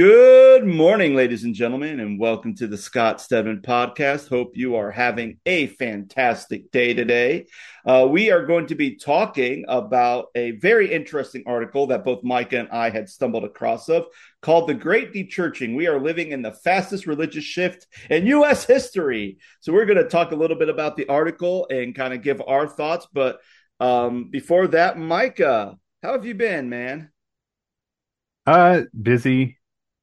Good 0.00 0.64
morning, 0.64 1.14
ladies 1.14 1.44
and 1.44 1.54
gentlemen, 1.54 2.00
and 2.00 2.18
welcome 2.18 2.54
to 2.54 2.66
the 2.66 2.78
Scott 2.78 3.20
Stedman 3.20 3.60
podcast. 3.60 4.30
Hope 4.30 4.56
you 4.56 4.76
are 4.76 4.90
having 4.90 5.38
a 5.44 5.66
fantastic 5.66 6.70
day 6.70 6.94
today. 6.94 7.48
Uh, 7.84 8.08
we 8.10 8.30
are 8.30 8.46
going 8.46 8.68
to 8.68 8.74
be 8.74 8.96
talking 8.96 9.66
about 9.68 10.28
a 10.34 10.52
very 10.52 10.90
interesting 10.90 11.42
article 11.44 11.88
that 11.88 12.02
both 12.02 12.24
Micah 12.24 12.60
and 12.60 12.70
I 12.70 12.88
had 12.88 13.10
stumbled 13.10 13.44
across 13.44 13.90
of 13.90 14.06
called 14.40 14.70
The 14.70 14.74
Great 14.74 15.12
Dechurching. 15.12 15.76
We 15.76 15.86
are 15.86 16.00
living 16.00 16.30
in 16.30 16.40
the 16.40 16.52
fastest 16.52 17.06
religious 17.06 17.44
shift 17.44 17.86
in 18.08 18.26
U.S. 18.26 18.64
history. 18.64 19.36
So 19.60 19.70
we're 19.70 19.84
going 19.84 20.02
to 20.02 20.08
talk 20.08 20.32
a 20.32 20.36
little 20.36 20.56
bit 20.56 20.70
about 20.70 20.96
the 20.96 21.08
article 21.08 21.66
and 21.70 21.94
kind 21.94 22.14
of 22.14 22.22
give 22.22 22.40
our 22.40 22.66
thoughts. 22.66 23.06
But 23.12 23.40
um, 23.80 24.30
before 24.30 24.68
that, 24.68 24.96
Micah, 24.96 25.76
how 26.02 26.12
have 26.12 26.24
you 26.24 26.34
been, 26.34 26.70
man? 26.70 27.10
Uh, 28.46 28.84
busy 28.98 29.58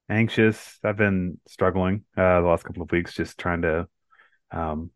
anxious. 0.10 0.80
I've 0.84 0.98
been 0.98 1.40
struggling 1.48 2.04
uh, 2.16 2.42
the 2.42 2.48
last 2.48 2.64
couple 2.64 2.84
of 2.84 2.92
weeks, 2.92 3.14
just 3.14 3.38
trying 3.38 3.64
to 3.64 3.88
um, 4.52 4.92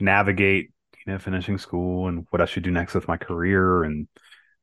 navigate, 0.00 0.70
you 1.06 1.12
know, 1.12 1.18
finishing 1.18 1.58
school 1.58 2.08
and 2.08 2.26
what 2.30 2.40
I 2.40 2.46
should 2.46 2.62
do 2.62 2.70
next 2.70 2.94
with 2.94 3.08
my 3.08 3.16
career 3.16 3.84
and 3.84 4.08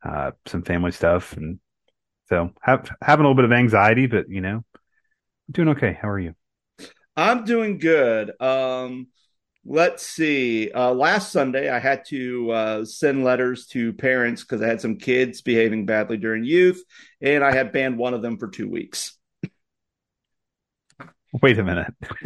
uh, 0.03 0.31
some 0.45 0.63
family 0.63 0.91
stuff. 0.91 1.33
And 1.33 1.59
so 2.29 2.52
have 2.61 2.89
having 3.02 3.25
a 3.25 3.27
little 3.27 3.35
bit 3.35 3.45
of 3.45 3.52
anxiety, 3.52 4.07
but 4.07 4.29
you 4.29 4.41
know, 4.41 4.63
doing 5.52 5.69
okay. 5.69 5.97
How 5.99 6.09
are 6.09 6.19
you? 6.19 6.33
I'm 7.16 7.43
doing 7.43 7.77
good. 7.77 8.31
Um, 8.41 9.07
let's 9.66 10.05
see. 10.05 10.71
Uh, 10.71 10.93
last 10.93 11.31
Sunday, 11.31 11.69
I 11.69 11.80
had 11.80 12.05
to 12.05 12.52
uh, 12.52 12.85
send 12.85 13.23
letters 13.23 13.67
to 13.67 13.93
parents 13.93 14.43
because 14.43 14.61
I 14.61 14.67
had 14.67 14.81
some 14.81 14.97
kids 14.97 15.41
behaving 15.41 15.85
badly 15.85 16.17
during 16.17 16.43
youth, 16.43 16.83
and 17.19 17.43
I 17.43 17.53
had 17.53 17.71
banned 17.71 17.97
one 17.97 18.14
of 18.14 18.21
them 18.21 18.38
for 18.38 18.47
two 18.47 18.69
weeks. 18.69 19.17
Wait 21.41 21.57
a 21.57 21.63
minute. 21.63 21.93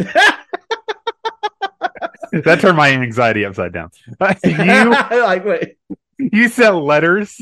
that 2.44 2.60
turned 2.60 2.78
my 2.78 2.92
anxiety 2.92 3.46
upside 3.46 3.74
down. 3.74 3.92
Uh, 4.20 4.34
you 4.44 4.90
like 5.22 5.46
wait. 5.46 5.78
You 6.18 6.50
sent 6.50 6.76
letters. 6.76 7.42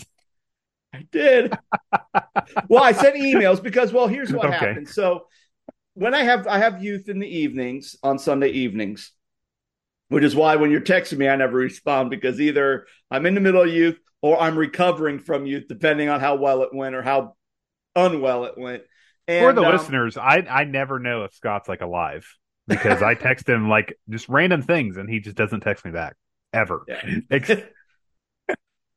I 0.94 1.06
did. 1.12 1.58
well, 2.68 2.84
I 2.84 2.92
sent 2.92 3.16
emails 3.16 3.62
because 3.62 3.92
well, 3.94 4.08
here's 4.08 4.32
what 4.32 4.46
okay. 4.46 4.58
happened. 4.58 4.90
So 4.90 5.28
when 5.94 6.14
I 6.14 6.24
have 6.24 6.48
I 6.48 6.60
have 6.60 6.84
youth 6.84 7.10
in 7.10 7.20
the 7.20 7.28
evenings 7.28 7.96
on 8.04 8.20
Sunday 8.20 8.50
evenings, 8.50 9.12
which 10.10 10.24
is 10.24 10.36
why 10.36 10.56
when 10.58 10.72
you're 10.72 10.82
texting 10.82 11.18
me, 11.18 11.28
I 11.28 11.36
never 11.36 11.58
respond 11.58 12.10
because 12.10 12.40
either 12.40 12.86
I'm 13.10 13.26
in 13.26 13.36
the 13.36 13.42
middle 13.42 13.62
of 13.62 13.70
youth 13.70 13.98
or 14.22 14.40
I'm 14.40 14.58
recovering 14.58 15.20
from 15.20 15.46
youth, 15.46 15.66
depending 15.68 16.10
on 16.10 16.20
how 16.20 16.36
well 16.36 16.64
it 16.64 16.74
went 16.74 16.96
or 16.96 17.02
how 17.02 17.36
unwell 17.96 18.46
it 18.46 18.58
went. 18.58 18.84
And, 19.28 19.46
For 19.46 19.54
the 19.54 19.64
um, 19.64 19.72
listeners, 19.72 20.18
I 20.18 20.46
I 20.50 20.64
never 20.66 21.00
know 21.00 21.24
if 21.24 21.34
Scott's 21.34 21.70
like 21.70 21.82
alive 21.82 22.28
because 22.68 23.02
I 23.02 23.14
text 23.14 23.48
him 23.48 23.70
like 23.70 23.98
just 24.10 24.30
random 24.30 24.62
things 24.62 24.98
and 24.98 25.10
he 25.10 25.20
just 25.20 25.36
doesn't 25.36 25.62
text 25.62 25.86
me 25.86 25.92
back 25.92 26.16
ever. 26.52 26.84
Yeah. 26.88 27.02
it, 27.30 27.68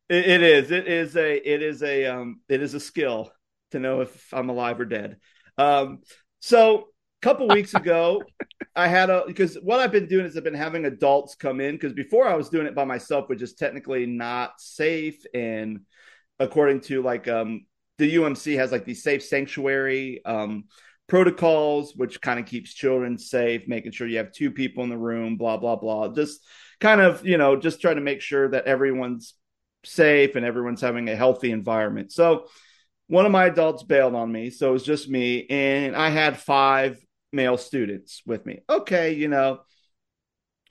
it 0.09 0.43
is. 0.43 0.71
It 0.71 0.87
is 0.87 1.17
a. 1.17 1.37
It 1.37 1.63
is 1.63 1.83
a. 1.83 2.07
Um. 2.07 2.41
It 2.49 2.63
is 2.63 2.75
a 2.75 2.81
skill 2.81 3.31
to 3.73 3.79
know 3.79 4.01
if 4.01 4.33
I'm 4.33 4.49
alive 4.49 4.81
or 4.81 4.85
dead. 4.85 5.19
Um. 5.59 6.01
So 6.41 6.89
a 7.23 7.23
couple 7.23 7.49
weeks 7.49 7.75
ago, 7.75 8.23
I 8.75 8.89
had 8.89 9.11
a 9.11 9.25
because 9.27 9.57
what 9.57 9.81
I've 9.81 9.93
been 9.93 10.07
doing 10.07 10.27
is 10.27 10.37
I've 10.37 10.45
been 10.45 10.55
having 10.55 10.85
adults 10.85 11.35
come 11.35 11.61
in 11.61 11.75
because 11.75 11.93
before 11.93 12.27
I 12.27 12.35
was 12.35 12.49
doing 12.49 12.67
it 12.67 12.75
by 12.75 12.85
myself, 12.85 13.29
which 13.29 13.43
is 13.43 13.55
technically 13.55 14.07
not 14.07 14.61
safe 14.61 15.25
and 15.35 15.81
according 16.39 16.81
to 16.83 17.03
like 17.03 17.29
um 17.29 17.65
the 17.99 18.15
UMC 18.15 18.57
has 18.57 18.73
like 18.73 18.85
these 18.85 19.03
safe 19.03 19.23
sanctuary 19.23 20.25
um, 20.25 20.65
protocols, 21.07 21.95
which 21.97 22.21
kind 22.21 22.39
of 22.41 22.47
keeps 22.47 22.75
children 22.75 23.19
safe, 23.19 23.69
making 23.69 23.93
sure 23.93 24.07
you 24.07 24.19
have 24.19 24.33
two 24.33 24.51
people 24.51 24.85
in 24.85 24.91
the 24.91 24.99
room, 24.99 25.37
blah, 25.37 25.57
blah, 25.57 25.77
blah. 25.77 26.09
Just 26.09 26.41
kind 26.81 27.01
of, 27.01 27.25
you 27.25 27.39
know, 27.39 27.57
just 27.57 27.81
trying 27.81 27.97
to 27.97 28.03
make 28.03 28.21
sure 28.21 28.49
that 28.49 28.67
everyone's 28.67 29.35
safe 29.85 30.37
and 30.37 30.45
everyone's 30.45 30.81
having 30.81 31.09
a 31.09 31.17
healthy 31.17 31.53
environment. 31.53 32.13
So 32.13 32.47
one 33.07 33.25
of 33.25 33.33
my 33.33 33.47
adults 33.47 33.83
bailed 33.83 34.15
on 34.15 34.31
me. 34.31 34.51
So 34.51 34.71
it 34.71 34.73
was 34.73 34.83
just 34.83 35.09
me. 35.09 35.47
And 35.49 35.95
I 35.95 36.11
had 36.11 36.39
five 36.39 36.99
male 37.33 37.57
students 37.57 38.23
with 38.27 38.45
me. 38.45 38.61
Okay, 38.69 39.13
you 39.15 39.29
know, 39.29 39.61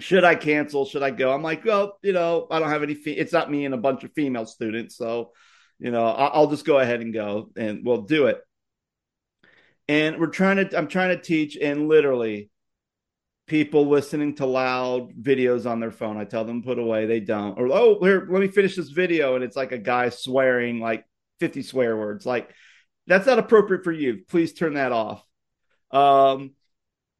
should 0.01 0.25
I 0.25 0.35
cancel? 0.35 0.85
Should 0.85 1.03
I 1.03 1.11
go? 1.11 1.31
I'm 1.31 1.43
like, 1.43 1.63
well, 1.63 1.97
you 2.03 2.11
know, 2.11 2.47
I 2.51 2.59
don't 2.59 2.69
have 2.69 2.83
any. 2.83 2.95
Fe- 2.95 3.13
it's 3.13 3.31
not 3.31 3.49
me 3.49 3.63
and 3.65 3.73
a 3.73 3.77
bunch 3.77 4.03
of 4.03 4.11
female 4.11 4.45
students, 4.45 4.97
so 4.97 5.31
you 5.79 5.91
know, 5.91 6.05
I'll 6.05 6.47
just 6.47 6.65
go 6.65 6.79
ahead 6.79 7.01
and 7.01 7.13
go 7.13 7.49
and 7.55 7.85
we'll 7.85 8.03
do 8.03 8.27
it. 8.27 8.41
And 9.87 10.19
we're 10.19 10.27
trying 10.27 10.57
to, 10.57 10.77
I'm 10.77 10.87
trying 10.87 11.15
to 11.15 11.21
teach, 11.21 11.57
and 11.57 11.87
literally, 11.87 12.49
people 13.47 13.87
listening 13.87 14.35
to 14.35 14.45
loud 14.45 15.13
videos 15.13 15.69
on 15.69 15.79
their 15.79 15.91
phone. 15.91 16.17
I 16.17 16.25
tell 16.25 16.45
them 16.45 16.63
put 16.63 16.79
away, 16.79 17.05
they 17.05 17.19
don't. 17.19 17.57
Or 17.59 17.67
oh, 17.71 17.99
here, 18.01 18.27
let 18.29 18.41
me 18.41 18.47
finish 18.47 18.75
this 18.75 18.89
video, 18.89 19.35
and 19.35 19.43
it's 19.43 19.55
like 19.55 19.71
a 19.71 19.77
guy 19.77 20.09
swearing 20.09 20.79
like 20.79 21.05
50 21.39 21.61
swear 21.61 21.95
words. 21.95 22.25
Like 22.25 22.49
that's 23.07 23.27
not 23.27 23.39
appropriate 23.39 23.83
for 23.83 23.91
you. 23.91 24.23
Please 24.27 24.53
turn 24.53 24.73
that 24.73 24.91
off. 24.91 25.23
Um, 25.91 26.51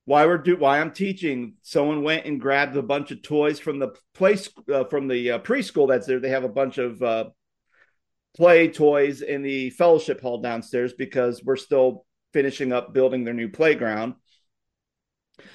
why 0.06 0.26
we're 0.26 0.38
do 0.38 0.58
why 0.58 0.80
I'm 0.80 0.92
teaching. 0.92 1.56
Someone 1.62 2.04
went 2.04 2.26
and 2.26 2.40
grabbed 2.40 2.76
a 2.78 2.84
bunch 2.84 3.12
of 3.12 3.22
toys 3.22 3.60
from 3.60 3.80
the 3.80 3.96
place 4.14 4.50
uh, 4.72 4.86
from 4.86 5.08
the 5.08 5.32
uh, 5.32 5.40
preschool 5.40 5.88
that's 5.88 6.08
there. 6.08 6.20
They 6.20 6.30
have 6.30 6.44
a 6.44 6.50
bunch 6.50 6.78
of 6.78 7.02
uh, 7.02 7.26
play 8.36 8.68
toys 8.68 9.22
in 9.22 9.42
the 9.42 9.70
fellowship 9.72 10.22
hall 10.22 10.42
downstairs 10.42 10.94
because 10.94 11.44
we're 11.44 11.56
still 11.56 12.06
finishing 12.34 12.74
up 12.74 12.94
building 12.94 13.24
their 13.24 13.34
new 13.34 13.50
playground. 13.50 14.16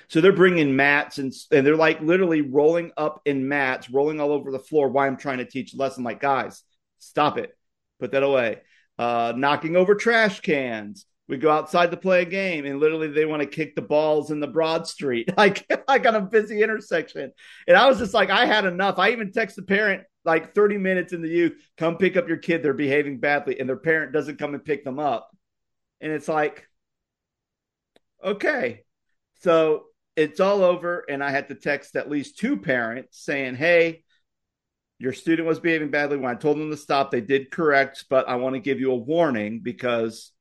So 0.09 0.21
they're 0.21 0.33
bringing 0.33 0.77
mats 0.77 1.19
and, 1.19 1.33
and 1.53 1.67
they're 1.67 1.77
like 1.77 2.01
literally 2.01 2.41
rolling 2.41 2.93
up 2.97 3.21
in 3.25 3.49
mats, 3.49 3.91
rolling 3.91 4.21
all 4.21 4.33
over 4.33 4.51
the 4.51 4.59
floor 4.59 4.89
while 4.89 5.07
I'm 5.07 5.17
trying 5.17 5.39
to 5.39 5.45
teach 5.45 5.75
a 5.75 5.77
lesson. 5.77 6.05
Like, 6.05 6.21
guys, 6.21 6.63
stop 6.99 7.39
it. 7.39 7.57
Put 7.99 8.13
that 8.13 8.23
away. 8.23 8.59
Uh, 8.99 9.33
knocking 9.37 9.77
over 9.77 9.95
trash 9.95 10.41
cans. 10.41 11.07
We 11.29 11.37
go 11.37 11.51
outside 11.51 11.93
to 11.93 11.97
play 11.97 12.23
a 12.23 12.25
game, 12.25 12.67
and 12.67 12.81
literally 12.81 13.07
they 13.07 13.25
want 13.25 13.41
to 13.41 13.47
kick 13.47 13.77
the 13.77 13.83
balls 13.83 14.33
in 14.33 14.41
the 14.41 14.49
Broad 14.49 14.89
Street, 14.89 15.31
like 15.37 15.65
like 15.89 16.05
on 16.05 16.17
a 16.17 16.21
busy 16.21 16.61
intersection. 16.61 17.31
And 17.69 17.77
I 17.77 17.89
was 17.89 17.99
just 17.99 18.15
like, 18.15 18.31
I 18.31 18.47
had 18.47 18.65
enough. 18.65 18.99
I 18.99 19.11
even 19.11 19.31
text 19.31 19.55
the 19.55 19.63
parent 19.63 20.03
like 20.25 20.55
30 20.55 20.79
minutes 20.79 21.13
in 21.13 21.23
the 21.23 21.29
youth, 21.29 21.55
come 21.77 21.97
pick 21.97 22.17
up 22.17 22.29
your 22.29 22.37
kid. 22.37 22.63
They're 22.63 22.75
behaving 22.75 23.21
badly, 23.21 23.59
and 23.59 23.69
their 23.69 23.77
parent 23.77 24.13
doesn't 24.13 24.39
come 24.39 24.55
and 24.55 24.65
pick 24.65 24.85
them 24.85 24.99
up. 24.99 25.31
And 26.01 26.13
it's 26.13 26.29
like, 26.29 26.67
okay. 28.25 28.85
So 29.41 29.85
it's 30.17 30.41
all 30.41 30.63
over. 30.63 31.05
And 31.09 31.23
I 31.25 31.31
had 31.31 31.49
to 31.49 31.55
text 31.55 31.97
at 31.97 32.11
least 32.11 32.39
two 32.39 32.57
parents 32.57 33.23
saying, 33.23 33.55
hey, 33.57 34.05
your 34.99 35.15
student 35.15 35.49
was 35.49 35.61
behaving 35.61 35.91
badly. 35.91 36.19
When 36.19 36.31
I 36.31 36.39
told 36.39 36.59
them 36.59 36.71
to 36.71 36.77
stop, 36.77 37.11
they 37.11 37.23
did 37.23 37.51
correct, 37.51 38.05
but 38.11 38.29
I 38.29 38.37
want 38.37 38.55
to 38.55 38.61
give 38.61 38.81
you 38.81 38.93
a 38.93 38.97
warning 38.97 39.61
because, 39.61 40.33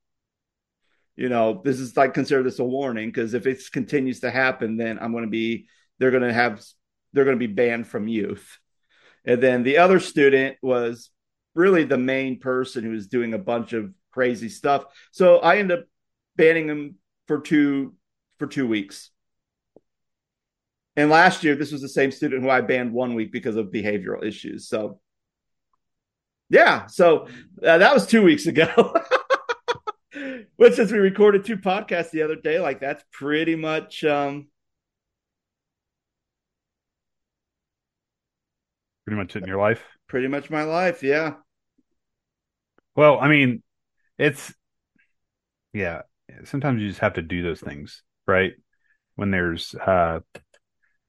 you 1.15 1.29
know, 1.29 1.61
this 1.63 1.79
is 1.79 1.95
like 1.95 2.13
consider 2.13 2.43
this 2.43 2.59
a 2.59 2.65
warning 2.65 3.07
because 3.07 3.33
if 3.33 3.47
it 3.47 3.61
continues 3.71 4.19
to 4.21 4.31
happen, 4.31 4.75
then 4.75 4.99
I'm 4.99 5.13
going 5.13 5.23
to 5.23 5.29
be, 5.29 5.67
they're 5.97 6.11
going 6.11 6.23
to 6.23 6.33
have, 6.33 6.61
they're 7.13 7.23
going 7.23 7.39
to 7.39 7.47
be 7.47 7.53
banned 7.53 7.87
from 7.87 8.09
youth. 8.09 8.59
And 9.25 9.41
then 9.41 9.63
the 9.63 9.77
other 9.77 9.99
student 9.99 10.57
was 10.61 11.09
really 11.55 11.83
the 11.83 11.97
main 11.97 12.39
person 12.39 12.83
who 12.83 12.91
was 12.91 13.07
doing 13.07 13.33
a 13.33 13.39
bunch 13.39 13.73
of 13.73 13.93
crazy 14.11 14.49
stuff. 14.49 14.85
So 15.11 15.39
I 15.39 15.57
ended 15.57 15.79
up 15.79 15.85
banning 16.35 16.67
him 16.67 16.95
for 17.27 17.39
two 17.39 17.95
for 18.37 18.47
two 18.47 18.67
weeks. 18.67 19.11
And 20.95 21.09
last 21.09 21.43
year, 21.43 21.55
this 21.55 21.71
was 21.71 21.81
the 21.81 21.89
same 21.89 22.11
student 22.11 22.43
who 22.43 22.49
I 22.49 22.61
banned 22.61 22.91
one 22.91 23.13
week 23.13 23.31
because 23.31 23.55
of 23.55 23.67
behavioral 23.67 24.23
issues. 24.23 24.67
So, 24.67 24.99
yeah, 26.49 26.87
so 26.87 27.27
uh, 27.63 27.77
that 27.77 27.93
was 27.93 28.05
two 28.05 28.21
weeks 28.21 28.47
ago. 28.47 28.93
But 30.59 30.75
since 30.75 30.91
we 30.91 30.97
recorded 30.99 31.45
two 31.45 31.55
podcasts 31.55 32.11
the 32.11 32.23
other 32.23 32.35
day, 32.35 32.59
like 32.59 32.81
that's 32.81 33.03
pretty 33.13 33.55
much 33.55 34.03
um, 34.03 34.49
pretty 39.09 39.19
much 39.19 39.35
it 39.35 39.41
in 39.41 39.47
your 39.47 39.57
life? 39.57 39.83
Pretty 40.07 40.27
much 40.27 40.51
my 40.51 40.61
life, 40.61 41.01
yeah. 41.01 41.33
Well, 42.95 43.17
I 43.19 43.27
mean, 43.27 43.63
it's 44.19 44.53
yeah. 45.73 46.03
Sometimes 46.43 46.79
you 46.79 46.89
just 46.89 46.99
have 46.99 47.13
to 47.13 47.23
do 47.23 47.41
those 47.41 47.59
things, 47.59 48.03
right? 48.27 48.53
When 49.15 49.31
there's 49.31 49.73
uh, 49.73 50.19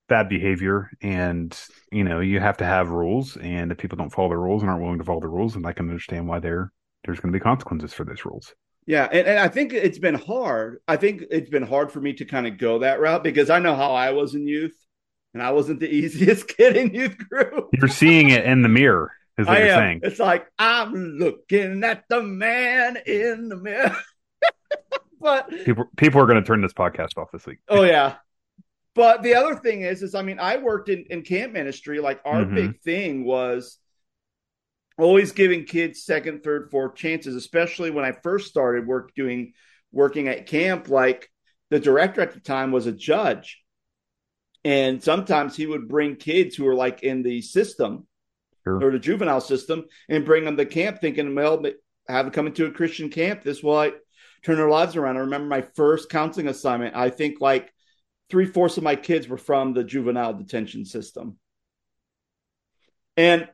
bad 0.08 0.30
behavior, 0.30 0.90
and 1.02 1.54
you 1.92 2.04
know 2.04 2.20
you 2.20 2.40
have 2.40 2.56
to 2.58 2.64
have 2.64 2.88
rules, 2.88 3.36
and 3.36 3.70
if 3.70 3.76
people 3.76 3.98
don't 3.98 4.08
follow 4.08 4.30
the 4.30 4.38
rules 4.38 4.62
and 4.62 4.70
aren't 4.70 4.82
willing 4.82 4.98
to 4.98 5.04
follow 5.04 5.20
the 5.20 5.28
rules, 5.28 5.54
and 5.54 5.66
I 5.66 5.74
can 5.74 5.90
understand 5.90 6.26
why 6.26 6.38
there 6.38 6.72
there's 7.04 7.20
going 7.20 7.34
to 7.34 7.38
be 7.38 7.42
consequences 7.42 7.92
for 7.92 8.04
those 8.04 8.24
rules. 8.24 8.54
Yeah, 8.86 9.08
and, 9.12 9.26
and 9.26 9.38
I 9.38 9.48
think 9.48 9.74
it's 9.74 9.98
been 9.98 10.14
hard. 10.14 10.78
I 10.88 10.96
think 10.96 11.24
it's 11.30 11.50
been 11.50 11.66
hard 11.66 11.92
for 11.92 12.00
me 12.00 12.14
to 12.14 12.24
kind 12.24 12.46
of 12.46 12.56
go 12.56 12.78
that 12.78 12.98
route 12.98 13.22
because 13.22 13.50
I 13.50 13.58
know 13.58 13.76
how 13.76 13.92
I 13.92 14.12
was 14.12 14.34
in 14.34 14.46
youth 14.46 14.74
and 15.34 15.42
I 15.42 15.52
wasn't 15.52 15.80
the 15.80 15.88
easiest 15.94 16.48
kid 16.48 16.76
in 16.76 16.94
youth 16.94 17.16
group. 17.28 17.68
You're 17.72 17.88
seeing 17.88 18.30
it 18.30 18.44
in 18.44 18.62
the 18.62 18.68
mirror, 18.68 19.12
is 19.38 19.46
what 19.46 19.56
I 19.56 19.60
you're 19.60 19.68
am. 19.74 19.78
saying. 19.78 20.00
It's 20.04 20.18
like 20.20 20.46
I'm 20.58 20.92
looking 21.18 21.82
at 21.84 22.04
the 22.08 22.22
man 22.22 22.98
in 23.06 23.48
the 23.48 23.56
mirror. 23.56 23.96
but 25.20 25.50
people 25.64 25.84
people 25.96 26.20
are 26.20 26.26
going 26.26 26.42
to 26.42 26.46
turn 26.46 26.62
this 26.62 26.72
podcast 26.72 27.16
off 27.18 27.30
this 27.32 27.46
week. 27.46 27.58
oh 27.68 27.82
yeah. 27.82 28.16
But 28.96 29.22
the 29.22 29.36
other 29.36 29.54
thing 29.54 29.82
is, 29.82 30.02
is 30.02 30.14
I 30.16 30.22
mean, 30.22 30.40
I 30.40 30.56
worked 30.56 30.88
in, 30.88 31.04
in 31.10 31.22
camp 31.22 31.52
ministry. 31.52 32.00
Like 32.00 32.20
our 32.24 32.42
Mhm. 32.44 32.54
big 32.54 32.80
thing 32.80 33.24
was 33.24 33.78
always 34.98 35.32
giving 35.32 35.64
kids 35.64 36.02
second, 36.04 36.42
third, 36.42 36.70
fourth 36.70 36.96
chances, 36.96 37.36
especially 37.36 37.90
when 37.90 38.04
I 38.04 38.12
first 38.12 38.48
started 38.48 38.86
work 38.86 39.14
doing 39.14 39.52
working 39.92 40.26
at 40.28 40.46
camp. 40.46 40.88
Like 40.88 41.30
the 41.70 41.78
director 41.78 42.20
at 42.20 42.32
the 42.32 42.40
time 42.40 42.72
was 42.72 42.86
a 42.86 42.92
judge. 42.92 43.59
And 44.64 45.02
sometimes 45.02 45.56
he 45.56 45.66
would 45.66 45.88
bring 45.88 46.16
kids 46.16 46.54
who 46.54 46.64
were 46.64 46.74
like 46.74 47.02
in 47.02 47.22
the 47.22 47.40
system 47.42 48.06
Sure. 48.64 48.84
or 48.84 48.90
the 48.90 48.98
juvenile 48.98 49.40
system 49.40 49.84
and 50.08 50.24
bring 50.24 50.44
them 50.44 50.56
to 50.58 50.66
camp 50.66 51.00
thinking, 51.00 51.34
well, 51.34 51.62
have 52.08 52.26
them 52.26 52.32
come 52.32 52.46
into 52.46 52.66
a 52.66 52.70
Christian 52.70 53.08
camp. 53.08 53.42
This 53.42 53.62
will 53.62 53.74
like 53.74 53.94
turn 54.44 54.56
their 54.56 54.68
lives 54.68 54.96
around. 54.96 55.16
I 55.16 55.20
remember 55.20 55.48
my 55.48 55.62
first 55.62 56.10
counseling 56.10 56.48
assignment. 56.48 56.94
I 56.94 57.08
think 57.10 57.40
like 57.40 57.72
three 58.28 58.46
fourths 58.46 58.76
of 58.76 58.82
my 58.82 58.96
kids 58.96 59.28
were 59.28 59.38
from 59.38 59.72
the 59.72 59.84
juvenile 59.84 60.34
detention 60.34 60.84
system. 60.84 61.38
And 63.16 63.48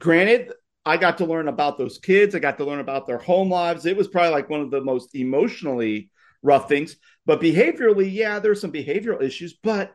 granted, 0.00 0.52
I 0.84 0.96
got 0.96 1.18
to 1.18 1.26
learn 1.26 1.48
about 1.48 1.76
those 1.76 1.98
kids. 1.98 2.34
I 2.34 2.38
got 2.38 2.56
to 2.58 2.64
learn 2.64 2.80
about 2.80 3.06
their 3.06 3.18
home 3.18 3.50
lives. 3.50 3.84
It 3.84 3.96
was 3.96 4.08
probably 4.08 4.30
like 4.30 4.48
one 4.48 4.60
of 4.62 4.70
the 4.70 4.80
most 4.80 5.14
emotionally 5.14 6.10
rough 6.42 6.68
things. 6.68 6.96
But 7.26 7.40
behaviorally, 7.40 8.10
yeah, 8.10 8.38
there's 8.38 8.60
some 8.60 8.72
behavioral 8.72 9.22
issues. 9.22 9.58
But 9.62 9.94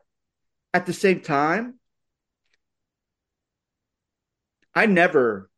at 0.73 0.85
the 0.85 0.93
same 0.93 1.21
time, 1.21 1.79
I 4.73 4.87
never 4.87 5.49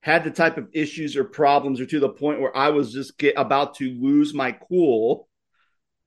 had 0.00 0.24
the 0.24 0.30
type 0.30 0.58
of 0.58 0.68
issues 0.72 1.16
or 1.16 1.24
problems 1.24 1.80
or 1.80 1.86
to 1.86 2.00
the 2.00 2.08
point 2.08 2.40
where 2.40 2.54
I 2.54 2.70
was 2.70 2.92
just 2.92 3.16
get, 3.16 3.34
about 3.38 3.76
to 3.76 3.88
lose 3.88 4.34
my 4.34 4.52
cool 4.52 5.28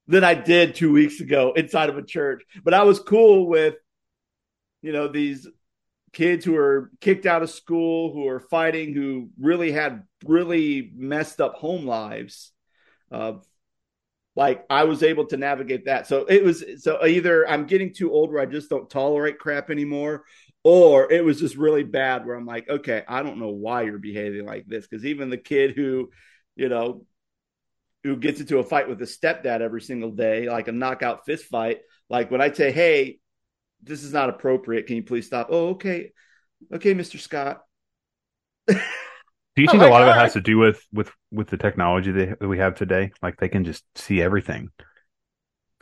that 0.07 0.23
I 0.23 0.35
did 0.35 0.75
two 0.75 0.91
weeks 0.91 1.19
ago 1.19 1.53
inside 1.55 1.89
of 1.89 1.97
a 1.97 2.03
church. 2.03 2.43
But 2.63 2.73
I 2.73 2.83
was 2.83 2.99
cool 2.99 3.47
with, 3.47 3.75
you 4.81 4.91
know, 4.91 5.07
these 5.07 5.47
kids 6.13 6.45
who 6.45 6.55
are 6.55 6.91
kicked 7.01 7.25
out 7.25 7.41
of 7.41 7.49
school, 7.49 8.13
who 8.13 8.27
are 8.27 8.39
fighting, 8.39 8.93
who 8.93 9.29
really 9.39 9.71
had 9.71 10.03
really 10.25 10.91
messed 10.95 11.41
up 11.41 11.55
home 11.55 11.85
lives. 11.85 12.51
Uh, 13.11 13.33
like 14.37 14.63
I 14.69 14.83
was 14.83 15.01
able 15.01 15.25
to 15.27 15.37
navigate 15.37 15.85
that. 15.85 16.05
So 16.05 16.25
it 16.25 16.43
was 16.43 16.63
so 16.77 17.03
either 17.03 17.49
I'm 17.49 17.65
getting 17.65 17.91
too 17.91 18.13
old 18.13 18.31
where 18.31 18.41
I 18.41 18.45
just 18.45 18.69
don't 18.69 18.87
tolerate 18.87 19.39
crap 19.39 19.71
anymore, 19.71 20.25
or 20.63 21.11
it 21.11 21.25
was 21.25 21.39
just 21.39 21.57
really 21.57 21.83
bad 21.83 22.23
where 22.23 22.35
I'm 22.35 22.45
like, 22.45 22.69
okay, 22.69 23.03
I 23.07 23.23
don't 23.23 23.39
know 23.39 23.49
why 23.49 23.81
you're 23.81 23.97
behaving 23.97 24.45
like 24.45 24.67
this. 24.67 24.87
Because 24.87 25.05
even 25.05 25.31
the 25.31 25.37
kid 25.37 25.71
who, 25.75 26.11
you 26.55 26.69
know, 26.69 27.03
who 28.03 28.15
gets 28.15 28.39
into 28.39 28.59
a 28.59 28.63
fight 28.63 28.87
with 28.87 28.99
his 28.99 29.17
stepdad 29.17 29.61
every 29.61 29.81
single 29.81 30.11
day, 30.11 30.47
like 30.47 30.67
a 30.67 30.71
knockout 30.71 31.25
fist 31.25 31.45
fight, 31.45 31.79
like 32.07 32.29
when 32.29 32.39
I 32.39 32.51
say, 32.51 32.71
hey, 32.71 33.17
this 33.81 34.03
is 34.03 34.13
not 34.13 34.29
appropriate, 34.29 34.85
can 34.85 34.97
you 34.97 35.03
please 35.03 35.25
stop? 35.25 35.47
Oh, 35.49 35.69
okay. 35.69 36.11
Okay, 36.71 36.93
Mr. 36.93 37.19
Scott. 37.19 37.63
Do 39.57 39.63
you 39.63 39.69
I'm 39.69 39.71
think 39.71 39.81
like, 39.81 39.89
a 39.89 39.91
lot 39.91 40.03
of 40.03 40.07
it 40.09 40.19
has 40.19 40.33
to 40.33 40.41
do 40.41 40.59
with 40.59 40.85
with 40.93 41.09
with 41.31 41.47
the 41.47 41.57
technology 41.57 42.11
that 42.11 42.39
that 42.39 42.47
we 42.47 42.59
have 42.59 42.75
today? 42.75 43.11
Like 43.23 43.37
they 43.37 43.49
can 43.49 43.65
just 43.65 43.83
see 43.95 44.21
everything. 44.21 44.69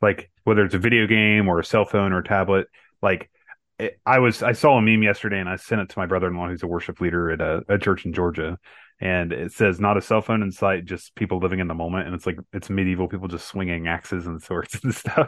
Like 0.01 0.31
whether 0.45 0.63
it's 0.63 0.75
a 0.75 0.79
video 0.79 1.07
game 1.07 1.49
or 1.49 1.59
a 1.59 1.65
cell 1.65 1.83
phone 1.83 2.13
or 2.13 2.19
a 2.19 2.23
tablet. 2.23 2.67
Like 3.01 3.29
it, 3.77 3.99
I 4.05 4.19
was 4.19 4.41
I 4.41 4.53
saw 4.53 4.77
a 4.77 4.81
meme 4.81 5.03
yesterday 5.03 5.41
and 5.41 5.49
I 5.49 5.57
sent 5.57 5.81
it 5.81 5.89
to 5.89 5.99
my 5.99 6.05
brother-in-law 6.05 6.47
who's 6.47 6.63
a 6.63 6.67
worship 6.67 7.01
leader 7.01 7.31
at 7.31 7.41
a, 7.41 7.63
a 7.67 7.77
church 7.77 8.05
in 8.05 8.13
Georgia. 8.13 8.57
And 9.01 9.33
it 9.33 9.51
says 9.51 9.77
not 9.77 9.97
a 9.97 10.01
cell 10.01 10.21
phone 10.21 10.41
in 10.41 10.53
sight, 10.53 10.85
just 10.85 11.13
people 11.15 11.39
living 11.39 11.59
in 11.59 11.67
the 11.67 11.73
moment. 11.73 12.05
And 12.05 12.15
it's 12.15 12.25
like 12.25 12.39
it's 12.53 12.69
medieval 12.69 13.09
people 13.09 13.27
just 13.27 13.45
swinging 13.45 13.89
axes 13.89 14.25
and 14.25 14.41
swords 14.41 14.79
and 14.85 14.95
stuff. 14.95 15.27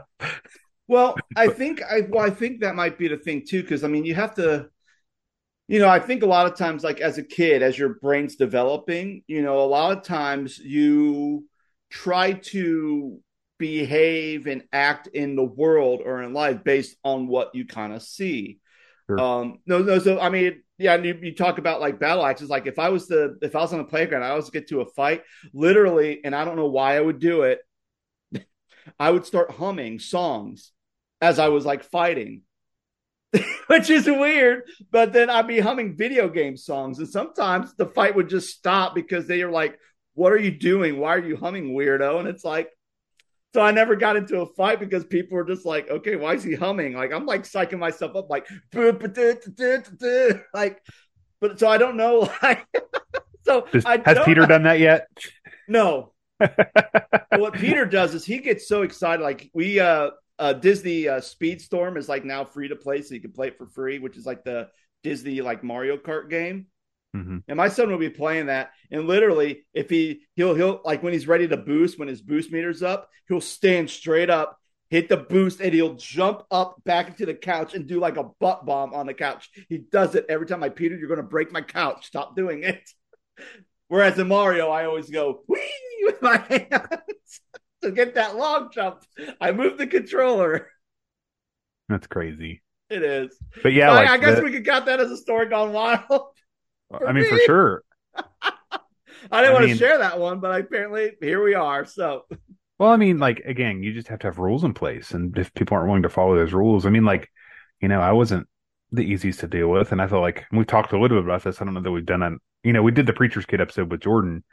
Well, 0.87 1.17
I 1.35 1.49
think 1.49 1.81
I 1.83 2.03
well, 2.07 2.23
I 2.23 2.29
think 2.29 2.61
that 2.61 2.75
might 2.75 2.97
be 2.97 3.09
the 3.09 3.17
thing 3.17 3.43
too, 3.45 3.61
because 3.61 3.83
I 3.83 3.89
mean, 3.89 4.05
you 4.05 4.15
have 4.15 4.35
to, 4.35 4.69
you 5.67 5.79
know, 5.79 5.89
I 5.89 5.99
think 5.99 6.23
a 6.23 6.27
lot 6.27 6.45
of 6.45 6.57
times, 6.57 6.83
like 6.83 7.01
as 7.01 7.17
a 7.17 7.23
kid, 7.23 7.61
as 7.61 7.77
your 7.77 7.95
brain's 7.95 8.35
developing, 8.35 9.23
you 9.27 9.41
know, 9.41 9.59
a 9.59 9.67
lot 9.67 9.97
of 9.97 10.03
times 10.03 10.57
you 10.57 11.45
try 11.89 12.33
to 12.33 13.19
behave 13.57 14.47
and 14.47 14.63
act 14.71 15.07
in 15.07 15.35
the 15.35 15.43
world 15.43 16.01
or 16.05 16.21
in 16.21 16.33
life 16.33 16.63
based 16.63 16.95
on 17.03 17.27
what 17.27 17.53
you 17.53 17.65
kind 17.65 17.93
of 17.93 18.01
see. 18.01 18.59
Sure. 19.07 19.19
Um, 19.19 19.59
no, 19.65 19.79
no. 19.79 19.99
So 19.99 20.19
I 20.19 20.29
mean, 20.29 20.63
yeah, 20.77 20.95
you, 20.95 21.17
you 21.21 21.35
talk 21.35 21.57
about 21.57 21.81
like 21.81 21.99
battle 21.99 22.25
axes. 22.25 22.49
Like 22.49 22.67
if 22.67 22.79
I 22.79 22.89
was 22.89 23.07
the 23.07 23.37
if 23.41 23.55
I 23.55 23.59
was 23.59 23.73
on 23.73 23.79
the 23.79 23.85
playground, 23.85 24.23
I 24.23 24.29
always 24.29 24.49
get 24.49 24.67
to 24.69 24.81
a 24.81 24.85
fight, 24.85 25.23
literally, 25.53 26.21
and 26.23 26.35
I 26.35 26.45
don't 26.45 26.55
know 26.55 26.67
why 26.67 26.97
I 26.97 27.01
would 27.01 27.19
do 27.19 27.43
it. 27.43 27.59
I 28.99 29.11
would 29.11 29.25
start 29.25 29.51
humming 29.51 29.99
songs 29.99 30.71
as 31.21 31.39
I 31.39 31.47
was 31.49 31.65
like 31.65 31.83
fighting, 31.83 32.43
which 33.67 33.89
is 33.89 34.05
weird. 34.05 34.63
But 34.91 35.13
then 35.13 35.29
I'd 35.29 35.47
be 35.47 35.59
humming 35.59 35.95
video 35.95 36.29
game 36.29 36.57
songs, 36.57 36.99
and 36.99 37.07
sometimes 37.07 37.73
the 37.75 37.87
fight 37.87 38.15
would 38.15 38.29
just 38.29 38.49
stop 38.49 38.95
because 38.95 39.27
they 39.27 39.41
are 39.41 39.51
like, 39.51 39.77
"What 40.13 40.33
are 40.33 40.39
you 40.39 40.51
doing? 40.51 40.99
Why 40.99 41.15
are 41.15 41.25
you 41.25 41.37
humming, 41.37 41.73
weirdo?" 41.75 42.19
And 42.19 42.27
it's 42.27 42.43
like, 42.43 42.69
so 43.53 43.61
I 43.61 43.71
never 43.71 43.95
got 43.95 44.15
into 44.15 44.41
a 44.41 44.45
fight 44.45 44.79
because 44.79 45.03
people 45.05 45.35
were 45.35 45.45
just 45.45 45.65
like, 45.65 45.89
"Okay, 45.89 46.15
why 46.15 46.33
is 46.33 46.43
he 46.43 46.55
humming?" 46.55 46.93
Like 46.93 47.11
I'm 47.11 47.25
like 47.25 47.43
psyching 47.43 47.79
myself 47.79 48.15
up, 48.15 48.29
like, 48.29 48.47
like, 50.53 50.81
but 51.39 51.59
so 51.59 51.67
I 51.67 51.77
don't 51.77 51.97
know, 51.97 52.29
like, 52.43 52.65
so 53.43 53.67
Does, 53.71 53.85
I 53.85 54.01
has 54.05 54.19
Peter 54.25 54.45
done 54.45 54.63
that 54.63 54.79
yet? 54.79 55.07
No, 55.67 56.13
what 57.31 57.53
Peter 57.53 57.85
does 57.85 58.13
is 58.13 58.25
he 58.25 58.39
gets 58.39 58.67
so 58.67 58.83
excited. 58.83 59.23
Like 59.23 59.49
we, 59.53 59.79
uh, 59.79 60.11
uh, 60.39 60.53
Disney 60.53 61.07
uh, 61.07 61.19
Speedstorm 61.19 61.97
is 61.97 62.09
like 62.09 62.25
now 62.25 62.45
free 62.45 62.67
to 62.67 62.75
play, 62.75 63.01
so 63.01 63.15
you 63.15 63.21
can 63.21 63.31
play 63.31 63.47
it 63.47 63.57
for 63.57 63.67
free, 63.67 63.99
which 63.99 64.17
is 64.17 64.25
like 64.25 64.43
the 64.43 64.69
Disney 65.03 65.41
like 65.41 65.63
Mario 65.63 65.97
Kart 65.97 66.29
game. 66.29 66.67
Mhm. 67.15 67.43
And 67.47 67.57
my 67.57 67.69
son 67.69 67.89
will 67.89 67.97
be 67.97 68.09
playing 68.09 68.47
that, 68.47 68.71
and 68.91 69.07
literally, 69.07 69.65
if 69.73 69.89
he 69.89 70.21
he'll 70.35 70.53
he'll 70.55 70.81
like 70.83 71.01
when 71.03 71.13
he's 71.13 71.27
ready 71.27 71.47
to 71.47 71.57
boost, 71.57 71.97
when 71.97 72.07
his 72.07 72.21
boost 72.21 72.51
meter's 72.51 72.83
up, 72.83 73.09
he'll 73.27 73.41
stand 73.41 73.89
straight 73.89 74.29
up, 74.29 74.59
hit 74.89 75.09
the 75.09 75.17
boost, 75.17 75.59
and 75.61 75.73
he'll 75.73 75.95
jump 75.95 76.43
up 76.51 76.83
back 76.83 77.07
into 77.07 77.25
the 77.25 77.33
couch 77.33 77.73
and 77.73 77.87
do 77.87 77.99
like 77.99 78.17
a 78.17 78.29
butt 78.39 78.65
bomb 78.65 78.93
on 78.93 79.07
the 79.07 79.13
couch. 79.13 79.49
He 79.69 79.79
does 79.79 80.15
it 80.15 80.25
every 80.29 80.45
time. 80.45 80.59
Like 80.59 80.75
Peter, 80.75 80.97
you're 80.97 81.07
going 81.07 81.17
to 81.17 81.23
break 81.23 81.51
my 81.51 81.61
couch. 81.61 82.07
Stop 82.07 82.35
doing 82.35 82.63
it. 82.63 82.89
Whereas 83.87 84.19
in 84.19 84.27
Mario, 84.27 84.69
I 84.69 84.85
always 84.85 85.09
go 85.09 85.43
wee 85.47 85.61
with 86.03 86.21
my 86.21 86.37
hands 86.37 87.41
to 87.83 87.91
get 87.91 88.15
that 88.15 88.35
long 88.35 88.69
jump. 88.71 89.03
I 89.39 89.51
moved 89.51 89.77
the 89.77 89.87
controller. 89.87 90.67
That's 91.89 92.07
crazy. 92.07 92.61
It 92.89 93.03
is. 93.03 93.37
But 93.63 93.73
yeah, 93.73 93.91
I, 93.91 93.95
like 93.95 94.09
I 94.09 94.17
guess 94.17 94.37
the- 94.37 94.43
we 94.43 94.51
could 94.51 94.65
count 94.65 94.85
that 94.85 94.99
as 94.99 95.11
a 95.11 95.17
story 95.17 95.47
gone 95.47 95.73
wild. 95.73 96.03
I 97.05 97.11
mean, 97.11 97.27
for 97.29 97.37
sure. 97.45 97.83
I 98.15 99.41
didn't 99.41 99.49
I 99.49 99.53
want 99.53 99.65
mean- 99.65 99.73
to 99.73 99.79
share 99.79 99.97
that 99.99 100.19
one, 100.19 100.39
but 100.39 100.59
apparently 100.61 101.11
here 101.21 101.43
we 101.43 101.53
are. 101.53 101.85
So 101.85 102.25
Well, 102.79 102.91
I 102.91 102.97
mean, 102.97 103.19
like 103.19 103.39
again, 103.45 103.83
you 103.83 103.93
just 103.93 104.07
have 104.07 104.19
to 104.19 104.27
have 104.27 104.37
rules 104.37 104.63
in 104.63 104.73
place, 104.73 105.11
and 105.11 105.37
if 105.37 105.53
people 105.53 105.75
aren't 105.75 105.87
willing 105.87 106.03
to 106.03 106.09
follow 106.09 106.35
those 106.35 106.53
rules, 106.53 106.85
I 106.85 106.89
mean, 106.89 107.05
like, 107.05 107.29
you 107.81 107.87
know, 107.87 107.99
I 107.99 108.11
wasn't 108.13 108.47
the 108.91 109.01
easiest 109.01 109.41
to 109.41 109.47
deal 109.47 109.67
with, 109.67 109.91
and 109.91 110.01
I 110.01 110.07
feel 110.07 110.21
like 110.21 110.45
we 110.51 110.63
talked 110.63 110.93
a 110.93 110.99
little 110.99 111.17
bit 111.17 111.25
about 111.25 111.43
this. 111.43 111.61
I 111.61 111.65
don't 111.65 111.73
know 111.73 111.81
that 111.81 111.91
we've 111.91 112.05
done 112.05 112.23
it. 112.23 112.33
You 112.63 112.73
know, 112.73 112.81
we 112.83 112.91
did 112.91 113.05
the 113.05 113.13
preacher's 113.13 113.45
kid 113.45 113.59
episode 113.61 113.91
with 113.91 114.01
Jordan, 114.01 114.43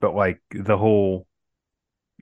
but 0.00 0.14
like 0.14 0.40
the 0.50 0.76
whole, 0.76 1.26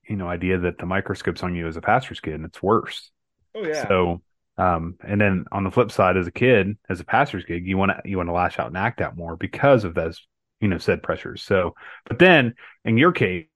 you 0.09 0.16
know, 0.16 0.28
idea 0.28 0.59
that 0.59 0.78
the 0.78 0.87
microscope's 0.87 1.42
on 1.42 1.54
you 1.54 1.66
as 1.66 1.76
a 1.76 1.80
pastor's 1.80 2.21
kid, 2.21 2.35
and 2.35 2.44
it's 2.44 2.62
worse. 2.62 3.11
oh 3.54 3.64
yeah. 3.64 3.87
So, 3.88 4.23
um, 4.59 4.97
and 5.06 5.21
then 5.21 5.44
on 5.52 5.64
the 5.64 5.71
flip 5.71 5.90
side, 5.90 6.16
as 6.16 6.26
a 6.26 6.32
kid, 6.32 6.76
as 6.88 7.00
a 7.00 7.04
pastor's 7.04 7.44
kid, 7.44 7.66
you 7.66 7.76
want 7.76 7.92
to 7.92 8.09
you 8.09 8.16
want 8.16 8.28
to 8.28 8.32
lash 8.35 8.59
out 8.59 8.68
and 8.68 8.76
act 8.76 9.00
out 9.00 9.16
more 9.16 9.37
because 9.37 9.85
of 9.85 9.94
those, 9.94 10.26
you 10.61 10.68
know, 10.68 10.78
said 10.78 11.02
pressures. 11.02 11.42
So, 11.42 11.75
but 12.06 12.18
then 12.18 12.54
in 12.85 12.99
your 12.99 13.12
case, 13.12 13.47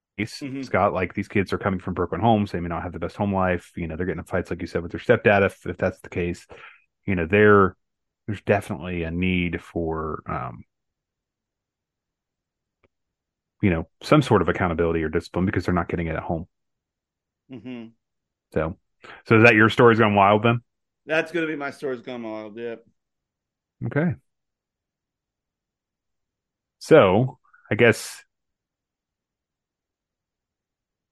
Mhm. 0.41 0.65
Scott, 0.65 0.95
like 0.95 1.12
these 1.15 1.29
kids 1.29 1.53
are 1.53 1.59
coming 1.59 1.81
from 1.81 1.95
broken 1.95 2.21
homes, 2.21 2.50
they 2.50 2.61
may 2.61 2.69
not 2.69 2.83
have 2.83 2.93
the 2.93 2.99
best 2.99 3.17
home 3.17 3.35
life. 3.35 3.71
You 3.76 3.87
know, 3.87 3.97
they're 3.97 4.07
getting 4.07 4.25
fights, 4.25 4.50
like 4.50 4.61
you 4.62 4.67
said, 4.67 4.83
with 4.83 4.93
their 4.93 5.00
stepdad. 5.00 5.45
If 5.45 5.67
if 5.67 5.76
that's 5.76 6.00
the 6.00 6.09
case, 6.09 6.47
you 7.05 7.15
know, 7.15 7.26
there 7.26 7.76
there's 8.26 8.43
definitely 8.43 9.05
a 9.05 9.11
need 9.11 9.62
for, 9.62 10.23
um, 10.26 10.65
you 13.63 13.71
know, 13.71 13.89
some 14.03 14.23
sort 14.23 14.43
of 14.43 14.49
accountability 14.49 15.03
or 15.03 15.09
discipline 15.09 15.47
because 15.47 15.65
they're 15.65 15.75
not 15.75 15.89
getting 15.89 16.07
it 16.09 16.17
at 16.17 16.23
home. 16.23 16.47
hmm 17.51 17.95
So, 18.55 18.77
so 19.27 19.37
is 19.37 19.43
that 19.45 19.55
your 19.55 19.69
story's 19.71 19.99
gone 19.99 20.15
wild 20.15 20.43
then? 20.43 20.61
That's 21.07 21.33
going 21.33 21.47
to 21.47 21.51
be 21.53 21.57
my 21.57 21.71
story's 21.71 22.01
gone 22.01 22.23
wild. 22.23 22.57
Yep. 22.59 22.85
Okay. 23.85 24.17
So, 26.79 27.39
I 27.71 27.75
guess 27.75 28.25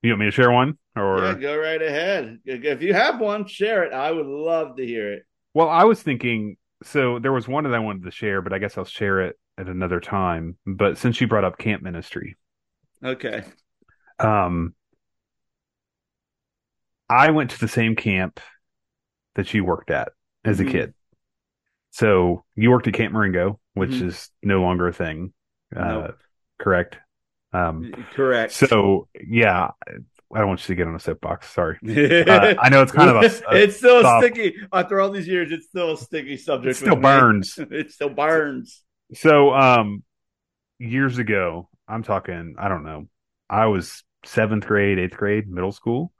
you 0.02 0.10
want 0.10 0.20
me 0.20 0.26
to 0.26 0.30
share 0.30 0.50
one 0.50 0.78
or 0.96 1.18
yeah, 1.18 1.34
go 1.34 1.56
right 1.56 1.80
ahead. 1.80 2.40
If 2.44 2.82
you 2.82 2.94
have 2.94 3.20
one, 3.20 3.46
share 3.46 3.84
it. 3.84 3.92
I 3.92 4.10
would 4.10 4.26
love 4.26 4.76
to 4.76 4.86
hear 4.86 5.12
it. 5.14 5.22
well, 5.54 5.68
I 5.68 5.84
was 5.84 6.02
thinking 6.02 6.56
so 6.82 7.18
there 7.18 7.32
was 7.32 7.48
one 7.48 7.64
that 7.64 7.74
I 7.74 7.78
wanted 7.78 8.04
to 8.04 8.10
share, 8.10 8.42
but 8.42 8.52
I 8.52 8.58
guess 8.58 8.76
I'll 8.76 8.84
share 8.84 9.22
it 9.22 9.36
at 9.58 9.68
another 9.68 10.00
time. 10.00 10.56
But 10.66 10.98
since 10.98 11.20
you 11.20 11.26
brought 11.28 11.44
up 11.44 11.58
camp 11.58 11.82
ministry, 11.82 12.36
Okay. 13.02 13.44
um 14.18 14.74
I 17.08 17.30
went 17.30 17.50
to 17.50 17.60
the 17.60 17.68
same 17.68 17.96
camp 17.96 18.40
that 19.34 19.52
you 19.52 19.64
worked 19.64 19.90
at 19.90 20.12
as 20.44 20.60
a 20.60 20.64
Mhm. 20.64 20.70
kid. 20.70 20.94
So 21.90 22.44
you 22.56 22.70
worked 22.70 22.86
at 22.88 22.94
Camp 22.94 23.12
Marengo, 23.12 23.60
which 23.74 23.90
Mhm. 23.90 24.02
is 24.06 24.30
no 24.42 24.62
longer 24.62 24.88
a 24.88 24.92
thing. 24.92 25.32
Uh, 25.74 25.84
Nope. 25.84 26.18
correct. 26.58 26.98
Um, 27.52 27.92
Correct. 28.14 28.52
so 28.52 29.08
yeah, 29.22 29.70
I 29.86 30.38
don't 30.38 30.48
want 30.48 30.60
you 30.68 30.74
to 30.74 30.76
get 30.76 30.88
on 30.88 30.96
a 30.96 30.98
soapbox. 31.00 31.48
Sorry. 31.50 31.78
Uh, 31.82 32.54
I 32.58 32.68
know 32.68 32.82
it's 32.82 32.90
kind 32.90 33.10
of 33.10 33.16
a, 33.16 33.26
a 33.54 33.56
it's 33.62 33.76
still 33.76 34.02
soft- 34.02 34.24
sticky. 34.24 34.56
After 34.72 35.00
all 35.00 35.10
these 35.10 35.28
years, 35.28 35.52
it's 35.52 35.66
still 35.66 35.92
a 35.92 35.96
sticky 35.96 36.36
subject. 36.36 36.76
it 36.76 36.80
still 36.80 36.96
burns. 36.96 37.58
it 37.70 37.92
still 37.92 38.08
burns. 38.08 38.83
So, 39.14 39.54
um, 39.54 40.02
years 40.78 41.18
ago, 41.18 41.68
I'm 41.86 42.02
talking, 42.02 42.56
I 42.58 42.68
don't 42.68 42.84
know, 42.84 43.06
I 43.48 43.66
was 43.66 44.02
seventh 44.24 44.66
grade, 44.66 44.98
eighth 44.98 45.16
grade, 45.16 45.48
middle 45.48 45.72
school. 45.72 46.12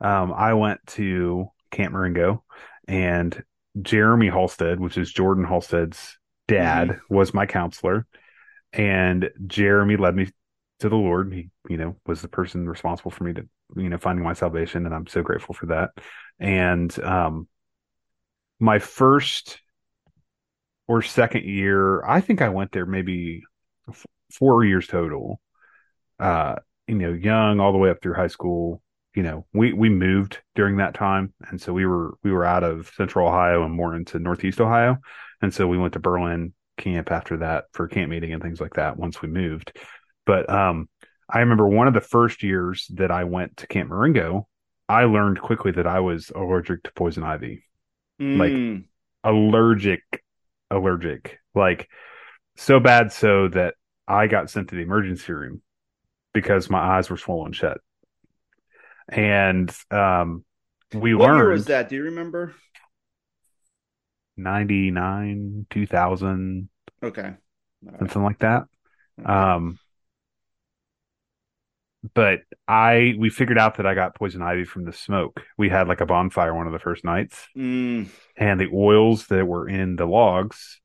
Um, 0.00 0.32
I 0.32 0.54
went 0.54 0.80
to 0.88 1.48
Camp 1.70 1.94
Marengo 1.94 2.44
and 2.86 3.42
Jeremy 3.80 4.28
Halstead, 4.28 4.80
which 4.80 4.98
is 4.98 5.12
Jordan 5.12 5.44
Halstead's 5.44 6.18
dad, 6.48 7.00
was 7.08 7.32
my 7.32 7.46
counselor. 7.46 8.06
And 8.72 9.30
Jeremy 9.46 9.96
led 9.96 10.14
me 10.14 10.28
to 10.80 10.88
the 10.88 10.96
Lord. 10.96 11.32
He, 11.32 11.50
you 11.68 11.76
know, 11.76 11.96
was 12.06 12.20
the 12.20 12.28
person 12.28 12.68
responsible 12.68 13.10
for 13.10 13.24
me 13.24 13.32
to, 13.34 13.48
you 13.76 13.88
know, 13.88 13.98
finding 13.98 14.24
my 14.24 14.34
salvation. 14.34 14.84
And 14.84 14.94
I'm 14.94 15.06
so 15.06 15.22
grateful 15.22 15.54
for 15.54 15.66
that. 15.66 15.90
And, 16.38 16.96
um, 17.02 17.48
my 18.58 18.78
first 18.78 19.58
or 20.88 21.02
second 21.02 21.44
year, 21.44 22.04
I 22.04 22.20
think 22.20 22.42
I 22.42 22.48
went 22.50 22.72
there 22.72 22.86
maybe 22.86 23.42
f- 23.88 24.06
four 24.32 24.64
years 24.64 24.86
total. 24.86 25.40
Uh, 26.18 26.56
you 26.86 26.94
know, 26.96 27.12
young 27.12 27.60
all 27.60 27.72
the 27.72 27.78
way 27.78 27.90
up 27.90 28.02
through 28.02 28.14
high 28.14 28.26
school. 28.28 28.82
You 29.14 29.22
know, 29.22 29.46
we 29.52 29.72
we 29.72 29.88
moved 29.90 30.38
during 30.54 30.78
that 30.78 30.94
time, 30.94 31.34
and 31.48 31.60
so 31.60 31.72
we 31.72 31.84
were 31.86 32.14
we 32.22 32.32
were 32.32 32.44
out 32.44 32.64
of 32.64 32.90
Central 32.96 33.28
Ohio 33.28 33.62
and 33.64 33.74
more 33.74 33.94
into 33.94 34.18
Northeast 34.18 34.60
Ohio, 34.60 34.98
and 35.42 35.52
so 35.52 35.66
we 35.68 35.76
went 35.78 35.92
to 35.94 36.00
Berlin 36.00 36.54
camp 36.78 37.12
after 37.12 37.36
that 37.38 37.64
for 37.72 37.86
camp 37.88 38.10
meeting 38.10 38.32
and 38.32 38.42
things 38.42 38.60
like 38.60 38.74
that. 38.74 38.96
Once 38.96 39.20
we 39.20 39.28
moved, 39.28 39.76
but 40.24 40.48
um, 40.48 40.88
I 41.28 41.40
remember 41.40 41.68
one 41.68 41.88
of 41.88 41.94
the 41.94 42.00
first 42.00 42.42
years 42.42 42.86
that 42.94 43.10
I 43.10 43.24
went 43.24 43.58
to 43.58 43.66
Camp 43.66 43.90
Marengo, 43.90 44.48
I 44.88 45.04
learned 45.04 45.40
quickly 45.40 45.72
that 45.72 45.86
I 45.86 46.00
was 46.00 46.30
allergic 46.34 46.82
to 46.84 46.92
poison 46.94 47.22
ivy 47.22 47.64
Like- 48.18 48.52
Mm. 48.52 48.84
allergic, 49.24 50.02
allergic, 50.72 51.38
like 51.54 51.88
so 52.56 52.80
bad 52.80 53.12
so 53.12 53.48
that 53.48 53.74
I 54.08 54.26
got 54.26 54.50
sent 54.50 54.68
to 54.68 54.74
the 54.74 54.82
emergency 54.82 55.32
room 55.32 55.62
because 56.34 56.70
my 56.70 56.78
eyes 56.78 57.10
were 57.10 57.16
swollen 57.16 57.52
shut. 57.52 57.78
And 59.08 59.70
um, 59.90 60.44
we 60.94 61.14
what 61.14 61.26
year 61.34 61.50
was 61.50 61.66
that? 61.66 61.88
Do 61.88 61.96
you 61.96 62.04
remember? 62.04 62.54
99, 64.36 65.66
2000, 65.70 66.68
Okay. 67.02 67.34
Right. 67.82 67.98
something 67.98 68.22
like 68.22 68.38
that. 68.40 68.64
Um, 69.24 69.78
but 72.14 72.40
I, 72.66 73.14
we 73.18 73.30
figured 73.30 73.58
out 73.58 73.76
that 73.76 73.86
I 73.86 73.94
got 73.94 74.14
poison 74.16 74.42
ivy 74.42 74.64
from 74.64 74.84
the 74.84 74.92
smoke. 74.92 75.40
We 75.56 75.68
had 75.68 75.86
like 75.88 76.00
a 76.00 76.06
bonfire 76.06 76.54
one 76.54 76.66
of 76.66 76.72
the 76.72 76.78
first 76.78 77.04
nights. 77.04 77.46
Mm. 77.56 78.08
and 78.36 78.60
the 78.60 78.70
oils 78.74 79.26
that 79.28 79.46
were 79.46 79.68
in 79.68 79.96
the 79.96 80.06
logs 80.06 80.80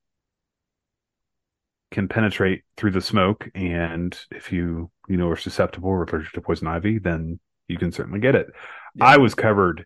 can 1.91 2.07
penetrate 2.07 2.63
through 2.75 2.91
the 2.91 3.01
smoke 3.01 3.50
and 3.55 4.19
if 4.31 4.51
you 4.51 4.91
you 5.07 5.15
know 5.17 5.29
are 5.29 5.38
susceptible 5.38 5.89
or 5.89 6.03
allergic 6.03 6.33
to 6.33 6.41
poison 6.41 6.67
ivy 6.67 7.00
then 7.00 7.39
you 7.69 7.77
can 7.77 7.91
certainly 7.93 8.19
get 8.19 8.36
it 8.36 8.47
Yeah. 8.95 9.05
i 9.05 9.17
was 9.17 9.33
covered 9.36 9.86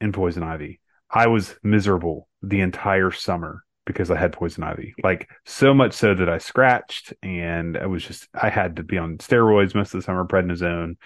in 0.00 0.12
poison 0.12 0.44
ivy 0.44 0.80
i 1.10 1.26
was 1.26 1.56
miserable 1.64 2.28
the 2.42 2.60
entire 2.60 3.10
summer 3.10 3.64
because 3.86 4.10
i 4.10 4.16
had 4.16 4.32
poison 4.32 4.62
ivy 4.64 4.94
like 5.02 5.28
so 5.44 5.74
much 5.74 5.92
so 5.92 6.14
that 6.14 6.28
i 6.28 6.38
scratched 6.38 7.12
and 7.22 7.76
i 7.76 7.86
was 7.86 8.04
just 8.04 8.28
i 8.34 8.48
had 8.48 8.76
to 8.76 8.82
be 8.82 8.98
on 8.98 9.18
steroids 9.18 9.74
most 9.74 9.94
of 9.94 10.00
the 10.00 10.02
summer 10.04 10.24
prednisone 10.24 10.96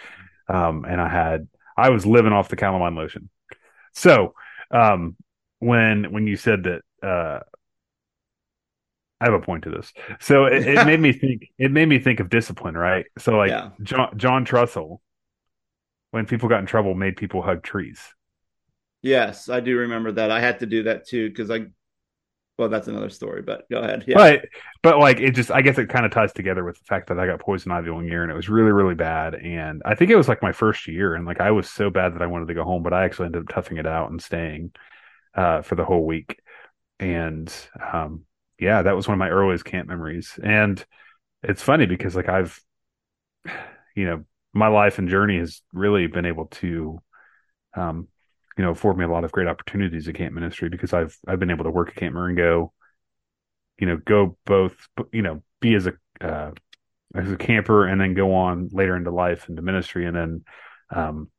um 0.49 0.85
and 0.87 1.01
i 1.01 1.09
had 1.09 1.49
i 1.77 1.91
was 1.91 2.07
living 2.07 2.33
off 2.33 2.49
the 2.49 2.57
calamine 2.57 2.97
lotion 2.97 3.31
so 3.95 4.35
um 4.71 5.17
when 5.61 6.13
when 6.13 6.27
you 6.27 6.37
said 6.37 6.65
that 6.65 6.83
uh 7.07 7.41
I 9.21 9.25
have 9.25 9.35
a 9.35 9.41
point 9.41 9.65
to 9.65 9.71
this. 9.71 9.93
So 10.21 10.45
it, 10.45 10.67
it 10.67 10.83
made 10.83 11.01
me 11.01 11.13
think 11.21 11.47
it 11.59 11.71
made 11.73 11.89
me 11.89 11.99
think 11.99 12.21
of 12.21 12.29
discipline, 12.29 12.77
right? 12.77 13.07
So 13.19 13.33
like 13.37 13.51
Yeah. 13.51 13.71
John 13.83 14.17
John 14.17 14.45
Trussell, 14.45 14.99
when 16.11 16.27
people 16.27 16.49
got 16.49 16.61
in 16.61 16.67
trouble, 16.67 16.95
made 16.95 17.17
people 17.17 17.43
hug 17.43 17.63
trees. 17.63 18.01
Yes, 19.03 19.49
I 19.49 19.61
do 19.61 19.77
remember 19.79 20.13
that. 20.13 20.31
I 20.31 20.41
had 20.41 20.61
to 20.61 20.67
do 20.67 20.85
that 20.85 21.07
too 21.07 21.29
because 21.29 21.51
I. 21.51 21.67
Well, 22.59 22.71
that's 22.71 22.89
another 22.89 23.11
story, 23.11 23.43
but 23.43 23.69
go 23.71 23.81
ahead. 23.81 24.05
Yeah. 24.07 24.17
But 24.17 24.47
but 24.83 24.99
like 24.99 25.21
it 25.21 25.33
just 25.33 25.51
I 25.51 25.61
guess 25.61 25.77
it 25.77 25.91
kind 25.91 26.07
of 26.07 26.13
ties 26.13 26.33
together 26.33 26.65
with 26.65 26.79
the 26.79 26.85
fact 26.85 27.09
that 27.09 27.19
I 27.19 27.27
got 27.27 27.41
poison 27.41 27.71
ivy 27.71 27.91
one 27.91 28.07
year 28.07 28.23
and 28.23 28.33
it 28.33 28.35
was 28.35 28.49
really, 28.49 28.73
really 28.73 28.95
bad. 28.95 29.35
And 29.35 29.83
I 29.85 29.95
think 29.95 30.11
it 30.11 30.17
was 30.17 30.29
like 30.29 30.43
my 30.43 30.53
first 30.53 30.89
year 30.89 31.15
and 31.15 31.27
like 31.27 31.41
I 31.41 31.51
was 31.51 31.69
so 31.69 31.91
bad 31.91 32.15
that 32.15 32.23
I 32.23 32.27
wanted 32.27 32.49
to 32.49 32.55
go 32.55 32.65
home, 32.65 32.83
but 32.83 32.95
I 32.95 33.05
actually 33.05 33.27
ended 33.27 33.43
up 33.43 33.49
toughing 33.49 33.77
it 33.77 33.87
out 33.87 34.11
and 34.11 34.23
staying 34.23 34.73
uh 35.35 35.61
for 35.63 35.75
the 35.75 35.85
whole 35.85 36.07
week. 36.07 36.41
And 36.99 37.53
um 37.93 38.25
yeah, 38.59 38.81
that 38.83 38.97
was 38.97 39.07
one 39.07 39.15
of 39.15 39.19
my 39.19 39.29
earliest 39.29 39.67
camp 39.67 39.87
memories. 39.89 40.39
And 40.43 40.83
it's 41.43 41.63
funny 41.63 41.85
because 41.85 42.17
like 42.17 42.29
I've 42.31 42.59
you 43.95 44.07
know, 44.07 44.25
my 44.55 44.69
life 44.69 44.99
and 44.99 45.11
journey 45.11 45.39
has 45.39 45.61
really 45.75 46.07
been 46.07 46.25
able 46.25 46.47
to 46.47 47.01
um 47.75 48.09
you 48.57 48.65
know, 48.65 48.71
afford 48.71 48.97
me 48.97 49.05
a 49.05 49.09
lot 49.09 49.25
of 49.25 49.33
great 49.33 49.49
opportunities 49.49 50.09
at 50.09 50.15
camp 50.15 50.35
ministry 50.35 50.69
because 50.69 50.93
I've 50.93 51.17
I've 51.27 51.39
been 51.39 51.51
able 51.51 51.65
to 51.65 51.71
work 51.71 51.91
at 51.91 51.97
Camp 51.97 52.15
Marengo, 52.15 52.73
you 53.79 53.87
know, 53.87 53.99
go 53.99 54.37
both, 54.47 54.75
you 55.13 55.23
know, 55.23 55.43
be 55.61 55.75
as 55.75 55.87
a 55.87 55.93
uh, 56.21 56.53
as 57.15 57.31
a 57.31 57.37
camper 57.37 57.87
and 57.87 58.01
then 58.01 58.15
go 58.15 58.35
on 58.35 58.69
later 58.73 58.97
into 58.97 59.11
life 59.11 59.49
into 59.49 59.63
ministry, 59.63 60.07
and 60.07 60.17
then 60.17 60.45
um, 60.91 61.31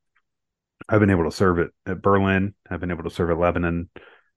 I've 0.88 1.00
been 1.00 1.10
able 1.10 1.24
to 1.24 1.36
serve 1.36 1.58
at, 1.58 1.68
at 1.86 2.02
Berlin. 2.02 2.54
I've 2.70 2.80
been 2.80 2.90
able 2.90 3.04
to 3.04 3.10
serve 3.10 3.30
at 3.30 3.38
Lebanon, 3.38 3.90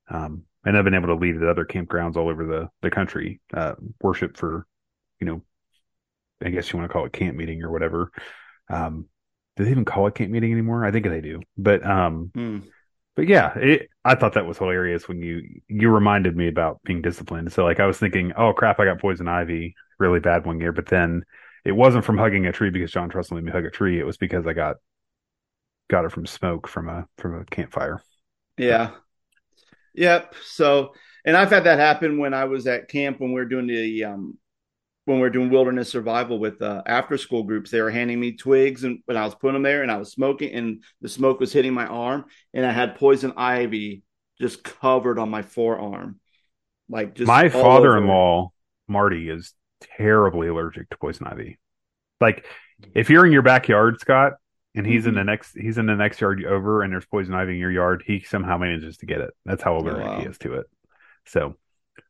um, 0.09 0.43
and 0.65 0.77
I've 0.77 0.83
been 0.83 0.95
able 0.95 1.07
to 1.07 1.15
lead 1.15 1.37
at 1.37 1.43
other 1.43 1.65
campgrounds 1.65 2.15
all 2.15 2.29
over 2.29 2.45
the 2.45 2.69
the 2.81 2.89
country, 2.89 3.41
uh, 3.53 3.75
worship 4.01 4.37
for, 4.37 4.65
you 5.19 5.27
know, 5.27 5.43
I 6.43 6.49
guess 6.49 6.71
you 6.71 6.79
want 6.79 6.89
to 6.89 6.93
call 6.93 7.05
it 7.05 7.13
camp 7.13 7.37
meeting 7.37 7.61
or 7.63 7.71
whatever. 7.71 8.11
Um, 8.69 9.05
do 9.55 9.65
they 9.65 9.71
even 9.71 9.85
call 9.85 10.07
it 10.07 10.15
camp 10.15 10.31
meeting 10.31 10.51
anymore? 10.51 10.85
I 10.85 10.91
think 10.91 11.05
they 11.07 11.21
do, 11.21 11.41
but 11.57 11.85
um, 11.85 12.33
Hmm. 12.35 12.71
but 13.15 13.27
yeah, 13.27 13.57
it, 13.57 13.89
I 14.05 14.15
thought 14.15 14.33
that 14.35 14.45
was 14.47 14.57
hilarious 14.59 15.07
when 15.07 15.21
you 15.21 15.43
you 15.67 15.89
reminded 15.89 16.35
me 16.37 16.47
about 16.47 16.81
being 16.83 17.01
disciplined. 17.01 17.51
So 17.53 17.65
like 17.65 17.79
I 17.79 17.85
was 17.87 17.97
thinking, 17.99 18.33
oh 18.37 18.53
crap, 18.53 18.79
I 18.79 18.85
got 18.85 19.01
poison 19.01 19.27
ivy 19.27 19.75
really 19.99 20.19
bad 20.19 20.45
one 20.45 20.59
year, 20.61 20.71
but 20.71 20.87
then 20.87 21.23
it 21.65 21.73
wasn't 21.73 22.05
from 22.05 22.17
hugging 22.17 22.47
a 22.47 22.51
tree 22.51 22.71
because 22.71 22.91
John 22.91 23.09
Trussell 23.11 23.33
made 23.33 23.45
me 23.45 23.51
hug 23.51 23.65
a 23.65 23.71
tree. 23.71 23.99
It 23.99 24.05
was 24.05 24.17
because 24.17 24.47
I 24.47 24.53
got 24.53 24.77
got 25.89 26.05
it 26.05 26.11
from 26.11 26.25
smoke 26.25 26.67
from 26.67 26.89
a 26.89 27.07
from 27.17 27.35
a 27.39 27.45
campfire. 27.45 28.01
Yeah. 28.57 28.91
Yep. 29.93 30.35
So, 30.43 30.93
and 31.25 31.35
I've 31.35 31.49
had 31.49 31.65
that 31.65 31.79
happen 31.79 32.17
when 32.17 32.33
I 32.33 32.45
was 32.45 32.67
at 32.67 32.89
camp 32.89 33.19
when 33.19 33.29
we 33.31 33.35
were 33.35 33.45
doing 33.45 33.67
the 33.67 34.05
um 34.05 34.37
when 35.05 35.19
we 35.19 35.25
are 35.25 35.31
doing 35.31 35.49
wilderness 35.49 35.89
survival 35.89 36.39
with 36.39 36.61
uh, 36.61 36.83
after 36.85 37.17
school 37.17 37.43
groups. 37.43 37.71
They 37.71 37.81
were 37.81 37.89
handing 37.89 38.19
me 38.19 38.33
twigs 38.33 38.83
and 38.83 38.99
when 39.05 39.17
I 39.17 39.25
was 39.25 39.35
putting 39.35 39.53
them 39.53 39.63
there 39.63 39.81
and 39.81 39.91
I 39.91 39.97
was 39.97 40.11
smoking 40.11 40.53
and 40.53 40.83
the 41.01 41.09
smoke 41.09 41.39
was 41.39 41.51
hitting 41.51 41.73
my 41.73 41.87
arm 41.87 42.25
and 42.53 42.65
I 42.65 42.71
had 42.71 42.95
poison 42.95 43.33
ivy 43.35 44.03
just 44.39 44.63
covered 44.63 45.17
on 45.19 45.29
my 45.29 45.41
forearm. 45.41 46.19
Like 46.89 47.15
just 47.15 47.27
my 47.27 47.49
father-in-law 47.49 48.51
Marty 48.87 49.29
is 49.29 49.53
terribly 49.97 50.47
allergic 50.49 50.89
to 50.89 50.97
poison 50.97 51.27
ivy. 51.27 51.57
Like 52.19 52.45
if 52.93 53.09
you're 53.09 53.25
in 53.25 53.31
your 53.31 53.41
backyard, 53.41 53.99
Scott, 53.99 54.33
and 54.75 54.85
he's 54.85 55.05
in 55.05 55.13
Mhm. 55.13 55.17
the 55.17 55.23
next 55.23 55.57
he's 55.57 55.77
in 55.77 55.85
the 55.87 55.95
next 55.95 56.21
yard 56.21 56.45
over 56.45 56.83
and 56.83 56.93
there's 56.93 57.05
poison 57.05 57.33
ivy 57.33 57.53
in 57.53 57.59
your 57.59 57.71
yard, 57.71 58.03
he 58.05 58.21
somehow 58.21 58.57
manages 58.57 58.97
to 58.97 59.05
get 59.05 59.21
it. 59.21 59.31
That's 59.45 59.63
how 59.63 59.77
allergic 59.77 60.05
wow. 60.05 60.19
he 60.19 60.27
is 60.27 60.37
to 60.39 60.55
it. 60.55 60.67
So. 61.25 61.55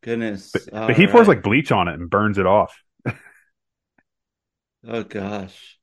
Goodness. 0.03 0.51
But, 0.51 0.63
but 0.71 0.95
he 0.97 1.07
pours 1.07 1.27
like 1.27 1.43
bleach 1.43 1.71
on 1.71 1.87
it 1.87 1.93
and 1.95 2.09
burns 2.09 2.37
it 2.37 2.45
off. 2.45 2.75
oh 4.87 5.03
gosh. 5.03 5.77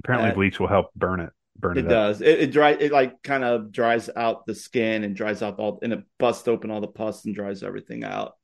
Apparently, 0.00 0.30
Uh, 0.30 0.34
bleach 0.34 0.60
will 0.60 0.68
help 0.68 0.92
burn 0.94 1.20
it. 1.20 1.30
Burn 1.58 1.76
It 1.76 1.80
it, 1.80 1.84
up. 1.86 1.90
does. 1.90 2.20
It, 2.20 2.40
it 2.40 2.52
dry. 2.52 2.70
It 2.70 2.92
like 2.92 3.20
kind 3.22 3.42
of 3.44 3.72
dries 3.72 4.08
out 4.14 4.46
the 4.46 4.54
skin 4.54 5.02
and 5.04 5.16
dries 5.16 5.42
out 5.42 5.58
all, 5.58 5.80
and 5.82 5.92
it 5.92 6.04
busts 6.18 6.46
open 6.46 6.70
all 6.70 6.80
the 6.80 6.86
pus 6.86 7.24
and 7.24 7.34
dries 7.34 7.62
everything 7.62 8.04
out. 8.04 8.34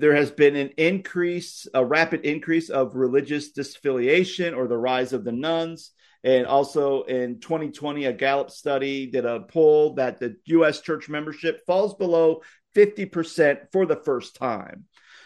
there 0.00 0.16
has 0.16 0.30
been 0.30 0.56
an 0.56 0.70
increase, 0.78 1.66
a 1.74 1.84
rapid 1.84 2.24
increase 2.24 2.70
of 2.70 2.96
religious 2.96 3.52
disaffiliation 3.52 4.56
or 4.56 4.66
the 4.66 4.78
rise 4.78 5.12
of 5.12 5.24
the 5.24 5.32
nones. 5.32 5.92
And 6.24 6.46
also 6.46 7.02
in 7.02 7.40
2020, 7.40 8.06
a 8.06 8.12
Gallup 8.12 8.50
study 8.50 9.06
did 9.06 9.24
a 9.24 9.40
poll 9.40 9.94
that 9.94 10.18
the 10.18 10.36
U.S. 10.46 10.80
church 10.80 11.08
membership 11.08 11.64
falls 11.66 11.94
below 11.94 12.42
50% 12.74 13.72
for 13.72 13.86
the 13.86 13.96
first 13.96 14.36
time. 14.36 14.84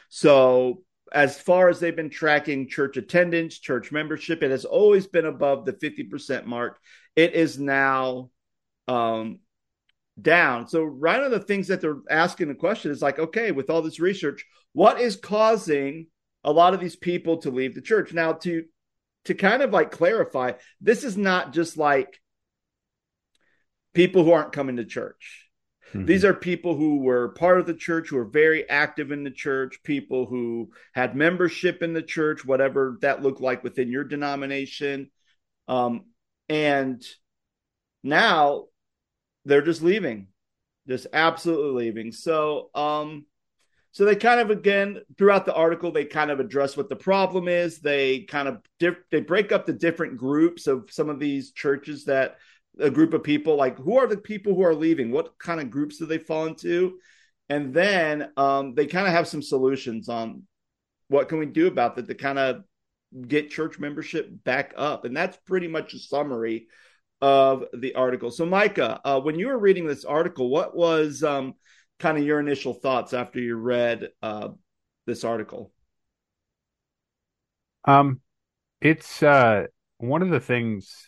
So, 0.08 0.82
as 1.12 1.40
far 1.40 1.68
as 1.68 1.78
they've 1.78 1.94
been 1.94 2.10
tracking 2.10 2.68
church 2.68 2.96
attendance, 2.96 3.58
church 3.58 3.92
membership, 3.92 4.42
it 4.42 4.50
has 4.50 4.64
always 4.64 5.06
been 5.06 5.26
above 5.26 5.64
the 5.64 5.72
50% 5.72 6.46
mark. 6.46 6.78
It 7.14 7.34
is 7.34 7.58
now 7.58 8.30
um, 8.88 9.40
down. 10.20 10.68
So, 10.68 10.82
right 10.82 11.22
of 11.22 11.30
the 11.30 11.40
things 11.40 11.68
that 11.68 11.80
they're 11.80 12.00
asking 12.10 12.48
the 12.48 12.54
question 12.54 12.90
is 12.90 13.02
like, 13.02 13.18
okay, 13.18 13.52
with 13.52 13.70
all 13.70 13.82
this 13.82 14.00
research, 14.00 14.44
what 14.74 15.00
is 15.00 15.16
causing 15.16 16.08
a 16.44 16.52
lot 16.52 16.74
of 16.74 16.80
these 16.80 16.96
people 16.96 17.38
to 17.38 17.50
leave 17.50 17.74
the 17.74 17.80
church? 17.80 18.12
Now, 18.12 18.34
to 18.34 18.64
to 19.24 19.34
kind 19.34 19.62
of 19.62 19.72
like 19.72 19.90
clarify, 19.90 20.52
this 20.82 21.02
is 21.02 21.16
not 21.16 21.54
just 21.54 21.78
like 21.78 22.20
people 23.94 24.22
who 24.22 24.32
aren't 24.32 24.52
coming 24.52 24.76
to 24.76 24.84
church. 24.84 25.48
Mm-hmm. 25.94 26.06
These 26.06 26.24
are 26.24 26.34
people 26.34 26.76
who 26.76 26.98
were 26.98 27.30
part 27.30 27.60
of 27.60 27.66
the 27.66 27.74
church, 27.74 28.08
who 28.08 28.18
are 28.18 28.26
very 28.26 28.68
active 28.68 29.12
in 29.12 29.24
the 29.24 29.30
church, 29.30 29.78
people 29.84 30.26
who 30.26 30.70
had 30.92 31.16
membership 31.16 31.82
in 31.82 31.94
the 31.94 32.02
church, 32.02 32.44
whatever 32.44 32.98
that 33.00 33.22
looked 33.22 33.40
like 33.40 33.62
within 33.62 33.90
your 33.90 34.04
denomination. 34.04 35.10
Um, 35.68 36.06
and 36.48 37.02
now 38.02 38.64
they're 39.44 39.62
just 39.62 39.82
leaving, 39.82 40.26
just 40.88 41.06
absolutely 41.12 41.86
leaving. 41.86 42.12
So, 42.12 42.70
um, 42.74 43.24
so 43.94 44.04
they 44.04 44.16
kind 44.16 44.40
of 44.40 44.50
again 44.50 44.98
throughout 45.16 45.46
the 45.46 45.54
article 45.54 45.92
they 45.92 46.04
kind 46.04 46.32
of 46.32 46.40
address 46.40 46.76
what 46.76 46.88
the 46.88 46.96
problem 46.96 47.46
is. 47.46 47.78
They 47.78 48.22
kind 48.22 48.48
of 48.48 48.58
diff- 48.80 49.08
they 49.12 49.20
break 49.20 49.52
up 49.52 49.66
the 49.66 49.72
different 49.72 50.16
groups 50.16 50.66
of 50.66 50.90
some 50.90 51.08
of 51.08 51.20
these 51.20 51.52
churches 51.52 52.04
that 52.06 52.38
a 52.80 52.90
group 52.90 53.14
of 53.14 53.22
people 53.22 53.54
like 53.54 53.78
who 53.78 53.96
are 53.96 54.08
the 54.08 54.16
people 54.16 54.52
who 54.52 54.62
are 54.62 54.74
leaving? 54.74 55.12
What 55.12 55.38
kind 55.38 55.60
of 55.60 55.70
groups 55.70 55.98
do 55.98 56.06
they 56.06 56.18
fall 56.18 56.46
into? 56.46 56.98
And 57.48 57.72
then 57.72 58.32
um, 58.36 58.74
they 58.74 58.86
kind 58.86 59.06
of 59.06 59.12
have 59.12 59.28
some 59.28 59.42
solutions 59.42 60.08
on 60.08 60.42
what 61.06 61.28
can 61.28 61.38
we 61.38 61.46
do 61.46 61.68
about 61.68 61.94
that 61.94 62.08
to 62.08 62.16
kind 62.16 62.40
of 62.40 62.64
get 63.28 63.50
church 63.50 63.78
membership 63.78 64.28
back 64.42 64.74
up. 64.76 65.04
And 65.04 65.16
that's 65.16 65.38
pretty 65.46 65.68
much 65.68 65.94
a 65.94 66.00
summary 66.00 66.66
of 67.22 67.66
the 67.72 67.94
article. 67.94 68.32
So, 68.32 68.44
Micah, 68.44 69.00
uh, 69.04 69.20
when 69.20 69.38
you 69.38 69.46
were 69.46 69.58
reading 69.58 69.86
this 69.86 70.04
article, 70.04 70.48
what 70.50 70.76
was 70.76 71.22
um, 71.22 71.54
kind 71.98 72.18
of 72.18 72.24
your 72.24 72.40
initial 72.40 72.74
thoughts 72.74 73.12
after 73.12 73.40
you 73.40 73.56
read 73.56 74.08
uh, 74.22 74.48
this 75.06 75.24
article? 75.24 75.72
Um, 77.84 78.20
it's 78.80 79.22
uh, 79.22 79.66
one 79.98 80.22
of 80.22 80.30
the 80.30 80.40
things. 80.40 81.06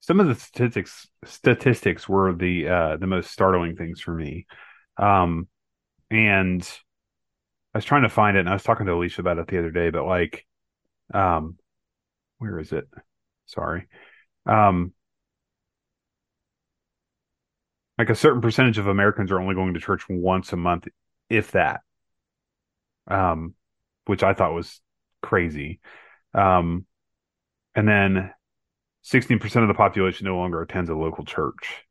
Some 0.00 0.20
of 0.20 0.28
the 0.28 0.34
statistics 0.34 1.08
statistics 1.24 2.08
were 2.08 2.32
the 2.32 2.68
uh, 2.68 2.96
the 2.96 3.06
most 3.06 3.30
startling 3.30 3.76
things 3.76 4.00
for 4.00 4.14
me. 4.14 4.46
Um, 4.96 5.48
and 6.10 6.62
I 7.74 7.78
was 7.78 7.84
trying 7.84 8.02
to 8.02 8.08
find 8.08 8.36
it, 8.36 8.40
and 8.40 8.48
I 8.48 8.54
was 8.54 8.62
talking 8.62 8.86
to 8.86 8.94
Alicia 8.94 9.20
about 9.20 9.38
it 9.38 9.46
the 9.48 9.58
other 9.58 9.70
day. 9.70 9.90
But 9.90 10.06
like, 10.06 10.46
um, 11.12 11.58
where 12.38 12.58
is 12.58 12.72
it? 12.72 12.88
Sorry. 13.46 13.86
Um, 14.46 14.92
like 17.98 18.10
a 18.10 18.14
certain 18.14 18.40
percentage 18.40 18.78
of 18.78 18.86
Americans 18.86 19.32
are 19.32 19.40
only 19.40 19.56
going 19.56 19.74
to 19.74 19.80
church 19.80 20.02
once 20.08 20.52
a 20.52 20.56
month, 20.56 20.86
if 21.28 21.50
that. 21.50 21.80
Um, 23.08 23.54
which 24.06 24.22
I 24.22 24.34
thought 24.34 24.54
was 24.54 24.80
crazy. 25.22 25.80
Um, 26.32 26.86
and 27.74 27.88
then 27.88 28.32
16% 29.04 29.62
of 29.62 29.68
the 29.68 29.74
population 29.74 30.26
no 30.26 30.36
longer 30.36 30.62
attends 30.62 30.90
a 30.90 30.94
local 30.94 31.24
church. 31.24 31.84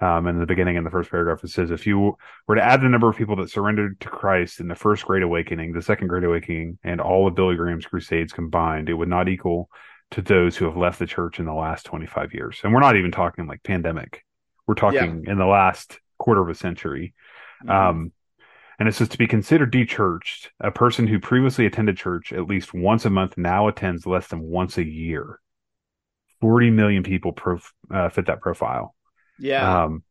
Um, 0.00 0.26
in 0.26 0.40
the 0.40 0.46
beginning, 0.46 0.76
in 0.76 0.84
the 0.84 0.90
first 0.90 1.10
paragraph, 1.10 1.44
it 1.44 1.50
says, 1.50 1.70
if 1.70 1.86
you 1.86 2.16
were 2.48 2.54
to 2.54 2.64
add 2.64 2.80
the 2.80 2.88
number 2.88 3.08
of 3.08 3.16
people 3.16 3.36
that 3.36 3.50
surrendered 3.50 4.00
to 4.00 4.08
Christ 4.08 4.58
in 4.58 4.68
the 4.68 4.74
first 4.74 5.04
Great 5.04 5.22
Awakening, 5.22 5.72
the 5.72 5.82
second 5.82 6.08
Great 6.08 6.24
Awakening, 6.24 6.78
and 6.82 7.02
all 7.02 7.28
of 7.28 7.34
Billy 7.34 7.54
Graham's 7.54 7.84
crusades 7.84 8.32
combined, 8.32 8.88
it 8.88 8.94
would 8.94 9.10
not 9.10 9.28
equal 9.28 9.68
to 10.12 10.22
those 10.22 10.56
who 10.56 10.64
have 10.64 10.76
left 10.76 10.98
the 10.98 11.06
church 11.06 11.38
in 11.38 11.44
the 11.44 11.52
last 11.52 11.84
25 11.84 12.32
years. 12.32 12.60
And 12.64 12.72
we're 12.72 12.80
not 12.80 12.96
even 12.96 13.12
talking 13.12 13.46
like 13.46 13.62
pandemic 13.62 14.24
we're 14.70 14.74
talking 14.74 15.24
yeah. 15.24 15.32
in 15.32 15.36
the 15.36 15.46
last 15.46 15.98
quarter 16.16 16.40
of 16.40 16.48
a 16.48 16.54
century. 16.54 17.12
Mm-hmm. 17.64 17.70
Um, 17.70 18.12
and 18.78 18.88
it 18.88 18.94
says 18.94 19.08
to 19.08 19.18
be 19.18 19.26
considered 19.26 19.72
dechurched, 19.72 20.46
a 20.60 20.70
person 20.70 21.08
who 21.08 21.18
previously 21.18 21.66
attended 21.66 21.96
church 21.96 22.32
at 22.32 22.46
least 22.46 22.72
once 22.72 23.04
a 23.04 23.10
month 23.10 23.36
now 23.36 23.66
attends 23.66 24.06
less 24.06 24.28
than 24.28 24.40
once 24.40 24.78
a 24.78 24.86
year. 24.86 25.40
40 26.40 26.70
million 26.70 27.02
people 27.02 27.32
prof- 27.32 27.74
uh, 27.92 28.10
fit 28.10 28.26
that 28.26 28.40
profile. 28.40 28.94
Yeah. 29.40 29.82
Um, 29.82 30.04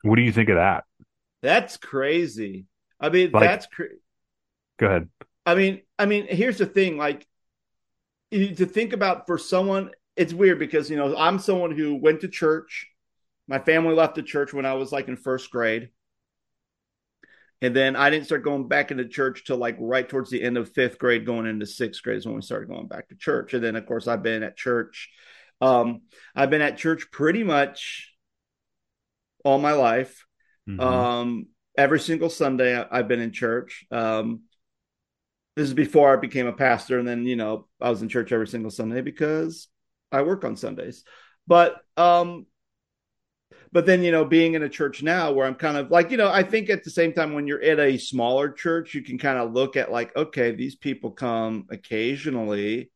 what 0.00 0.16
do 0.16 0.22
you 0.22 0.32
think 0.32 0.48
of 0.48 0.56
that? 0.56 0.84
That's 1.42 1.76
crazy. 1.76 2.64
I 2.98 3.10
mean, 3.10 3.30
like, 3.32 3.42
that's 3.42 3.66
crazy. 3.66 4.00
Go 4.78 4.86
ahead. 4.86 5.10
I 5.44 5.54
mean, 5.54 5.82
I 5.98 6.06
mean, 6.06 6.26
here's 6.30 6.56
the 6.56 6.66
thing. 6.66 6.96
Like, 6.96 7.26
to 8.32 8.64
think 8.64 8.94
about 8.94 9.26
for 9.26 9.36
someone, 9.36 9.90
it's 10.16 10.32
weird 10.32 10.58
because 10.58 10.88
you 10.90 10.96
know 10.96 11.14
I'm 11.14 11.38
someone 11.38 11.72
who 11.72 11.94
went 11.94 12.22
to 12.22 12.28
church 12.28 12.88
my 13.48 13.58
family 13.58 13.94
left 13.94 14.14
the 14.14 14.22
church 14.22 14.52
when 14.52 14.66
I 14.66 14.74
was 14.74 14.92
like 14.92 15.08
in 15.08 15.16
first 15.16 15.50
grade. 15.50 15.88
And 17.60 17.74
then 17.74 17.96
I 17.96 18.10
didn't 18.10 18.26
start 18.26 18.44
going 18.44 18.68
back 18.68 18.92
into 18.92 19.08
church 19.08 19.44
till 19.44 19.56
like 19.56 19.76
right 19.80 20.08
towards 20.08 20.30
the 20.30 20.42
end 20.42 20.56
of 20.56 20.72
fifth 20.72 20.98
grade, 20.98 21.26
going 21.26 21.46
into 21.46 21.66
sixth 21.66 22.02
grade 22.02 22.18
is 22.18 22.26
when 22.26 22.36
we 22.36 22.42
started 22.42 22.68
going 22.68 22.86
back 22.86 23.08
to 23.08 23.16
church. 23.16 23.54
And 23.54 23.64
then, 23.64 23.74
of 23.74 23.84
course, 23.86 24.06
I've 24.06 24.22
been 24.22 24.44
at 24.44 24.56
church. 24.56 25.10
Um, 25.60 26.02
I've 26.36 26.50
been 26.50 26.62
at 26.62 26.76
church 26.76 27.10
pretty 27.10 27.42
much 27.42 28.12
all 29.44 29.58
my 29.58 29.72
life. 29.72 30.24
Mm-hmm. 30.68 30.80
Um, 30.80 31.46
every 31.76 31.98
single 31.98 32.30
Sunday, 32.30 32.80
I've 32.80 33.08
been 33.08 33.20
in 33.20 33.32
church. 33.32 33.86
Um, 33.90 34.42
this 35.56 35.66
is 35.66 35.74
before 35.74 36.12
I 36.12 36.20
became 36.20 36.46
a 36.46 36.52
pastor. 36.52 37.00
And 37.00 37.08
then, 37.08 37.24
you 37.24 37.34
know, 37.34 37.66
I 37.80 37.90
was 37.90 38.02
in 38.02 38.08
church 38.08 38.30
every 38.30 38.46
single 38.46 38.70
Sunday 38.70 39.00
because 39.00 39.66
I 40.12 40.22
work 40.22 40.44
on 40.44 40.56
Sundays. 40.56 41.02
But 41.48 41.80
um, 41.96 42.46
but 43.72 43.86
then, 43.86 44.02
you 44.02 44.10
know, 44.10 44.24
being 44.24 44.54
in 44.54 44.62
a 44.62 44.68
church 44.68 45.02
now 45.02 45.32
where 45.32 45.46
I'm 45.46 45.54
kind 45.54 45.76
of 45.76 45.90
like, 45.90 46.10
you 46.10 46.16
know, 46.16 46.30
I 46.30 46.42
think 46.42 46.70
at 46.70 46.84
the 46.84 46.90
same 46.90 47.12
time 47.12 47.34
when 47.34 47.46
you're 47.46 47.62
at 47.62 47.78
a 47.78 47.98
smaller 47.98 48.50
church, 48.50 48.94
you 48.94 49.02
can 49.02 49.18
kind 49.18 49.38
of 49.38 49.52
look 49.52 49.76
at 49.76 49.92
like, 49.92 50.14
okay, 50.16 50.52
these 50.54 50.74
people 50.74 51.10
come 51.10 51.66
occasionally. 51.70 52.90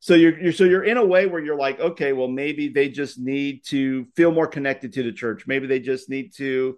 So 0.00 0.14
you're, 0.14 0.38
you're 0.38 0.52
so 0.52 0.64
you're 0.64 0.84
in 0.84 0.96
a 0.96 1.04
way 1.04 1.26
where 1.26 1.42
you're 1.42 1.58
like, 1.58 1.80
okay, 1.80 2.12
well, 2.12 2.28
maybe 2.28 2.68
they 2.68 2.88
just 2.88 3.18
need 3.18 3.64
to 3.66 4.06
feel 4.16 4.32
more 4.32 4.46
connected 4.46 4.92
to 4.94 5.02
the 5.02 5.12
church. 5.12 5.46
Maybe 5.46 5.66
they 5.66 5.80
just 5.80 6.10
need 6.10 6.34
to, 6.34 6.76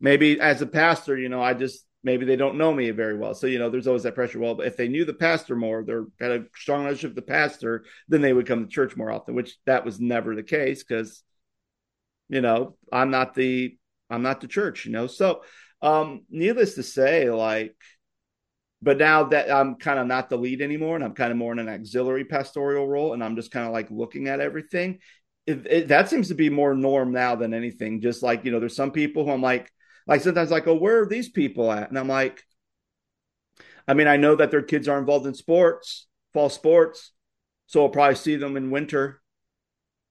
maybe 0.00 0.40
as 0.40 0.60
a 0.60 0.66
pastor, 0.66 1.16
you 1.16 1.28
know, 1.28 1.42
I 1.42 1.54
just 1.54 1.86
maybe 2.02 2.26
they 2.26 2.36
don't 2.36 2.58
know 2.58 2.72
me 2.72 2.90
very 2.90 3.16
well. 3.16 3.34
So, 3.34 3.46
you 3.46 3.58
know, 3.58 3.70
there's 3.70 3.86
always 3.86 4.02
that 4.02 4.14
pressure. 4.14 4.38
Well, 4.38 4.60
if 4.60 4.76
they 4.76 4.88
knew 4.88 5.04
the 5.04 5.14
pastor 5.14 5.56
more, 5.56 5.82
they're 5.82 6.06
had 6.20 6.32
a 6.32 6.44
strong 6.54 6.84
relationship 6.84 7.16
with 7.16 7.24
the 7.24 7.32
pastor, 7.32 7.84
then 8.08 8.20
they 8.20 8.32
would 8.32 8.46
come 8.46 8.64
to 8.64 8.70
church 8.70 8.96
more 8.96 9.10
often, 9.10 9.34
which 9.34 9.56
that 9.64 9.84
was 9.84 9.98
never 10.00 10.34
the 10.34 10.42
case 10.42 10.84
because 10.84 11.22
you 12.28 12.40
know, 12.40 12.76
I'm 12.92 13.10
not 13.10 13.34
the 13.34 13.76
I'm 14.10 14.22
not 14.22 14.40
the 14.40 14.48
church, 14.48 14.86
you 14.86 14.92
know. 14.92 15.06
So, 15.06 15.42
um, 15.82 16.24
needless 16.30 16.74
to 16.74 16.82
say, 16.82 17.30
like, 17.30 17.74
but 18.82 18.98
now 18.98 19.24
that 19.24 19.50
I'm 19.50 19.76
kind 19.76 19.98
of 19.98 20.06
not 20.06 20.28
the 20.28 20.36
lead 20.36 20.60
anymore, 20.60 20.94
and 20.94 21.04
I'm 21.04 21.14
kind 21.14 21.30
of 21.30 21.38
more 21.38 21.52
in 21.52 21.58
an 21.58 21.68
auxiliary 21.68 22.24
pastoral 22.24 22.86
role, 22.86 23.14
and 23.14 23.24
I'm 23.24 23.36
just 23.36 23.50
kind 23.50 23.66
of 23.66 23.72
like 23.72 23.90
looking 23.90 24.28
at 24.28 24.40
everything. 24.40 24.98
It, 25.46 25.66
it, 25.66 25.88
that 25.88 26.08
seems 26.08 26.28
to 26.28 26.34
be 26.34 26.50
more 26.50 26.74
norm 26.74 27.12
now 27.12 27.34
than 27.34 27.54
anything. 27.54 28.00
Just 28.00 28.22
like 28.22 28.44
you 28.44 28.52
know, 28.52 28.60
there's 28.60 28.76
some 28.76 28.90
people 28.90 29.24
who 29.24 29.30
I'm 29.30 29.42
like, 29.42 29.70
like 30.06 30.20
sometimes 30.20 30.50
like, 30.50 30.66
oh, 30.66 30.74
where 30.74 31.02
are 31.02 31.06
these 31.06 31.28
people 31.30 31.72
at? 31.72 31.88
And 31.88 31.98
I'm 31.98 32.08
like, 32.08 32.42
I 33.86 33.94
mean, 33.94 34.06
I 34.06 34.16
know 34.16 34.36
that 34.36 34.50
their 34.50 34.62
kids 34.62 34.88
are 34.88 34.98
involved 34.98 35.26
in 35.26 35.34
sports, 35.34 36.06
fall 36.32 36.50
sports, 36.50 37.12
so 37.66 37.82
I'll 37.82 37.88
probably 37.88 38.16
see 38.16 38.36
them 38.36 38.56
in 38.56 38.70
winter 38.70 39.20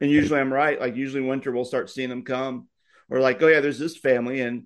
and 0.02 0.12
usually 0.12 0.40
I'm 0.40 0.54
right. 0.54 0.80
Like 0.80 0.96
usually 0.96 1.22
winter 1.22 1.52
we'll 1.52 1.66
start 1.66 1.90
seeing 1.90 2.10
them 2.10 2.24
come. 2.24 2.68
Or 3.10 3.20
like, 3.20 3.42
oh 3.42 3.48
yeah, 3.48 3.60
there's 3.60 3.80
this 3.80 3.98
family 3.98 4.42
and 4.42 4.64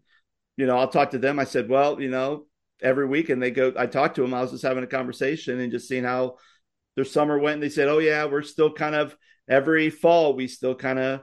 you 0.55 0.65
know, 0.65 0.77
I'll 0.77 0.87
talk 0.87 1.11
to 1.11 1.19
them. 1.19 1.37
I 1.37 1.43
said, 1.43 1.69
well, 1.69 2.01
you 2.01 2.09
know, 2.09 2.47
every 2.81 3.05
week 3.05 3.29
and 3.29 3.41
they 3.41 3.51
go 3.51 3.73
I 3.77 3.85
talked 3.87 4.15
to 4.15 4.21
them. 4.21 4.33
I 4.33 4.41
was 4.41 4.51
just 4.51 4.63
having 4.63 4.83
a 4.83 4.87
conversation 4.87 5.59
and 5.59 5.71
just 5.71 5.87
seeing 5.87 6.03
how 6.03 6.37
their 6.95 7.05
summer 7.05 7.37
went. 7.37 7.55
And 7.55 7.63
they 7.63 7.69
said, 7.69 7.87
Oh 7.87 7.99
yeah, 7.99 8.25
we're 8.25 8.43
still 8.43 8.71
kind 8.71 8.95
of 8.95 9.15
every 9.49 9.89
fall 9.89 10.33
we 10.35 10.47
still 10.47 10.75
kind 10.75 10.99
of 10.99 11.21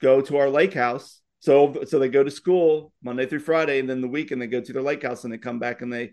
go 0.00 0.20
to 0.20 0.36
our 0.38 0.50
lake 0.50 0.74
house. 0.74 1.20
So 1.40 1.84
so 1.86 1.98
they 1.98 2.08
go 2.08 2.22
to 2.22 2.30
school 2.30 2.92
Monday 3.02 3.26
through 3.26 3.40
Friday, 3.40 3.80
and 3.80 3.88
then 3.88 4.00
the 4.00 4.08
weekend 4.08 4.40
they 4.40 4.46
go 4.46 4.60
to 4.60 4.72
their 4.72 4.82
lake 4.82 5.02
house 5.02 5.24
and 5.24 5.32
they 5.32 5.38
come 5.38 5.58
back 5.58 5.82
and 5.82 5.92
they 5.92 6.12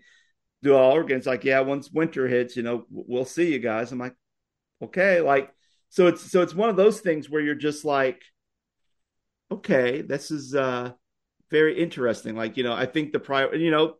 do 0.62 0.74
all 0.74 0.98
again. 1.00 1.18
It's 1.18 1.26
like, 1.26 1.44
yeah, 1.44 1.60
once 1.60 1.90
winter 1.90 2.26
hits, 2.28 2.56
you 2.56 2.62
know, 2.62 2.84
we'll 2.90 3.24
see 3.24 3.52
you 3.52 3.58
guys. 3.58 3.92
I'm 3.92 3.98
like, 3.98 4.14
okay, 4.82 5.20
like 5.20 5.52
so 5.90 6.06
it's 6.06 6.30
so 6.30 6.40
it's 6.40 6.54
one 6.54 6.70
of 6.70 6.76
those 6.76 7.00
things 7.00 7.28
where 7.28 7.42
you're 7.42 7.54
just 7.54 7.84
like, 7.84 8.22
okay, 9.50 10.00
this 10.02 10.30
is 10.30 10.54
uh 10.54 10.92
very 11.50 11.80
interesting. 11.80 12.36
Like, 12.36 12.56
you 12.56 12.62
know, 12.62 12.72
I 12.72 12.86
think 12.86 13.12
the 13.12 13.18
prior, 13.18 13.54
you 13.54 13.70
know, 13.70 13.96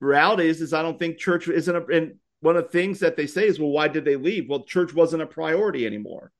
reality 0.00 0.48
is, 0.48 0.60
is 0.60 0.72
I 0.72 0.82
don't 0.82 0.98
think 0.98 1.18
church 1.18 1.48
isn't 1.48 1.76
a, 1.76 1.84
and 1.86 2.14
one 2.40 2.56
of 2.56 2.64
the 2.64 2.70
things 2.70 3.00
that 3.00 3.16
they 3.16 3.26
say 3.26 3.46
is, 3.46 3.60
well, 3.60 3.70
why 3.70 3.88
did 3.88 4.04
they 4.04 4.16
leave? 4.16 4.48
Well, 4.48 4.64
church 4.64 4.94
wasn't 4.94 5.22
a 5.22 5.26
priority 5.26 5.86
anymore. 5.86 6.32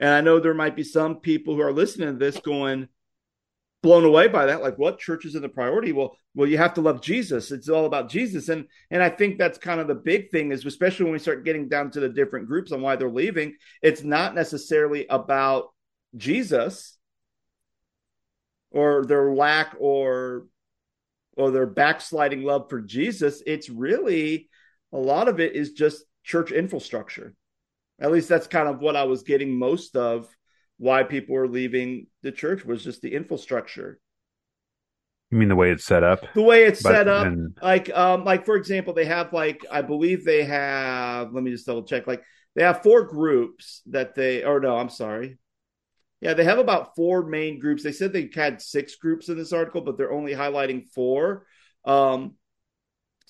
And 0.00 0.10
I 0.10 0.20
know 0.20 0.40
there 0.40 0.54
might 0.54 0.74
be 0.74 0.84
some 0.84 1.20
people 1.20 1.54
who 1.54 1.62
are 1.62 1.72
listening 1.72 2.08
to 2.08 2.18
this 2.18 2.38
going, 2.40 2.88
blown 3.82 4.04
away 4.04 4.28
by 4.28 4.46
that 4.46 4.62
like 4.62 4.78
what? 4.78 4.98
Church 4.98 5.24
is 5.24 5.34
in 5.34 5.42
the 5.42 5.48
priority. 5.48 5.92
Well 5.92 6.16
well 6.34 6.48
you 6.48 6.58
have 6.58 6.74
to 6.74 6.80
love 6.80 7.02
jesus. 7.02 7.50
It's 7.50 7.68
all 7.68 7.86
about 7.86 8.08
jesus. 8.08 8.48
And 8.48 8.66
and 8.90 9.02
i 9.02 9.08
think 9.08 9.38
that's 9.38 9.58
kind 9.58 9.80
of 9.80 9.88
the 9.88 9.94
big 9.94 10.30
thing 10.30 10.52
is 10.52 10.64
especially 10.64 11.04
when 11.04 11.12
we 11.12 11.18
start 11.18 11.44
getting 11.44 11.68
down 11.68 11.90
to 11.92 12.00
the 12.00 12.08
different 12.08 12.46
groups 12.46 12.72
on 12.72 12.80
why 12.80 12.96
they're 12.96 13.10
leaving 13.10 13.56
it's 13.82 14.02
not 14.02 14.34
necessarily 14.34 15.06
about 15.08 15.72
jesus 16.16 16.96
or 18.72 19.04
their 19.04 19.32
lack 19.32 19.74
or 19.78 20.46
or 21.36 21.50
their 21.50 21.66
backsliding 21.66 22.42
love 22.42 22.68
for 22.68 22.80
Jesus, 22.80 23.42
it's 23.46 23.68
really 23.68 24.48
a 24.92 24.98
lot 24.98 25.28
of 25.28 25.40
it 25.40 25.54
is 25.54 25.72
just 25.72 26.04
church 26.24 26.52
infrastructure. 26.52 27.34
At 27.98 28.12
least 28.12 28.28
that's 28.28 28.46
kind 28.46 28.68
of 28.68 28.80
what 28.80 28.96
I 28.96 29.04
was 29.04 29.22
getting 29.22 29.58
most 29.58 29.96
of 29.96 30.28
why 30.78 31.02
people 31.02 31.34
were 31.34 31.48
leaving 31.48 32.06
the 32.22 32.32
church 32.32 32.64
was 32.64 32.82
just 32.82 33.02
the 33.02 33.14
infrastructure. 33.14 33.98
You 35.30 35.38
mean 35.38 35.48
the 35.48 35.56
way 35.56 35.70
it's 35.70 35.84
set 35.84 36.02
up? 36.02 36.20
The 36.34 36.42
way 36.42 36.64
it's 36.64 36.82
but, 36.82 36.92
set 36.92 37.08
up, 37.08 37.26
and... 37.26 37.56
like, 37.62 37.90
um, 37.96 38.24
like 38.24 38.44
for 38.44 38.56
example, 38.56 38.92
they 38.92 39.06
have 39.06 39.32
like 39.32 39.64
I 39.70 39.82
believe 39.82 40.24
they 40.24 40.44
have. 40.44 41.32
Let 41.32 41.42
me 41.42 41.50
just 41.50 41.66
double 41.66 41.84
check. 41.84 42.06
Like 42.06 42.22
they 42.54 42.62
have 42.62 42.82
four 42.82 43.04
groups 43.04 43.80
that 43.86 44.14
they, 44.14 44.44
or 44.44 44.60
no, 44.60 44.76
I'm 44.76 44.90
sorry, 44.90 45.38
yeah, 46.22 46.34
they 46.34 46.44
have 46.44 46.60
about 46.60 46.94
four 46.94 47.24
main 47.24 47.58
groups. 47.58 47.82
They 47.82 47.90
said 47.90 48.12
they 48.12 48.30
had 48.32 48.62
six 48.62 48.94
groups 48.94 49.28
in 49.28 49.36
this 49.36 49.52
article, 49.52 49.80
but 49.80 49.98
they're 49.98 50.12
only 50.12 50.34
highlighting 50.34 50.86
four. 50.94 51.46
Um, 51.84 52.36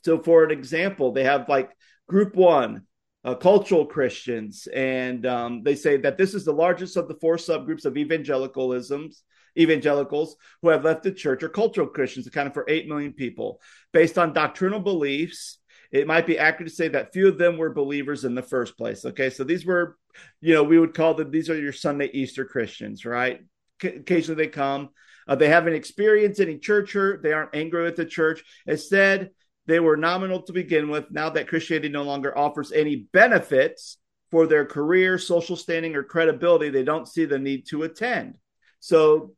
so, 0.05 0.18
for 0.18 0.44
an 0.44 0.50
example, 0.50 1.12
they 1.12 1.24
have 1.24 1.48
like 1.48 1.70
group 2.07 2.37
one, 2.37 2.83
uh, 3.25 3.35
cultural 3.35 3.87
Christians, 3.87 4.67
and 4.75 5.25
um, 5.27 5.63
they 5.63 5.75
say 5.75 5.97
that 5.99 6.19
this 6.19 6.35
is 6.35 6.45
the 6.45 6.53
largest 6.53 6.97
of 6.97 7.09
the 7.09 7.15
four 7.15 7.37
subgroups 7.37 7.85
of 7.85 7.95
evangelicalisms. 7.95 9.23
Evangelicals 9.57 10.37
who 10.63 10.71
have 10.71 10.85
left 10.85 11.03
the 11.03 11.13
church 11.13 11.43
are 11.43 11.49
cultural 11.49 11.87
Christians, 11.87 12.27
accounting 12.27 12.55
for 12.55 12.65
8 12.69 12.89
million 12.89 13.13
people. 13.13 13.61
Based 13.93 14.17
on 14.17 14.33
doctrinal 14.33 14.81
beliefs, 14.81 15.59
it 15.91 16.07
might 16.07 16.27
be 16.27 16.39
accurate 16.39 16.71
to 16.71 16.75
say 16.75 16.89
that 16.89 17.13
few 17.13 17.29
of 17.29 17.37
them 17.37 17.59
were 17.59 17.73
believers 17.73 18.25
in 18.25 18.35
the 18.35 18.43
first 18.43 18.79
place. 18.79 19.05
Okay, 19.05 19.29
so 19.29 19.45
these 19.45 19.67
were, 19.67 19.99
you 20.41 20.55
know, 20.55 20.63
we 20.63 20.79
would 20.79 20.95
call 20.95 21.13
them 21.15 21.31
these 21.31 21.51
are 21.51 21.59
your 21.59 21.73
Sunday 21.73 22.09
Easter 22.15 22.47
Christians, 22.47 23.05
right? 23.05 23.41
C- 23.81 23.89
occasionally 23.89 24.43
they 24.43 24.51
come. 24.51 24.89
Uh, 25.29 25.37
they 25.37 25.49
haven't 25.49 25.75
experienced 25.75 26.41
any 26.41 26.59
church 26.59 26.95
hurt. 26.95 27.23
They 27.23 27.33
aren't 27.33 27.55
angry 27.55 27.85
with 27.85 27.97
the 27.97 28.07
church. 28.07 28.43
Instead, 28.67 29.31
they 29.66 29.81
were 29.81 29.96
nominal 29.96 30.42
to 30.42 30.53
begin 30.53 30.88
with. 30.88 31.11
Now 31.11 31.31
that 31.31 31.48
Christianity 31.48 31.88
no 31.88 32.03
longer 32.03 32.37
offers 32.37 32.72
any 32.72 32.96
benefits 32.96 33.98
for 34.31 34.46
their 34.46 34.64
career, 34.64 35.18
social 35.18 35.57
standing, 35.57 35.94
or 35.94 36.03
credibility, 36.03 36.70
they 36.70 36.85
don't 36.85 37.09
see 37.09 37.27
the 37.27 37.38
need 37.38 37.66
to 37.68 37.83
attend. 37.83 38.35
So, 38.81 39.35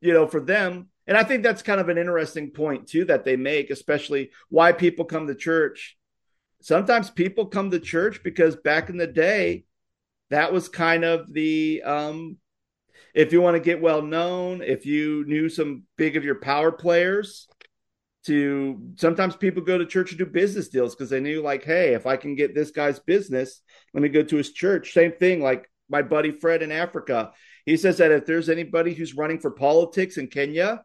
you 0.00 0.12
know, 0.12 0.26
for 0.26 0.40
them, 0.40 0.88
and 1.06 1.16
I 1.16 1.24
think 1.24 1.42
that's 1.42 1.62
kind 1.62 1.80
of 1.80 1.88
an 1.88 1.98
interesting 1.98 2.50
point 2.50 2.88
too 2.88 3.06
that 3.06 3.24
they 3.24 3.36
make, 3.36 3.70
especially 3.70 4.30
why 4.48 4.72
people 4.72 5.04
come 5.04 5.26
to 5.26 5.34
church. 5.34 5.96
Sometimes 6.62 7.10
people 7.10 7.46
come 7.46 7.70
to 7.70 7.80
church 7.80 8.22
because 8.22 8.56
back 8.56 8.88
in 8.88 8.96
the 8.96 9.06
day, 9.06 9.64
that 10.30 10.52
was 10.52 10.68
kind 10.68 11.04
of 11.04 11.32
the 11.32 11.82
um, 11.82 12.38
if 13.14 13.32
you 13.32 13.40
want 13.40 13.54
to 13.54 13.60
get 13.60 13.80
well 13.80 14.02
known, 14.02 14.62
if 14.62 14.86
you 14.86 15.24
knew 15.26 15.48
some 15.48 15.84
big 15.96 16.16
of 16.16 16.24
your 16.24 16.34
power 16.36 16.72
players, 16.72 17.48
to 18.26 18.80
sometimes 18.96 19.36
people 19.36 19.62
go 19.62 19.76
to 19.76 19.86
church 19.86 20.10
to 20.10 20.16
do 20.16 20.26
business 20.26 20.68
deals 20.68 20.94
because 20.94 21.10
they 21.10 21.20
knew 21.20 21.42
like, 21.42 21.64
hey, 21.64 21.94
if 21.94 22.06
I 22.06 22.16
can 22.16 22.34
get 22.34 22.54
this 22.54 22.70
guy's 22.70 22.98
business, 22.98 23.60
let 23.92 24.02
me 24.02 24.08
go 24.08 24.22
to 24.22 24.36
his 24.36 24.52
church. 24.52 24.92
Same 24.92 25.12
thing, 25.12 25.42
like 25.42 25.70
my 25.88 26.02
buddy 26.02 26.32
Fred 26.32 26.62
in 26.62 26.72
Africa. 26.72 27.32
He 27.66 27.76
says 27.76 27.98
that 27.98 28.12
if 28.12 28.26
there's 28.26 28.48
anybody 28.48 28.94
who's 28.94 29.14
running 29.14 29.38
for 29.38 29.50
politics 29.50 30.16
in 30.16 30.28
Kenya, 30.28 30.84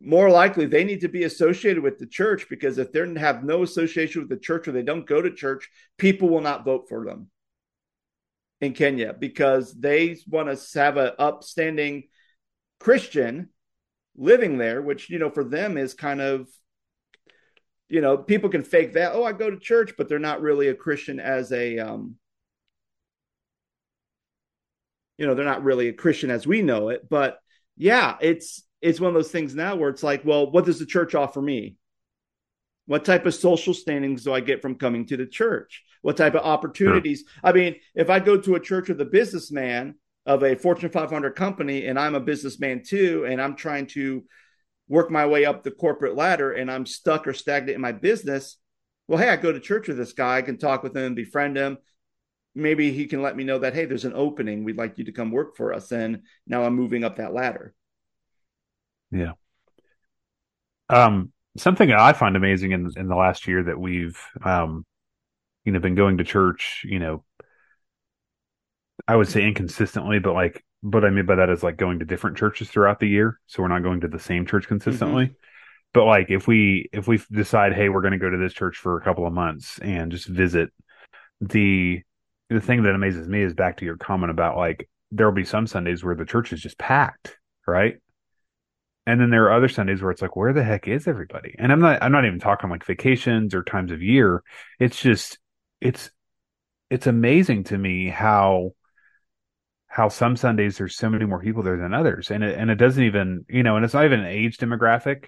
more 0.00 0.30
likely 0.30 0.66
they 0.66 0.84
need 0.84 1.00
to 1.00 1.08
be 1.08 1.24
associated 1.24 1.82
with 1.82 1.98
the 1.98 2.06
church 2.06 2.46
because 2.48 2.78
if 2.78 2.92
they 2.92 3.00
have 3.18 3.44
no 3.44 3.62
association 3.62 4.22
with 4.22 4.30
the 4.30 4.36
church 4.36 4.68
or 4.68 4.72
they 4.72 4.82
don't 4.82 5.06
go 5.06 5.20
to 5.20 5.30
church, 5.30 5.68
people 5.98 6.28
will 6.28 6.40
not 6.40 6.64
vote 6.64 6.86
for 6.88 7.04
them 7.04 7.30
in 8.60 8.72
Kenya 8.72 9.12
because 9.12 9.74
they 9.74 10.16
want 10.26 10.56
to 10.56 10.78
have 10.78 10.96
an 10.96 11.12
upstanding 11.18 12.04
Christian 12.78 13.48
living 14.18 14.58
there, 14.58 14.82
which, 14.82 15.08
you 15.08 15.18
know, 15.18 15.30
for 15.30 15.44
them 15.44 15.78
is 15.78 15.94
kind 15.94 16.20
of, 16.20 16.48
you 17.88 18.00
know, 18.00 18.18
people 18.18 18.50
can 18.50 18.62
fake 18.62 18.94
that. 18.94 19.12
Oh, 19.14 19.24
I 19.24 19.32
go 19.32 19.48
to 19.48 19.58
church, 19.58 19.94
but 19.96 20.08
they're 20.08 20.18
not 20.18 20.42
really 20.42 20.68
a 20.68 20.74
Christian 20.74 21.20
as 21.20 21.52
a, 21.52 21.78
um, 21.78 22.16
you 25.16 25.26
know, 25.26 25.34
they're 25.34 25.44
not 25.44 25.64
really 25.64 25.88
a 25.88 25.94
Christian 25.94 26.30
as 26.30 26.46
we 26.46 26.62
know 26.62 26.90
it. 26.90 27.08
But 27.08 27.38
yeah, 27.76 28.16
it's, 28.20 28.62
it's 28.82 29.00
one 29.00 29.08
of 29.08 29.14
those 29.14 29.30
things 29.30 29.54
now 29.54 29.76
where 29.76 29.90
it's 29.90 30.02
like, 30.02 30.24
well, 30.24 30.50
what 30.50 30.64
does 30.64 30.78
the 30.78 30.86
church 30.86 31.14
offer 31.14 31.40
me? 31.40 31.76
What 32.86 33.04
type 33.04 33.26
of 33.26 33.34
social 33.34 33.74
standings 33.74 34.24
do 34.24 34.32
I 34.32 34.40
get 34.40 34.62
from 34.62 34.76
coming 34.76 35.06
to 35.06 35.16
the 35.16 35.26
church? 35.26 35.82
What 36.02 36.16
type 36.16 36.34
of 36.34 36.44
opportunities? 36.44 37.20
Sure. 37.20 37.50
I 37.50 37.52
mean, 37.52 37.76
if 37.94 38.10
I 38.10 38.18
go 38.18 38.36
to 38.38 38.54
a 38.54 38.60
church 38.60 38.88
with 38.88 39.00
a 39.00 39.04
businessman 39.04 39.96
of 40.28 40.44
a 40.44 40.54
Fortune 40.54 40.90
500 40.90 41.34
company 41.34 41.86
and 41.86 41.98
I'm 41.98 42.14
a 42.14 42.20
businessman 42.20 42.82
too, 42.84 43.26
and 43.28 43.40
I'm 43.40 43.56
trying 43.56 43.86
to 43.88 44.24
work 44.86 45.10
my 45.10 45.26
way 45.26 45.46
up 45.46 45.64
the 45.64 45.70
corporate 45.70 46.14
ladder 46.14 46.52
and 46.52 46.70
I'm 46.70 46.86
stuck 46.86 47.26
or 47.26 47.32
stagnant 47.32 47.74
in 47.74 47.80
my 47.80 47.92
business, 47.92 48.56
well, 49.08 49.18
hey, 49.18 49.30
I 49.30 49.36
go 49.36 49.50
to 49.50 49.58
church 49.58 49.88
with 49.88 49.96
this 49.96 50.12
guy. 50.12 50.36
I 50.36 50.42
can 50.42 50.58
talk 50.58 50.82
with 50.82 50.94
him, 50.94 51.14
befriend 51.14 51.56
him. 51.56 51.78
Maybe 52.54 52.92
he 52.92 53.06
can 53.06 53.22
let 53.22 53.36
me 53.36 53.44
know 53.44 53.58
that, 53.58 53.74
hey, 53.74 53.86
there's 53.86 54.04
an 54.04 54.12
opening. 54.14 54.64
We'd 54.64 54.76
like 54.76 54.98
you 54.98 55.04
to 55.04 55.12
come 55.12 55.30
work 55.30 55.56
for 55.56 55.72
us. 55.72 55.90
And 55.92 56.22
now 56.46 56.62
I'm 56.62 56.74
moving 56.74 57.04
up 57.04 57.16
that 57.16 57.32
ladder. 57.32 57.74
Yeah. 59.10 59.32
Um, 60.90 61.32
something 61.56 61.90
I 61.90 62.12
find 62.12 62.36
amazing 62.36 62.72
in 62.72 62.90
in 62.96 63.08
the 63.08 63.16
last 63.16 63.46
year 63.46 63.62
that 63.62 63.78
we've 63.78 64.20
um, 64.44 64.84
you 65.64 65.72
know, 65.72 65.80
been 65.80 65.94
going 65.94 66.18
to 66.18 66.24
church, 66.24 66.82
you 66.84 66.98
know, 66.98 67.24
I 69.08 69.16
would 69.16 69.28
say 69.28 69.42
inconsistently, 69.42 70.18
but 70.18 70.34
like 70.34 70.62
what 70.82 71.04
I 71.04 71.10
mean 71.10 71.26
by 71.26 71.36
that 71.36 71.50
is 71.50 71.62
like 71.62 71.78
going 71.78 71.98
to 71.98 72.04
different 72.04 72.36
churches 72.36 72.68
throughout 72.68 73.00
the 73.00 73.08
year. 73.08 73.40
So 73.46 73.62
we're 73.62 73.68
not 73.68 73.82
going 73.82 74.02
to 74.02 74.08
the 74.08 74.18
same 74.18 74.46
church 74.46 74.68
consistently. 74.68 75.24
Mm-hmm. 75.24 75.34
But 75.94 76.04
like 76.04 76.30
if 76.30 76.46
we 76.46 76.90
if 76.92 77.08
we 77.08 77.18
decide, 77.32 77.72
hey, 77.72 77.88
we're 77.88 78.02
going 78.02 78.12
to 78.12 78.18
go 78.18 78.30
to 78.30 78.36
this 78.36 78.52
church 78.52 78.76
for 78.76 78.98
a 78.98 79.02
couple 79.02 79.26
of 79.26 79.32
months 79.32 79.78
and 79.80 80.12
just 80.12 80.26
visit 80.26 80.70
the 81.40 82.02
the 82.50 82.60
thing 82.60 82.82
that 82.82 82.94
amazes 82.94 83.26
me 83.26 83.42
is 83.42 83.54
back 83.54 83.78
to 83.78 83.86
your 83.86 83.96
comment 83.96 84.30
about 84.30 84.56
like 84.56 84.88
there'll 85.10 85.32
be 85.32 85.44
some 85.44 85.66
Sundays 85.66 86.04
where 86.04 86.14
the 86.14 86.26
church 86.26 86.52
is 86.52 86.60
just 86.60 86.78
packed, 86.78 87.36
right? 87.66 87.96
And 89.06 89.18
then 89.18 89.30
there 89.30 89.44
are 89.44 89.54
other 89.54 89.68
Sundays 89.68 90.02
where 90.02 90.10
it's 90.10 90.20
like, 90.20 90.36
where 90.36 90.52
the 90.52 90.62
heck 90.62 90.86
is 90.86 91.08
everybody? 91.08 91.54
And 91.58 91.72
I'm 91.72 91.80
not, 91.80 92.02
I'm 92.02 92.12
not 92.12 92.26
even 92.26 92.40
talking 92.40 92.68
like 92.68 92.84
vacations 92.84 93.54
or 93.54 93.62
times 93.62 93.90
of 93.90 94.02
year. 94.02 94.42
It's 94.78 95.00
just, 95.00 95.38
it's, 95.80 96.10
it's 96.90 97.06
amazing 97.06 97.64
to 97.64 97.78
me 97.78 98.08
how, 98.08 98.72
how 99.98 100.08
some 100.08 100.36
Sundays 100.36 100.78
there's 100.78 100.96
so 100.96 101.10
many 101.10 101.24
more 101.24 101.42
people 101.42 101.64
there 101.64 101.76
than 101.76 101.92
others. 101.92 102.30
And 102.30 102.44
it, 102.44 102.56
and 102.56 102.70
it 102.70 102.76
doesn't 102.76 103.02
even, 103.02 103.44
you 103.48 103.64
know, 103.64 103.74
and 103.74 103.84
it's 103.84 103.94
not 103.94 104.04
even 104.04 104.20
an 104.20 104.26
age 104.26 104.56
demographic. 104.56 105.26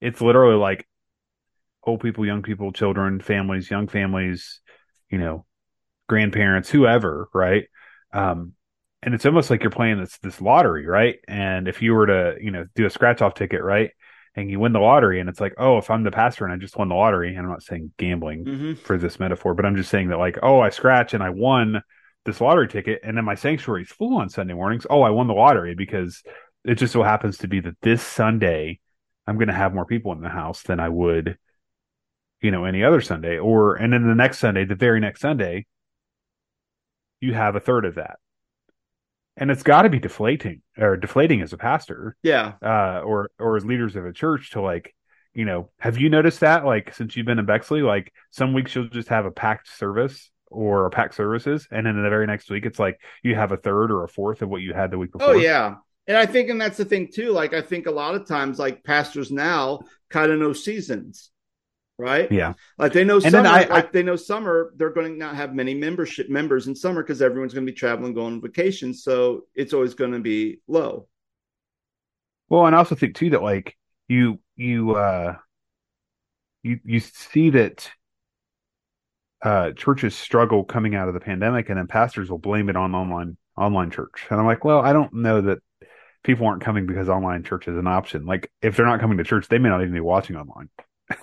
It's 0.00 0.22
literally 0.22 0.56
like 0.56 0.88
old 1.84 2.00
people, 2.00 2.24
young 2.24 2.42
people, 2.42 2.72
children, 2.72 3.20
families, 3.20 3.70
young 3.70 3.88
families, 3.88 4.62
you 5.10 5.18
know, 5.18 5.44
grandparents, 6.08 6.70
whoever, 6.70 7.28
right? 7.34 7.64
Um, 8.14 8.54
and 9.02 9.14
it's 9.14 9.26
almost 9.26 9.50
like 9.50 9.62
you're 9.62 9.70
playing 9.70 10.00
this 10.00 10.16
this 10.22 10.40
lottery, 10.40 10.86
right? 10.86 11.16
And 11.28 11.68
if 11.68 11.82
you 11.82 11.92
were 11.92 12.06
to, 12.06 12.36
you 12.40 12.50
know, 12.50 12.64
do 12.74 12.86
a 12.86 12.90
scratch 12.90 13.20
off 13.20 13.34
ticket, 13.34 13.62
right? 13.62 13.90
And 14.34 14.50
you 14.50 14.58
win 14.58 14.72
the 14.72 14.80
lottery, 14.80 15.20
and 15.20 15.28
it's 15.28 15.42
like, 15.42 15.52
oh, 15.58 15.76
if 15.76 15.90
I'm 15.90 16.04
the 16.04 16.10
pastor 16.10 16.46
and 16.46 16.54
I 16.54 16.56
just 16.56 16.78
won 16.78 16.88
the 16.88 16.94
lottery, 16.94 17.28
and 17.34 17.38
I'm 17.38 17.50
not 17.50 17.62
saying 17.62 17.92
gambling 17.98 18.44
mm-hmm. 18.46 18.74
for 18.76 18.96
this 18.96 19.20
metaphor, 19.20 19.52
but 19.52 19.66
I'm 19.66 19.76
just 19.76 19.90
saying 19.90 20.08
that, 20.08 20.18
like, 20.18 20.38
oh, 20.42 20.60
I 20.60 20.70
scratch 20.70 21.12
and 21.12 21.22
I 21.22 21.28
won 21.28 21.82
this 22.26 22.40
lottery 22.40 22.68
ticket, 22.68 23.00
and 23.02 23.16
then 23.16 23.24
my 23.24 23.34
sanctuary 23.34 23.82
is 23.82 23.88
full 23.88 24.18
on 24.18 24.28
Sunday 24.28 24.54
mornings. 24.54 24.86
Oh, 24.90 25.02
I 25.02 25.10
won 25.10 25.26
the 25.28 25.34
lottery 25.34 25.74
because 25.74 26.22
it 26.64 26.74
just 26.74 26.92
so 26.92 27.02
happens 27.02 27.38
to 27.38 27.48
be 27.48 27.60
that 27.60 27.80
this 27.80 28.02
Sunday 28.02 28.80
I'm 29.26 29.36
going 29.36 29.48
to 29.48 29.54
have 29.54 29.74
more 29.74 29.86
people 29.86 30.12
in 30.12 30.20
the 30.20 30.28
house 30.28 30.62
than 30.62 30.78
I 30.80 30.88
would, 30.88 31.38
you 32.42 32.50
know, 32.50 32.64
any 32.64 32.84
other 32.84 33.00
Sunday. 33.00 33.38
Or, 33.38 33.76
and 33.76 33.92
then 33.92 34.06
the 34.06 34.14
next 34.14 34.38
Sunday, 34.38 34.64
the 34.64 34.74
very 34.74 35.00
next 35.00 35.20
Sunday, 35.20 35.66
you 37.20 37.32
have 37.34 37.56
a 37.56 37.60
third 37.60 37.84
of 37.86 37.94
that 37.94 38.18
and 39.36 39.50
it's 39.50 39.62
got 39.62 39.82
to 39.82 39.88
be 39.90 39.98
deflating 39.98 40.62
or 40.78 40.96
deflating 40.96 41.42
as 41.42 41.52
a 41.52 41.58
pastor, 41.58 42.16
Yeah. 42.22 42.54
uh, 42.62 43.00
or 43.04 43.30
or 43.38 43.56
as 43.56 43.64
leaders 43.64 43.96
of 43.96 44.06
a 44.06 44.12
church 44.12 44.50
to 44.52 44.60
like, 44.60 44.94
you 45.34 45.44
know, 45.44 45.70
have 45.78 45.98
you 45.98 46.08
noticed 46.08 46.40
that 46.40 46.64
like 46.64 46.94
since 46.94 47.16
you've 47.16 47.26
been 47.26 47.38
in 47.38 47.46
Bexley, 47.46 47.82
like 47.82 48.12
some 48.30 48.52
weeks 48.54 48.74
you'll 48.74 48.88
just 48.88 49.08
have 49.08 49.26
a 49.26 49.30
packed 49.30 49.68
service 49.76 50.30
or 50.50 50.86
a 50.86 50.90
packed 50.90 51.14
services, 51.14 51.66
and 51.70 51.86
then 51.86 51.96
the 52.02 52.08
very 52.08 52.26
next 52.26 52.50
week 52.50 52.66
it's 52.66 52.78
like 52.78 53.00
you 53.22 53.34
have 53.34 53.52
a 53.52 53.56
third 53.56 53.90
or 53.90 54.04
a 54.04 54.08
fourth 54.08 54.42
of 54.42 54.48
what 54.48 54.62
you 54.62 54.72
had 54.72 54.90
the 54.90 54.98
week 54.98 55.12
before. 55.12 55.34
Oh 55.34 55.38
yeah. 55.38 55.76
And 56.08 56.16
I 56.16 56.24
think, 56.24 56.50
and 56.50 56.60
that's 56.60 56.76
the 56.76 56.84
thing 56.84 57.08
too. 57.12 57.32
Like 57.32 57.52
I 57.52 57.60
think 57.60 57.86
a 57.86 57.90
lot 57.90 58.14
of 58.14 58.26
times, 58.28 58.58
like 58.60 58.84
pastors 58.84 59.32
now 59.32 59.80
kind 60.08 60.30
of 60.30 60.38
know 60.38 60.52
seasons, 60.52 61.30
right? 61.98 62.30
yeah, 62.30 62.54
Like 62.78 62.92
they 62.92 63.02
know 63.02 63.16
And 63.16 63.24
summer. 63.24 63.48
I- 63.48 63.64
like 63.64 63.92
they 63.92 64.04
know 64.04 64.14
summer, 64.14 64.72
they're 64.76 64.90
going 64.90 65.12
to 65.12 65.18
not 65.18 65.34
have 65.34 65.52
many 65.54 65.74
membership 65.74 66.28
members 66.30 66.68
in 66.68 66.76
summer 66.76 67.02
because 67.02 67.22
everyone's 67.22 67.54
going 67.54 67.66
to 67.66 67.72
be 67.72 67.76
traveling, 67.76 68.14
going 68.14 68.34
on 68.34 68.40
vacation. 68.40 68.94
So 68.94 69.46
it's 69.56 69.72
always 69.72 69.94
going 69.94 70.12
to 70.12 70.20
be 70.20 70.60
low. 70.68 71.08
Well, 72.48 72.66
and 72.66 72.74
I 72.74 72.78
also 72.78 72.94
think 72.94 73.16
too 73.16 73.30
that 73.30 73.42
like 73.42 73.76
you 74.08 74.38
you 74.54 74.92
uh 74.94 75.36
you 76.62 76.80
you 76.84 77.00
see 77.00 77.50
that 77.50 77.90
uh 79.46 79.72
churches 79.72 80.16
struggle 80.16 80.64
coming 80.64 80.94
out 80.94 81.08
of 81.08 81.14
the 81.14 81.20
pandemic 81.20 81.68
and 81.68 81.78
then 81.78 81.86
pastors 81.86 82.30
will 82.30 82.38
blame 82.38 82.68
it 82.68 82.76
on 82.76 82.94
online 82.94 83.36
online 83.56 83.90
church. 83.90 84.26
And 84.30 84.40
I'm 84.40 84.46
like, 84.46 84.64
well, 84.64 84.80
I 84.80 84.92
don't 84.92 85.12
know 85.14 85.40
that 85.40 85.58
people 86.24 86.46
aren't 86.46 86.62
coming 86.62 86.86
because 86.86 87.08
online 87.08 87.44
church 87.44 87.68
is 87.68 87.76
an 87.76 87.86
option. 87.86 88.26
Like 88.26 88.50
if 88.60 88.76
they're 88.76 88.86
not 88.86 89.00
coming 89.00 89.18
to 89.18 89.24
church, 89.24 89.48
they 89.48 89.58
may 89.58 89.68
not 89.68 89.82
even 89.82 89.94
be 89.94 90.00
watching 90.00 90.36
online. 90.36 90.68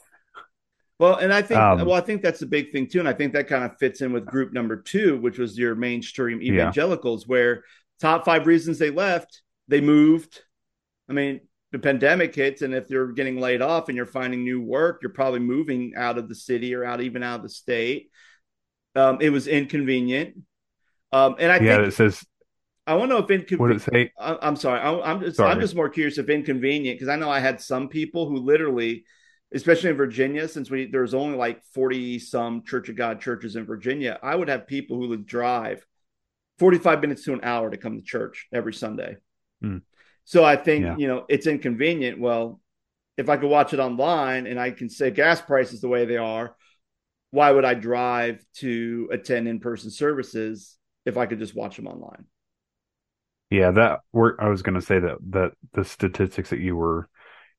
Well, 1.00 1.16
and 1.16 1.34
I 1.34 1.42
think, 1.42 1.60
Um, 1.60 1.80
well, 1.86 1.94
I 1.94 2.02
think 2.02 2.22
that's 2.22 2.44
a 2.44 2.46
big 2.46 2.72
thing 2.72 2.88
too, 2.88 3.00
and 3.00 3.10
I 3.10 3.14
think 3.14 3.34
that 3.34 3.48
kind 3.48 3.64
of 3.64 3.78
fits 3.78 4.02
in 4.02 4.14
with 4.14 4.26
group 4.26 4.54
number 4.54 4.78
two, 4.78 5.18
which 5.18 5.38
was 5.38 5.58
your 5.58 5.76
mainstream 5.76 6.42
Yeah. 6.42 6.54
evangelicals, 6.54 7.28
where 7.28 7.64
top 8.00 8.26
five 8.26 8.48
reasons 8.48 8.78
they 8.80 8.92
left, 8.92 9.42
they 9.68 9.82
moved. 9.82 10.42
I 11.10 11.14
mean, 11.14 11.42
the 11.74 11.80
pandemic 11.80 12.34
hits, 12.36 12.62
and 12.62 12.74
if 12.74 12.90
you're 12.90 13.12
getting 13.12 13.40
laid 13.40 13.62
off 13.62 13.90
and 13.90 13.98
you're 13.98 14.06
finding 14.06 14.44
new 14.44 14.62
work, 14.62 15.00
you're 15.02 15.12
probably 15.12 15.40
moving 15.40 15.94
out 15.98 16.20
of 16.20 16.30
the 16.30 16.36
city 16.36 16.74
or 16.76 16.86
out 16.86 17.02
even 17.02 17.24
out 17.24 17.38
of 17.38 17.44
the 17.44 17.50
state. 17.50 18.12
Um, 18.96 19.18
it 19.20 19.32
was 19.32 19.48
inconvenient, 19.48 20.38
um, 21.12 21.36
and 21.40 21.52
I 21.52 21.60
yeah, 21.60 21.78
think 21.78 21.88
it 21.88 21.94
says 21.96 22.24
I 22.86 22.94
want 22.94 23.10
to 23.10 23.16
know 23.16 23.26
if 23.26 23.30
what 23.58 23.70
did 23.70 23.78
it 23.78 23.82
inconvenient. 23.82 24.12
I'm 24.20 24.56
sorry. 24.56 24.80
I- 24.80 25.12
I'm 25.12 25.22
just 25.22 25.38
Sorry. 25.38 25.52
I'm 25.52 25.60
just 25.60 25.76
more 25.76 25.90
curious 25.90 26.18
if 26.20 26.30
inconvenient 26.30 27.00
because 27.00 27.10
I 27.10 27.16
know 27.16 27.30
I 27.30 27.40
had 27.40 27.60
some 27.60 27.90
people 27.90 28.30
who 28.30 28.38
literally, 28.38 29.06
especially 29.54 29.90
in 29.90 29.96
Virginia, 29.98 30.48
since 30.48 30.70
we 30.70 30.86
there's 30.86 31.14
only 31.16 31.38
like 31.38 31.64
40 31.74 32.20
some 32.20 32.64
Church 32.64 32.90
of 32.90 32.96
God 32.96 33.20
churches 33.20 33.56
in 33.56 33.66
Virginia, 33.66 34.20
I 34.22 34.36
would 34.36 34.50
have 34.50 34.68
people 34.68 34.98
who 34.98 35.10
would 35.10 35.26
drive 35.26 35.86
45 36.60 37.02
minutes 37.02 37.24
to 37.24 37.34
an 37.34 37.40
hour 37.44 37.72
to 37.72 37.78
come 37.78 37.98
to 37.98 38.04
church 38.04 38.48
every 38.54 38.74
Sunday. 38.74 39.18
Hmm. 39.62 39.78
So 40.26 40.44
I 40.44 40.56
think 40.56 40.86
Yeah. 40.86 40.96
you 40.98 41.08
know 41.08 41.26
it's 41.30 41.48
inconvenient. 41.48 42.20
Well, 42.20 42.62
if 43.18 43.30
I 43.30 43.38
could 43.38 43.50
watch 43.50 43.74
it 43.74 43.80
online 43.80 44.48
and 44.48 44.60
I 44.60 44.72
can 44.72 44.90
say 44.90 45.12
gas 45.12 45.42
prices 45.42 45.82
the 45.82 45.88
way 45.88 46.06
they 46.06 46.18
are, 46.18 46.56
why 47.32 47.52
would 47.52 47.66
I 47.66 47.74
drive 47.74 48.44
to 48.58 49.10
attend 49.12 49.48
in 49.48 49.60
person 49.60 49.92
services 49.92 50.78
if 51.06 51.18
I 51.18 51.26
could 51.26 51.40
just 51.40 51.56
watch 51.56 51.76
them 51.76 51.88
online? 51.88 52.26
Yeah, 53.50 53.72
that 53.72 54.00
we're, 54.12 54.40
I 54.40 54.50
was 54.50 54.62
going 54.64 54.76
to 54.76 54.82
say 54.82 55.00
that 55.00 55.18
that 55.30 55.52
the 55.74 55.86
statistics 55.86 56.50
that 56.50 56.60
you 56.60 56.76
were 56.76 57.08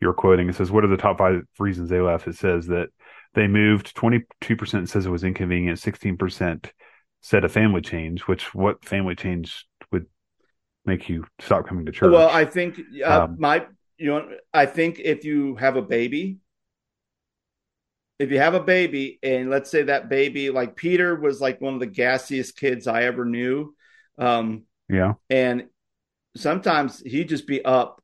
you 0.01 0.09
were 0.09 0.15
quoting 0.15 0.49
it 0.49 0.57
says 0.57 0.71
what 0.71 0.85
are 0.85 0.89
the 0.89 0.97
top 0.97 1.19
five 1.19 1.43
reasons 1.59 1.89
they 1.89 2.01
left? 2.01 2.27
It 2.27 2.37
says 2.37 2.67
that 2.67 2.89
they 3.35 3.47
moved. 3.47 3.95
Twenty 3.95 4.23
two 4.41 4.57
percent 4.57 4.89
says 4.89 5.07
it 5.07 5.11
was 5.11 5.25
inconvenient. 5.25 5.79
Sixteen 5.79 6.17
percent 6.17 6.73
said 7.21 7.45
a 7.45 7.49
family 7.49 7.81
change. 7.81 8.23
Which 8.23 8.55
what 8.55 8.85
family 8.85 9.15
change 9.15 9.67
make 10.85 11.09
you 11.09 11.25
stop 11.41 11.67
coming 11.67 11.87
to 11.87 11.93
church? 11.93 12.13
Well, 12.13 12.29
I 12.29 12.45
think 12.45 12.81
uh, 13.05 13.25
Um, 13.25 13.37
my 13.39 13.67
you 13.99 14.07
know 14.07 14.29
I 14.53 14.67
think 14.67 15.01
if 15.01 15.25
you 15.25 15.57
have 15.57 15.77
a 15.77 15.83
baby, 15.83 16.39
if 18.19 18.31
you 18.31 18.39
have 18.39 18.55
a 18.55 18.61
baby, 18.61 19.19
and 19.23 19.51
let's 19.51 19.71
say 19.71 19.83
that 19.85 20.09
baby 20.09 20.51
like 20.51 20.77
Peter 20.77 21.17
was 21.17 21.41
like 21.41 21.61
one 21.61 21.75
of 21.75 21.81
the 21.81 21.87
gassiest 21.87 22.57
kids 22.57 22.87
I 22.87 23.05
ever 23.05 23.25
knew, 23.25 23.75
um, 24.19 24.65
yeah, 24.89 25.15
and 25.31 25.65
sometimes 26.37 27.01
he'd 27.01 27.29
just 27.29 27.47
be 27.47 27.65
up 27.65 28.03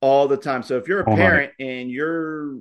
all 0.00 0.28
the 0.28 0.36
time. 0.36 0.62
So 0.62 0.78
if 0.78 0.88
you're 0.88 1.02
a 1.02 1.06
All 1.06 1.16
night. 1.16 1.16
parent 1.16 1.52
and 1.60 1.90
you're 1.90 2.56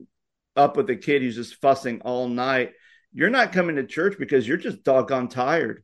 up 0.56 0.78
with 0.78 0.90
a 0.90 0.96
kid 0.96 1.22
who's 1.22 1.36
just 1.36 1.56
fussing 1.56 2.02
all 2.02 2.28
night, 2.28 2.74
you're 3.14 3.30
not 3.30 3.54
coming 3.54 3.78
to 3.78 3.86
church 3.86 4.18
because 4.20 4.48
you're 4.48 4.58
just 4.58 4.84
doggone 4.84 5.30
tired. 5.30 5.84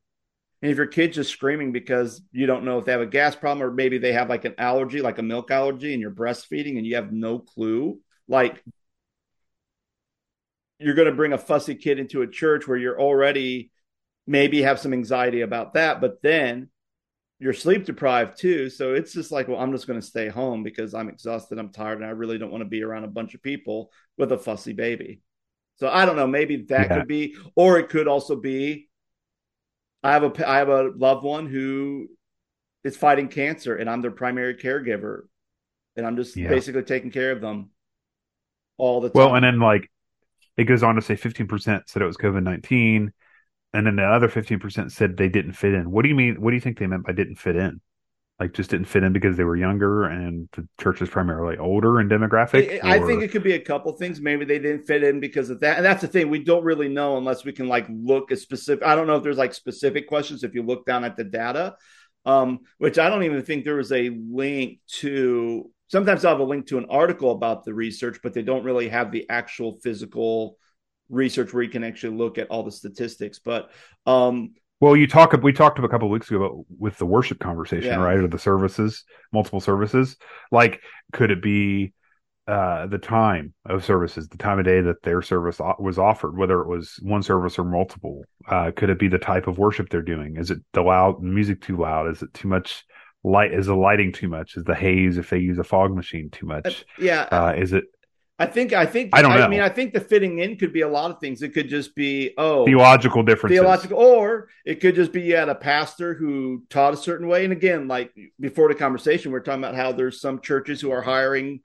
And 0.62 0.72
if 0.72 0.78
your 0.78 0.88
kid's 0.88 1.16
just 1.16 1.32
screaming 1.32 1.72
because 1.72 2.22
you 2.32 2.46
don't 2.46 2.64
know 2.64 2.80
if 2.80 2.86
they 2.86 2.92
have 2.92 3.02
a 3.02 3.06
gas 3.06 3.36
problem 3.36 3.68
or 3.68 3.72
maybe 3.72 3.98
they 3.98 4.14
have 4.14 4.30
like 4.30 4.46
an 4.46 4.56
allergy, 4.58 5.02
like 5.02 5.20
a 5.20 5.24
milk 5.24 5.52
allergy, 5.52 5.94
and 5.94 6.02
you're 6.02 6.12
breastfeeding 6.12 6.78
and 6.78 6.86
you 6.86 6.96
have 6.96 7.12
no 7.12 7.40
clue, 7.40 8.00
like 8.28 8.64
you're 10.80 10.96
going 10.96 11.10
to 11.10 11.16
bring 11.16 11.34
a 11.34 11.38
fussy 11.38 11.76
kid 11.76 12.00
into 12.00 12.22
a 12.22 12.28
church 12.28 12.68
where 12.68 12.78
you're 12.78 13.00
already 13.00 13.72
maybe 14.28 14.62
have 14.62 14.80
some 14.80 14.94
anxiety 14.94 15.42
about 15.42 15.74
that, 15.76 16.02
but 16.02 16.22
then 16.22 16.70
you're 17.40 17.54
sleep 17.54 17.86
deprived 17.86 18.38
too. 18.38 18.70
So 18.70 18.94
it's 18.94 19.14
just 19.14 19.32
like, 19.32 19.48
well, 19.48 19.60
I'm 19.60 19.72
just 19.72 19.88
going 19.88 20.00
to 20.00 20.06
stay 20.06 20.30
home 20.30 20.64
because 20.64 20.94
I'm 20.94 21.10
exhausted, 21.10 21.60
I'm 21.60 21.72
tired, 21.72 21.98
and 21.98 22.06
I 22.06 22.12
really 22.12 22.38
don't 22.38 22.52
want 22.52 22.62
to 22.62 22.70
be 22.70 22.82
around 22.84 23.04
a 23.04 23.10
bunch 23.10 23.36
of 23.36 23.44
people 23.44 23.92
with 24.18 24.32
a 24.32 24.38
fussy 24.38 24.74
baby. 24.74 25.22
So 25.78 25.90
I 25.90 26.06
don't 26.06 26.16
know. 26.16 26.28
Maybe 26.28 26.66
that 26.70 26.90
Yeah. 26.90 27.00
could 27.00 27.08
be, 27.08 27.36
or 27.56 27.78
it 27.78 27.90
could 27.90 28.08
also 28.08 28.36
be. 28.36 28.90
I 30.06 30.12
have 30.12 30.24
a 30.24 30.48
I 30.50 30.58
have 30.58 30.70
a 30.70 30.92
loved 30.96 31.24
one 31.24 31.48
who 31.48 32.08
is 32.84 32.96
fighting 32.96 33.28
cancer, 33.28 33.76
and 33.76 33.90
I'm 33.90 34.02
their 34.02 34.12
primary 34.12 34.56
caregiver, 34.56 35.24
and 35.98 36.06
I'm 36.06 36.16
just 36.16 36.36
Yeah. 36.36 36.50
basically 36.50 36.84
taking 36.84 37.12
care 37.12 37.32
of 37.32 37.42
them 37.42 37.72
all 38.78 39.02
the 39.02 39.10
time. 39.10 39.16
Well, 39.16 39.36
and 39.36 39.44
then 39.44 39.60
like 39.60 39.90
it 40.58 40.66
goes 40.66 40.84
on 40.84 40.96
to 40.96 41.02
say 41.02 41.16
15% 41.16 41.90
said 41.90 42.02
it 42.02 42.06
was 42.06 42.18
COVID 42.18 42.44
19. 42.44 43.12
And 43.74 43.86
then 43.86 43.98
the 43.98 44.06
other 44.06 44.30
15% 44.30 44.92
said 44.94 45.18
they 45.18 45.28
didn't 45.28 45.54
fit 45.54 45.74
in. 45.74 45.92
What 45.92 46.04
do 46.04 46.10
you 46.10 46.16
mean? 46.16 46.40
What 46.40 46.52
do 46.52 46.56
you 46.56 46.62
think 46.62 46.78
they 46.80 46.88
meant 46.88 47.06
by 47.06 47.12
didn't 47.12 47.36
fit 47.36 47.58
in? 47.58 47.82
Like 48.40 48.54
just 48.54 48.70
didn't 48.70 48.88
fit 48.88 49.04
in 49.04 49.14
because 49.14 49.38
they 49.38 49.46
were 49.46 49.56
younger 49.56 50.04
and 50.04 50.50
the 50.52 50.68
church 50.80 51.02
is 51.02 51.10
primarily 51.10 51.58
older 51.58 52.02
in 52.02 52.10
demographic? 52.10 52.84
I 52.84 52.96
I 52.96 53.00
think 53.00 53.24
it 53.24 53.32
could 53.32 53.44
be 53.44 53.54
a 53.54 53.60
couple 53.60 53.94
things. 53.94 54.20
Maybe 54.20 54.44
they 54.44 54.60
didn't 54.60 54.86
fit 54.86 55.04
in 55.04 55.22
because 55.22 55.50
of 55.50 55.62
that, 55.62 55.78
and 55.78 55.86
that's 55.86 56.02
the 56.02 56.10
thing. 56.10 56.30
We 56.30 56.44
don't 56.44 56.66
really 56.66 56.90
know 56.90 57.18
unless 57.18 57.46
we 57.46 57.54
can 57.54 57.70
like 57.70 57.86
look 57.90 58.34
at 58.34 58.40
specific. 58.40 58.86
I 58.86 58.94
don't 58.96 59.08
know 59.08 59.16
if 59.16 59.24
there's 59.24 59.38
like 59.38 59.54
specific 59.54 60.08
questions 60.08 60.44
if 60.44 60.54
you 60.54 60.64
look 60.64 60.86
down 60.86 61.06
at 61.06 61.16
the 61.16 61.24
data, 61.24 61.78
um, 62.26 62.60
which 62.78 63.00
I 63.00 63.10
don't 63.10 63.24
even 63.24 63.42
think 63.42 63.64
there 63.64 63.76
was 63.76 63.94
a 63.94 64.10
link 64.10 64.80
to. 65.00 65.72
Sometimes 65.88 66.26
I'll 66.26 66.34
have 66.34 66.42
a 66.42 66.44
link 66.44 66.68
to 66.68 66.78
an 66.78 66.88
article 66.90 67.32
about 67.32 67.64
the 67.64 67.74
research, 67.74 68.20
but 68.22 68.34
they 68.34 68.42
don't 68.42 68.66
really 68.66 68.90
have 68.90 69.14
the 69.14 69.30
actual 69.30 69.80
physical 69.82 70.58
research 71.10 71.54
where 71.54 71.64
you 71.64 71.70
can 71.70 71.84
actually 71.84 72.18
look 72.18 72.38
at 72.38 72.48
all 72.50 72.64
the 72.64 72.72
statistics. 72.72 73.40
But 73.40 73.72
um, 74.06 74.56
Well, 74.82 74.96
you 74.96 75.08
talk. 75.08 75.32
We 75.42 75.54
talked 75.54 75.80
a 75.80 75.88
couple 75.88 76.08
of 76.08 76.12
weeks 76.12 76.30
ago 76.30 76.44
about 76.44 76.66
with 76.78 76.98
the 76.98 77.06
worship 77.06 77.40
conversation, 77.40 77.92
Yeah. 77.92 78.04
right? 78.04 78.18
Or 78.18 78.28
the 78.28 78.40
services, 78.40 79.04
multiple 79.32 79.62
services. 79.62 80.18
Like, 80.52 80.82
could 81.14 81.32
it 81.32 81.42
be 81.42 81.94
uh, 82.48 82.86
the 82.88 82.98
time 82.98 83.54
of 83.66 83.84
services, 83.86 84.28
the 84.28 84.38
time 84.38 84.60
of 84.60 84.66
day 84.66 84.82
that 84.82 85.02
their 85.02 85.22
service 85.22 85.60
was 85.80 85.98
offered, 85.98 86.38
whether 86.38 86.62
it 86.62 86.68
was 86.68 87.00
one 87.02 87.24
service 87.24 87.58
or 87.58 87.64
multiple? 87.64 88.24
Uh, 88.48 88.72
could 88.76 88.90
it 88.90 89.00
be 89.00 89.08
the 89.08 89.18
type 89.18 89.48
of 89.48 89.58
worship 89.58 89.90
they're 89.90 90.02
doing? 90.02 90.36
Is 90.38 90.52
it 90.52 90.60
the 90.74 90.82
loud 90.82 91.24
music 91.24 91.62
too 91.62 91.78
loud? 91.78 92.10
Is 92.10 92.22
it 92.22 92.34
too 92.34 92.48
much 92.50 92.84
light? 93.24 93.54
Is 93.54 93.66
the 93.68 93.76
lighting 93.76 94.12
too 94.12 94.28
much? 94.28 94.58
Is 94.58 94.64
the 94.66 94.76
haze 94.76 95.18
if 95.18 95.30
they 95.30 95.40
use 95.40 95.58
a 95.58 95.64
fog 95.64 95.96
machine 95.96 96.30
too 96.30 96.46
much? 96.46 96.86
yeah, 97.00 97.24
Uh, 97.32 97.54
is 97.58 97.74
it 97.74 97.86
I 98.38 98.46
think 98.48 98.74
I 98.74 98.86
think 98.86 99.12
I 99.14 99.22
don't 99.22 99.32
I 99.32 99.38
know. 99.38 99.48
mean, 99.48 99.62
I 99.62 99.70
think 99.70 99.94
the 99.94 100.02
fitting 100.02 100.40
in 100.40 100.58
could 100.58 100.74
be 100.74 100.82
a 100.82 100.90
lot 100.90 101.10
of 101.12 101.20
things. 101.20 101.42
It 101.42 101.54
could 101.54 101.70
just 101.70 101.96
be 101.96 102.34
oh, 102.38 102.66
theological 102.66 103.24
differences? 103.24 103.60
theological 103.60 103.98
or 103.98 104.50
it 104.66 104.82
could 104.82 104.96
just 104.96 105.14
be 105.14 105.22
you 105.22 105.36
had 105.38 105.48
a 105.50 105.56
pastor 105.56 106.14
who 106.14 106.64
taught 106.70 106.94
a 106.94 106.98
certain 106.98 107.28
way 107.28 107.44
and 107.46 107.54
again 107.54 107.88
like 107.88 108.14
before 108.40 108.68
the 108.68 108.76
conversation 108.76 109.32
we 109.32 109.38
are 109.38 109.42
talking 109.42 109.64
about 109.64 109.76
how 109.76 109.92
there's 109.94 110.20
some 110.20 110.42
churches 110.42 110.82
who 110.82 110.92
are 110.92 111.02
hiring 111.02 111.62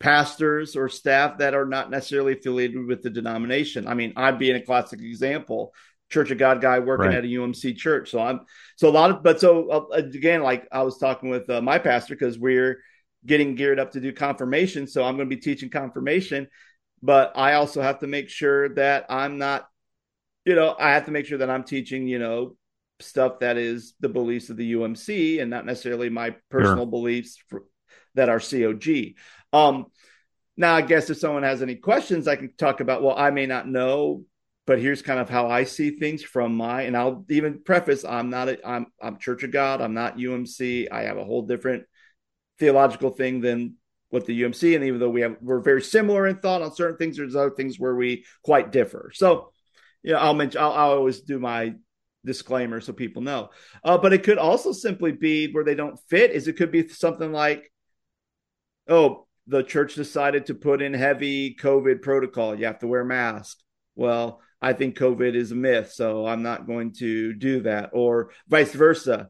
pastors 0.00 0.76
or 0.76 0.88
staff 0.88 1.38
that 1.38 1.54
are 1.54 1.66
not 1.66 1.90
necessarily 1.90 2.32
affiliated 2.34 2.86
with 2.86 3.02
the 3.02 3.10
denomination 3.10 3.88
i 3.88 3.94
mean 3.94 4.12
i'd 4.16 4.38
be 4.38 4.48
in 4.48 4.54
a 4.54 4.62
classic 4.62 5.00
example 5.00 5.74
church 6.08 6.30
of 6.30 6.38
god 6.38 6.60
guy 6.60 6.78
working 6.78 7.08
Right. 7.08 7.16
at 7.16 7.24
a 7.24 7.28
umc 7.28 7.76
church 7.76 8.10
so 8.12 8.20
i'm 8.20 8.40
so 8.76 8.88
a 8.88 8.90
lot 8.90 9.10
of 9.10 9.24
but 9.24 9.40
so 9.40 9.68
uh, 9.68 9.84
again 9.96 10.42
like 10.44 10.68
i 10.70 10.82
was 10.82 10.98
talking 10.98 11.30
with 11.30 11.50
uh, 11.50 11.60
my 11.60 11.78
pastor 11.80 12.14
because 12.14 12.38
we're 12.38 12.78
getting 13.26 13.54
geared 13.54 13.80
up 13.80 13.92
to 13.92 14.00
do 14.00 14.12
confirmation 14.12 14.86
so 14.86 15.04
i'm 15.04 15.16
going 15.16 15.28
to 15.28 15.36
be 15.36 15.40
teaching 15.40 15.70
confirmation 15.70 16.46
but 17.02 17.32
i 17.36 17.54
also 17.54 17.82
have 17.82 17.98
to 17.98 18.06
make 18.06 18.28
sure 18.28 18.68
that 18.70 19.06
i'm 19.08 19.38
not 19.38 19.68
you 20.48 20.54
know, 20.54 20.74
I 20.78 20.92
have 20.92 21.04
to 21.04 21.10
make 21.10 21.26
sure 21.26 21.36
that 21.38 21.50
I'm 21.50 21.62
teaching, 21.62 22.08
you 22.08 22.18
know, 22.18 22.56
stuff 23.00 23.40
that 23.40 23.58
is 23.58 23.92
the 24.00 24.08
beliefs 24.08 24.48
of 24.48 24.56
the 24.56 24.72
UMC 24.72 25.42
and 25.42 25.50
not 25.50 25.66
necessarily 25.66 26.08
my 26.08 26.36
personal 26.50 26.86
beliefs 26.86 27.36
for, 27.48 27.64
that 28.14 28.30
are 28.30 28.40
COG. 28.40 29.16
Um, 29.52 29.86
now, 30.56 30.74
I 30.74 30.80
guess 30.80 31.10
if 31.10 31.18
someone 31.18 31.42
has 31.42 31.60
any 31.60 31.74
questions, 31.74 32.26
I 32.26 32.36
can 32.36 32.54
talk 32.56 32.80
about. 32.80 33.02
Well, 33.02 33.14
I 33.16 33.30
may 33.30 33.44
not 33.44 33.68
know 33.68 34.24
but 34.66 34.78
here's 34.78 35.00
kind 35.00 35.18
of 35.18 35.30
how 35.30 35.48
I 35.48 35.64
see 35.64 35.92
things 35.92 36.22
from 36.22 36.54
my 36.54 36.82
and 36.82 36.94
I'll 36.94 37.24
even 37.30 37.62
preface 37.62 38.04
I'm 38.04 38.28
not 38.28 38.50
a, 38.50 38.68
I'm 38.68 38.88
I'm 39.00 39.16
Church 39.16 39.42
of 39.42 39.50
God 39.50 39.80
I'm 39.80 39.94
not 39.94 40.18
UMC 40.18 40.92
I 40.92 41.04
have 41.04 41.16
a 41.16 41.24
whole 41.24 41.46
different 41.46 41.84
theological 42.58 43.10
thing 43.10 43.40
than 43.40 43.74
what 44.10 44.26
the 44.26 44.42
UMC 44.42 44.74
and 44.74 44.84
even 44.84 45.00
though 45.00 45.10
we 45.10 45.20
have 45.20 45.36
we're 45.40 45.60
very 45.60 45.82
similar 45.82 46.26
in 46.26 46.36
thought 46.36 46.62
on 46.62 46.74
certain 46.74 46.96
things 46.96 47.16
there's 47.16 47.36
other 47.36 47.50
things 47.50 47.78
where 47.78 47.94
we 47.94 48.24
quite 48.42 48.72
differ 48.72 49.10
so 49.14 49.52
you 50.02 50.12
know 50.12 50.18
I'll 50.18 50.34
mention 50.34 50.60
I'll, 50.60 50.72
I'll 50.72 50.92
always 50.92 51.20
do 51.20 51.38
my 51.38 51.74
disclaimer 52.24 52.80
so 52.80 52.92
people 52.92 53.22
know 53.22 53.50
uh, 53.84 53.98
but 53.98 54.12
it 54.12 54.22
could 54.22 54.38
also 54.38 54.72
simply 54.72 55.12
be 55.12 55.52
where 55.52 55.64
they 55.64 55.74
don't 55.74 55.98
fit 56.08 56.30
is 56.30 56.48
it 56.48 56.56
could 56.56 56.72
be 56.72 56.88
something 56.88 57.32
like 57.32 57.70
oh 58.88 59.26
the 59.46 59.62
church 59.62 59.94
decided 59.94 60.46
to 60.46 60.54
put 60.54 60.82
in 60.82 60.94
heavy 60.94 61.54
COVID 61.54 62.02
protocol 62.02 62.58
you 62.58 62.64
have 62.64 62.80
to 62.80 62.88
wear 62.88 63.04
masks 63.04 63.62
well 63.94 64.40
I 64.60 64.72
think 64.72 64.96
COVID 64.96 65.34
is 65.34 65.52
a 65.52 65.54
myth, 65.54 65.92
so 65.92 66.26
I'm 66.26 66.42
not 66.42 66.66
going 66.66 66.92
to 66.94 67.32
do 67.32 67.60
that. 67.62 67.90
Or 67.92 68.30
vice 68.48 68.72
versa. 68.72 69.28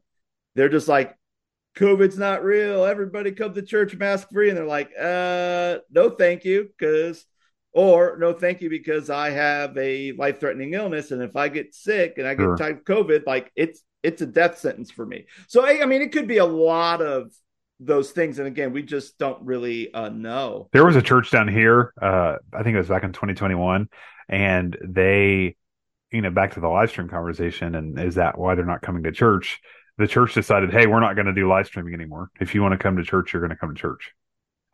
They're 0.55 0.71
just 0.71 0.89
like, 0.89 1.15
COVID's 1.79 2.19
not 2.19 2.45
real. 2.45 2.85
Everybody 2.85 3.33
come 3.33 3.55
to 3.55 3.63
church 3.63 3.95
mask 3.97 4.29
free. 4.33 4.49
And 4.49 4.59
they're 4.59 4.67
like, 4.67 4.91
uh, 4.99 5.79
no, 5.91 6.11
thank 6.11 6.45
you. 6.45 6.71
Cause, 6.81 7.25
or 7.73 8.17
no, 8.19 8.33
thank 8.33 8.61
you, 8.61 8.69
because 8.69 9.11
I 9.11 9.31
have 9.31 9.77
a 9.79 10.13
life 10.13 10.41
threatening 10.41 10.75
illness. 10.75 11.13
And 11.13 11.23
if 11.23 11.37
I 11.37 11.49
get 11.49 11.75
sick 11.75 12.15
and 12.19 12.27
I 12.27 12.35
get 12.35 12.43
sure. 12.43 12.57
type 12.57 12.85
COVID, 12.85 13.27
like 13.27 13.53
it's, 13.55 13.83
it's 14.03 14.23
a 14.23 14.27
death 14.27 14.59
sentence 14.59 14.91
for 14.91 15.07
me. 15.07 15.27
So, 15.47 15.65
I, 15.65 15.83
I 15.83 15.87
mean, 15.87 16.03
it 16.03 16.11
could 16.11 16.27
be 16.27 16.39
a 16.39 16.45
lot 16.45 17.01
of 17.01 17.33
those 17.79 18.11
things. 18.11 18.41
And 18.41 18.49
again, 18.49 18.73
we 18.73 18.83
just 18.83 19.17
don't 19.19 19.45
really 19.45 19.95
uh, 19.95 20.09
know. 20.09 20.69
There 20.73 20.85
was 20.85 20.97
a 20.97 21.03
church 21.03 21.31
down 21.31 21.47
here. 21.47 21.93
Uh, 22.01 22.37
I 22.53 22.65
think 22.65 22.75
it 22.75 22.79
was 22.79 22.89
back 22.89 23.05
in 23.05 23.13
2021 23.13 23.89
and 24.29 24.77
they 24.83 25.57
you 26.11 26.23
know 26.23 26.31
back 26.31 26.55
to 26.55 26.61
the 26.61 26.69
live 26.69 26.91
stream 26.91 27.09
conversation 27.09 27.75
and 27.75 27.99
is 27.99 28.17
that 28.17 28.39
why 28.39 28.55
they're 28.55 28.65
not 28.65 28.83
coming 28.83 29.03
to 29.03 29.13
church 29.13 29.61
the 29.99 30.07
church 30.07 30.35
decided 30.35 30.73
hey 30.73 30.87
we're 30.87 31.01
not 31.01 31.15
going 31.15 31.27
to 31.27 31.35
do 31.35 31.49
live 31.49 31.67
streaming 31.67 31.95
anymore. 31.95 32.31
If 32.41 32.55
you 32.55 32.63
want 32.63 32.73
to 32.73 32.79
come 32.79 32.97
to 32.97 33.05
church 33.05 33.33
you're 33.33 33.43
going 33.43 33.51
to 33.51 33.57
come 33.57 33.75
to 33.75 33.81
church. 33.81 34.13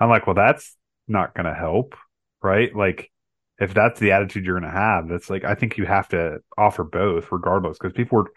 I'm 0.00 0.08
like 0.08 0.26
well 0.26 0.34
that's 0.34 0.76
not 1.08 1.34
going 1.34 1.46
to 1.46 1.54
help 1.54 1.94
right? 2.42 2.74
Like 2.74 3.10
if 3.58 3.72
that's 3.72 4.00
the 4.00 4.12
attitude 4.12 4.44
you're 4.44 4.58
going 4.58 4.70
to 4.70 4.76
have 4.76 5.08
that's 5.08 5.30
like 5.30 5.44
i 5.44 5.54
think 5.54 5.78
you 5.78 5.86
have 5.86 6.08
to 6.08 6.38
offer 6.58 6.82
both 6.82 7.30
regardless 7.30 7.78
because 7.78 7.92
people 7.92 8.18
were 8.18 8.32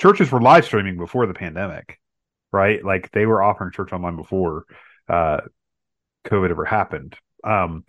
churches 0.00 0.32
were 0.32 0.40
live 0.40 0.64
streaming 0.64 0.96
before 0.96 1.26
the 1.26 1.34
pandemic 1.34 2.00
right? 2.52 2.84
Like 2.84 3.10
they 3.12 3.26
were 3.26 3.42
offering 3.42 3.72
church 3.72 3.92
online 3.92 4.16
before 4.16 4.64
uh 5.08 5.40
covid 6.26 6.50
ever 6.50 6.64
happened. 6.64 7.16
Um 7.44 7.84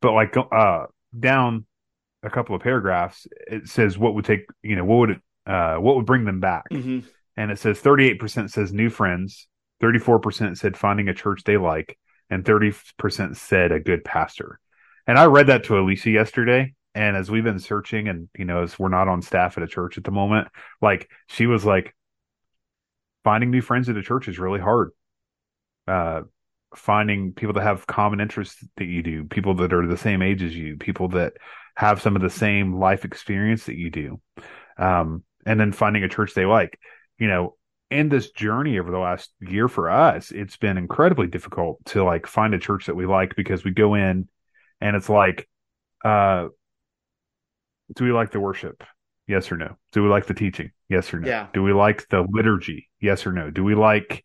but 0.00 0.12
like 0.12 0.34
uh 0.36 0.86
down 1.18 1.66
a 2.22 2.30
couple 2.30 2.56
of 2.56 2.62
paragraphs, 2.62 3.26
it 3.46 3.68
says 3.68 3.96
what 3.96 4.14
would 4.14 4.24
take, 4.24 4.46
you 4.62 4.76
know, 4.76 4.84
what 4.84 4.96
would 4.96 5.10
it, 5.10 5.20
uh, 5.46 5.76
what 5.76 5.96
would 5.96 6.06
bring 6.06 6.24
them 6.24 6.40
back? 6.40 6.68
Mm-hmm. 6.70 7.00
And 7.38 7.52
it 7.52 7.58
says 7.60 7.80
38% 7.80 8.50
says 8.50 8.72
new 8.72 8.90
friends, 8.90 9.46
34% 9.80 10.58
said 10.58 10.76
finding 10.76 11.08
a 11.08 11.14
church 11.14 11.44
they 11.44 11.56
like, 11.56 11.96
and 12.28 12.44
30% 12.44 13.36
said 13.36 13.70
a 13.70 13.78
good 13.78 14.04
pastor. 14.04 14.58
And 15.06 15.16
I 15.16 15.26
read 15.26 15.46
that 15.46 15.62
to 15.64 15.78
Alicia 15.78 16.10
yesterday. 16.10 16.74
And 16.96 17.16
as 17.16 17.30
we've 17.30 17.44
been 17.44 17.60
searching, 17.60 18.08
and 18.08 18.28
you 18.36 18.44
know, 18.44 18.64
as 18.64 18.76
we're 18.76 18.88
not 18.88 19.06
on 19.06 19.22
staff 19.22 19.56
at 19.56 19.62
a 19.62 19.68
church 19.68 19.96
at 19.96 20.02
the 20.02 20.10
moment, 20.10 20.48
like 20.82 21.08
she 21.28 21.46
was 21.46 21.64
like, 21.64 21.94
finding 23.22 23.52
new 23.52 23.62
friends 23.62 23.88
at 23.88 23.96
a 23.96 24.02
church 24.02 24.26
is 24.26 24.40
really 24.40 24.58
hard. 24.58 24.90
Uh, 25.86 26.22
finding 26.74 27.34
people 27.34 27.52
that 27.52 27.62
have 27.62 27.86
common 27.86 28.20
interests 28.20 28.66
that 28.78 28.86
you 28.86 29.04
do, 29.04 29.24
people 29.24 29.54
that 29.54 29.72
are 29.72 29.86
the 29.86 29.96
same 29.96 30.22
age 30.22 30.42
as 30.42 30.56
you, 30.56 30.76
people 30.76 31.06
that 31.10 31.34
have 31.76 32.02
some 32.02 32.16
of 32.16 32.22
the 32.22 32.30
same 32.30 32.80
life 32.80 33.04
experience 33.04 33.66
that 33.66 33.76
you 33.76 33.90
do. 33.90 34.20
Um, 34.76 35.22
and 35.46 35.60
then 35.60 35.70
finding 35.70 36.02
a 36.02 36.08
church 36.08 36.34
they 36.34 36.44
like. 36.44 36.80
You 37.18 37.28
know, 37.28 37.56
in 37.90 38.08
this 38.08 38.30
journey 38.30 38.78
over 38.78 38.90
the 38.90 38.98
last 38.98 39.30
year 39.40 39.68
for 39.68 39.90
us, 39.90 40.30
it's 40.30 40.56
been 40.56 40.78
incredibly 40.78 41.26
difficult 41.26 41.84
to 41.86 42.04
like 42.04 42.26
find 42.26 42.54
a 42.54 42.58
church 42.58 42.86
that 42.86 42.96
we 42.96 43.06
like 43.06 43.34
because 43.36 43.64
we 43.64 43.70
go 43.70 43.94
in 43.94 44.28
and 44.80 44.96
it's 44.96 45.08
like, 45.08 45.48
uh, 46.04 46.48
do 47.94 48.04
we 48.04 48.12
like 48.12 48.30
the 48.30 48.40
worship? 48.40 48.84
Yes 49.26 49.50
or 49.50 49.56
no? 49.56 49.76
Do 49.92 50.02
we 50.02 50.08
like 50.08 50.26
the 50.26 50.34
teaching? 50.34 50.70
Yes 50.88 51.12
or 51.12 51.20
no? 51.20 51.28
Yeah. 51.28 51.48
Do 51.52 51.62
we 51.62 51.72
like 51.72 52.08
the 52.08 52.26
liturgy? 52.28 52.88
Yes 53.00 53.26
or 53.26 53.32
no? 53.32 53.50
Do 53.50 53.64
we 53.64 53.74
like, 53.74 54.22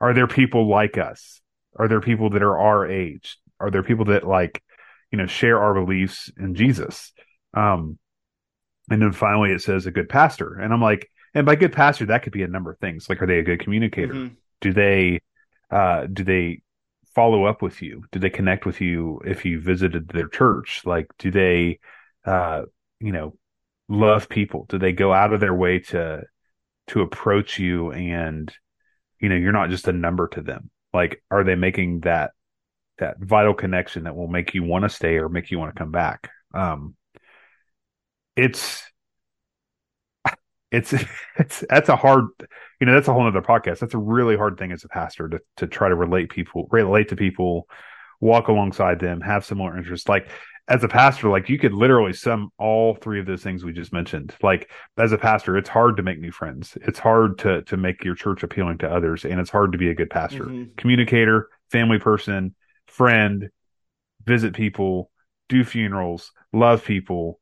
are 0.00 0.14
there 0.14 0.26
people 0.26 0.68
like 0.68 0.98
us? 0.98 1.40
Are 1.78 1.88
there 1.88 2.00
people 2.00 2.30
that 2.30 2.42
are 2.42 2.58
our 2.58 2.86
age? 2.86 3.38
Are 3.60 3.70
there 3.70 3.82
people 3.82 4.06
that 4.06 4.26
like 4.26 4.62
you 5.12 5.18
know, 5.18 5.26
share 5.26 5.62
our 5.62 5.74
beliefs 5.74 6.32
in 6.38 6.54
Jesus. 6.54 7.12
Um, 7.54 7.98
and 8.90 9.00
then 9.00 9.12
finally 9.12 9.52
it 9.52 9.60
says 9.60 9.86
a 9.86 9.92
good 9.92 10.08
pastor. 10.08 10.54
And 10.54 10.72
I'm 10.72 10.80
like, 10.80 11.08
and 11.34 11.46
by 11.46 11.56
good 11.56 11.72
pastor, 11.72 12.06
that 12.06 12.22
could 12.22 12.32
be 12.32 12.42
a 12.42 12.48
number 12.48 12.70
of 12.70 12.78
things. 12.78 13.08
Like, 13.08 13.22
are 13.22 13.26
they 13.26 13.38
a 13.38 13.42
good 13.42 13.60
communicator? 13.60 14.14
Mm-hmm. 14.14 14.34
Do 14.60 14.72
they, 14.72 15.20
uh, 15.70 16.06
do 16.12 16.24
they 16.24 16.62
follow 17.14 17.44
up 17.44 17.62
with 17.62 17.82
you? 17.82 18.04
Do 18.12 18.18
they 18.18 18.30
connect 18.30 18.66
with 18.66 18.80
you 18.80 19.20
if 19.24 19.44
you 19.44 19.60
visited 19.60 20.08
their 20.08 20.28
church? 20.28 20.82
Like, 20.84 21.06
do 21.18 21.30
they, 21.30 21.78
uh, 22.24 22.62
you 23.00 23.12
know, 23.12 23.36
love 23.88 24.28
people? 24.28 24.66
Do 24.68 24.78
they 24.78 24.92
go 24.92 25.12
out 25.12 25.32
of 25.32 25.40
their 25.40 25.54
way 25.54 25.80
to, 25.80 26.22
to 26.88 27.00
approach 27.00 27.58
you 27.58 27.92
and, 27.92 28.52
you 29.20 29.28
know, 29.28 29.36
you're 29.36 29.52
not 29.52 29.70
just 29.70 29.88
a 29.88 29.92
number 29.92 30.28
to 30.28 30.42
them? 30.42 30.70
Like, 30.92 31.22
are 31.30 31.44
they 31.44 31.54
making 31.54 32.00
that 32.00 32.32
that 32.98 33.18
vital 33.18 33.54
connection 33.54 34.04
that 34.04 34.16
will 34.16 34.28
make 34.28 34.54
you 34.54 34.62
want 34.62 34.84
to 34.84 34.88
stay 34.88 35.16
or 35.16 35.28
make 35.28 35.50
you 35.50 35.58
want 35.58 35.74
to 35.74 35.78
come 35.78 35.90
back. 35.90 36.30
Um, 36.54 36.94
it's, 38.36 38.82
it's, 40.72 40.94
it's, 41.38 41.64
that's 41.68 41.88
a 41.88 41.96
hard, 41.96 42.26
you 42.80 42.86
know, 42.86 42.94
that's 42.94 43.08
a 43.08 43.12
whole 43.12 43.26
other 43.26 43.42
podcast. 43.42 43.78
That's 43.78 43.94
a 43.94 43.98
really 43.98 44.36
hard 44.36 44.58
thing 44.58 44.72
as 44.72 44.84
a 44.84 44.88
pastor 44.88 45.28
to, 45.28 45.40
to 45.58 45.66
try 45.66 45.88
to 45.88 45.94
relate 45.94 46.30
people, 46.30 46.66
relate 46.70 47.08
to 47.10 47.16
people, 47.16 47.68
walk 48.20 48.48
alongside 48.48 48.98
them, 48.98 49.20
have 49.20 49.44
similar 49.44 49.76
interests. 49.76 50.08
Like 50.08 50.28
as 50.68 50.84
a 50.84 50.88
pastor, 50.88 51.28
like 51.28 51.48
you 51.48 51.58
could 51.58 51.74
literally 51.74 52.12
sum 52.12 52.50
all 52.58 52.94
three 52.94 53.20
of 53.20 53.26
those 53.26 53.42
things 53.42 53.64
we 53.64 53.72
just 53.72 53.92
mentioned. 53.92 54.34
Like 54.42 54.70
as 54.96 55.12
a 55.12 55.18
pastor, 55.18 55.56
it's 55.56 55.68
hard 55.68 55.96
to 55.96 56.02
make 56.02 56.20
new 56.20 56.32
friends. 56.32 56.78
It's 56.82 56.98
hard 56.98 57.38
to, 57.38 57.62
to 57.62 57.76
make 57.76 58.04
your 58.04 58.14
church 58.14 58.42
appealing 58.42 58.78
to 58.78 58.90
others 58.90 59.24
and 59.24 59.40
it's 59.40 59.50
hard 59.50 59.72
to 59.72 59.78
be 59.78 59.90
a 59.90 59.94
good 59.94 60.10
pastor, 60.10 60.44
mm-hmm. 60.44 60.74
communicator, 60.76 61.48
family 61.70 61.98
person, 61.98 62.54
friend, 62.86 63.50
visit 64.24 64.54
people, 64.54 65.10
do 65.48 65.64
funerals, 65.64 66.30
love 66.52 66.84
people, 66.84 67.40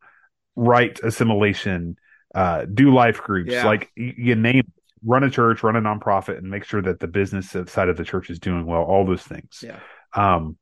write 0.57 1.01
assimilation, 1.01 1.97
uh, 2.35 2.65
do 2.65 2.95
life 2.95 3.21
groups, 3.23 3.53
yeah. 3.53 3.65
like 3.65 3.91
you, 3.97 4.35
name 4.35 4.73
run 5.05 5.25
a 5.25 5.31
church, 5.31 5.63
run 5.63 5.77
a 5.77 5.81
nonprofit, 5.81 6.39
and 6.39 6.51
make 6.51 6.65
sure 6.65 6.83
that 6.83 7.01
the 7.01 7.09
business 7.09 7.51
side 7.67 7.89
of 7.89 7.97
the 7.97 8.05
church 8.05 8.31
is 8.31 8.39
doing 8.39 8.67
well. 8.67 8.83
All 8.83 9.05
those 9.05 9.23
things. 9.23 9.63
Yeah. 9.63 9.81
Um, 10.15 10.57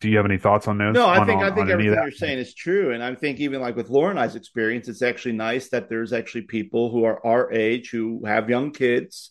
do 0.00 0.08
you 0.08 0.16
have 0.16 0.26
any 0.26 0.38
thoughts 0.38 0.66
on 0.66 0.78
those? 0.78 0.94
No, 0.94 1.06
I 1.06 1.18
on, 1.18 1.26
think 1.26 1.42
on, 1.42 1.52
I 1.52 1.54
think 1.54 1.70
everything 1.70 1.94
you're 1.94 2.10
saying 2.10 2.38
is 2.38 2.54
true, 2.54 2.92
and 2.92 3.02
I 3.02 3.14
think 3.14 3.38
even 3.38 3.60
like 3.60 3.76
with 3.76 3.88
Laura 3.88 4.10
and 4.10 4.18
I's 4.18 4.34
experience, 4.34 4.88
it's 4.88 5.02
actually 5.02 5.32
nice 5.32 5.68
that 5.68 5.88
there's 5.88 6.12
actually 6.12 6.42
people 6.42 6.90
who 6.90 7.04
are 7.04 7.24
our 7.24 7.52
age 7.52 7.90
who 7.90 8.24
have 8.24 8.50
young 8.50 8.72
kids 8.72 9.30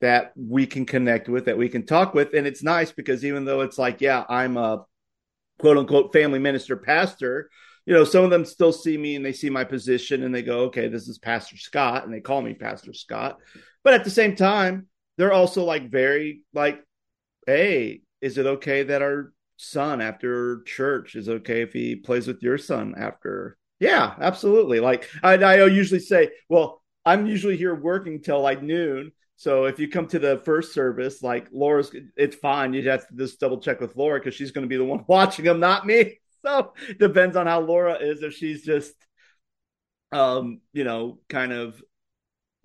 that 0.00 0.32
we 0.36 0.66
can 0.66 0.86
connect 0.86 1.28
with, 1.28 1.46
that 1.46 1.58
we 1.58 1.68
can 1.68 1.84
talk 1.84 2.14
with. 2.14 2.32
And 2.32 2.46
it's 2.46 2.62
nice 2.62 2.92
because 2.92 3.24
even 3.24 3.44
though 3.44 3.60
it's 3.60 3.78
like, 3.78 4.00
yeah, 4.00 4.24
I'm 4.28 4.56
a 4.56 4.84
quote 5.58 5.76
unquote 5.76 6.12
family 6.12 6.38
minister 6.38 6.76
pastor, 6.76 7.50
you 7.88 7.94
know, 7.94 8.04
some 8.04 8.22
of 8.22 8.28
them 8.28 8.44
still 8.44 8.70
see 8.70 8.98
me 8.98 9.16
and 9.16 9.24
they 9.24 9.32
see 9.32 9.48
my 9.48 9.64
position 9.64 10.22
and 10.22 10.34
they 10.34 10.42
go, 10.42 10.64
okay, 10.64 10.88
this 10.88 11.08
is 11.08 11.16
Pastor 11.16 11.56
Scott. 11.56 12.04
And 12.04 12.12
they 12.12 12.20
call 12.20 12.42
me 12.42 12.52
Pastor 12.52 12.92
Scott. 12.92 13.38
But 13.82 13.94
at 13.94 14.04
the 14.04 14.10
same 14.10 14.36
time, 14.36 14.88
they're 15.16 15.32
also 15.32 15.64
like 15.64 15.90
very 15.90 16.42
like, 16.52 16.84
hey, 17.46 18.02
is 18.20 18.36
it 18.36 18.44
okay 18.44 18.82
that 18.82 19.00
our 19.00 19.32
son 19.56 20.02
after 20.02 20.62
church 20.64 21.14
is 21.14 21.30
okay 21.30 21.62
if 21.62 21.72
he 21.72 21.96
plays 21.96 22.26
with 22.26 22.42
your 22.42 22.58
son 22.58 22.94
after? 22.94 23.56
Yeah, 23.80 24.12
absolutely. 24.20 24.80
Like 24.80 25.08
I, 25.22 25.36
I 25.36 25.64
usually 25.64 26.00
say, 26.00 26.28
well, 26.50 26.82
I'm 27.06 27.26
usually 27.26 27.56
here 27.56 27.74
working 27.74 28.20
till 28.20 28.42
like 28.42 28.62
noon 28.62 29.12
so 29.38 29.66
if 29.66 29.78
you 29.78 29.88
come 29.88 30.08
to 30.08 30.18
the 30.18 30.38
first 30.38 30.74
service, 30.74 31.22
like 31.22 31.46
Laura's, 31.52 31.94
it's 32.16 32.34
fine. 32.34 32.74
You 32.74 32.90
have 32.90 33.06
to 33.06 33.14
just 33.14 33.38
double 33.38 33.60
check 33.60 33.80
with 33.80 33.94
Laura 33.94 34.18
because 34.18 34.34
she's 34.34 34.50
going 34.50 34.64
to 34.64 34.68
be 34.68 34.76
the 34.76 34.84
one 34.84 35.04
watching 35.08 35.44
them, 35.44 35.60
not 35.60 35.86
me. 35.86 36.18
So 36.44 36.74
depends 36.98 37.36
on 37.36 37.46
how 37.46 37.60
Laura 37.60 37.94
is. 37.94 38.22
If 38.22 38.34
she's 38.34 38.64
just, 38.64 38.94
um, 40.12 40.60
you 40.72 40.84
know, 40.84 41.18
kind 41.28 41.52
of 41.52 41.82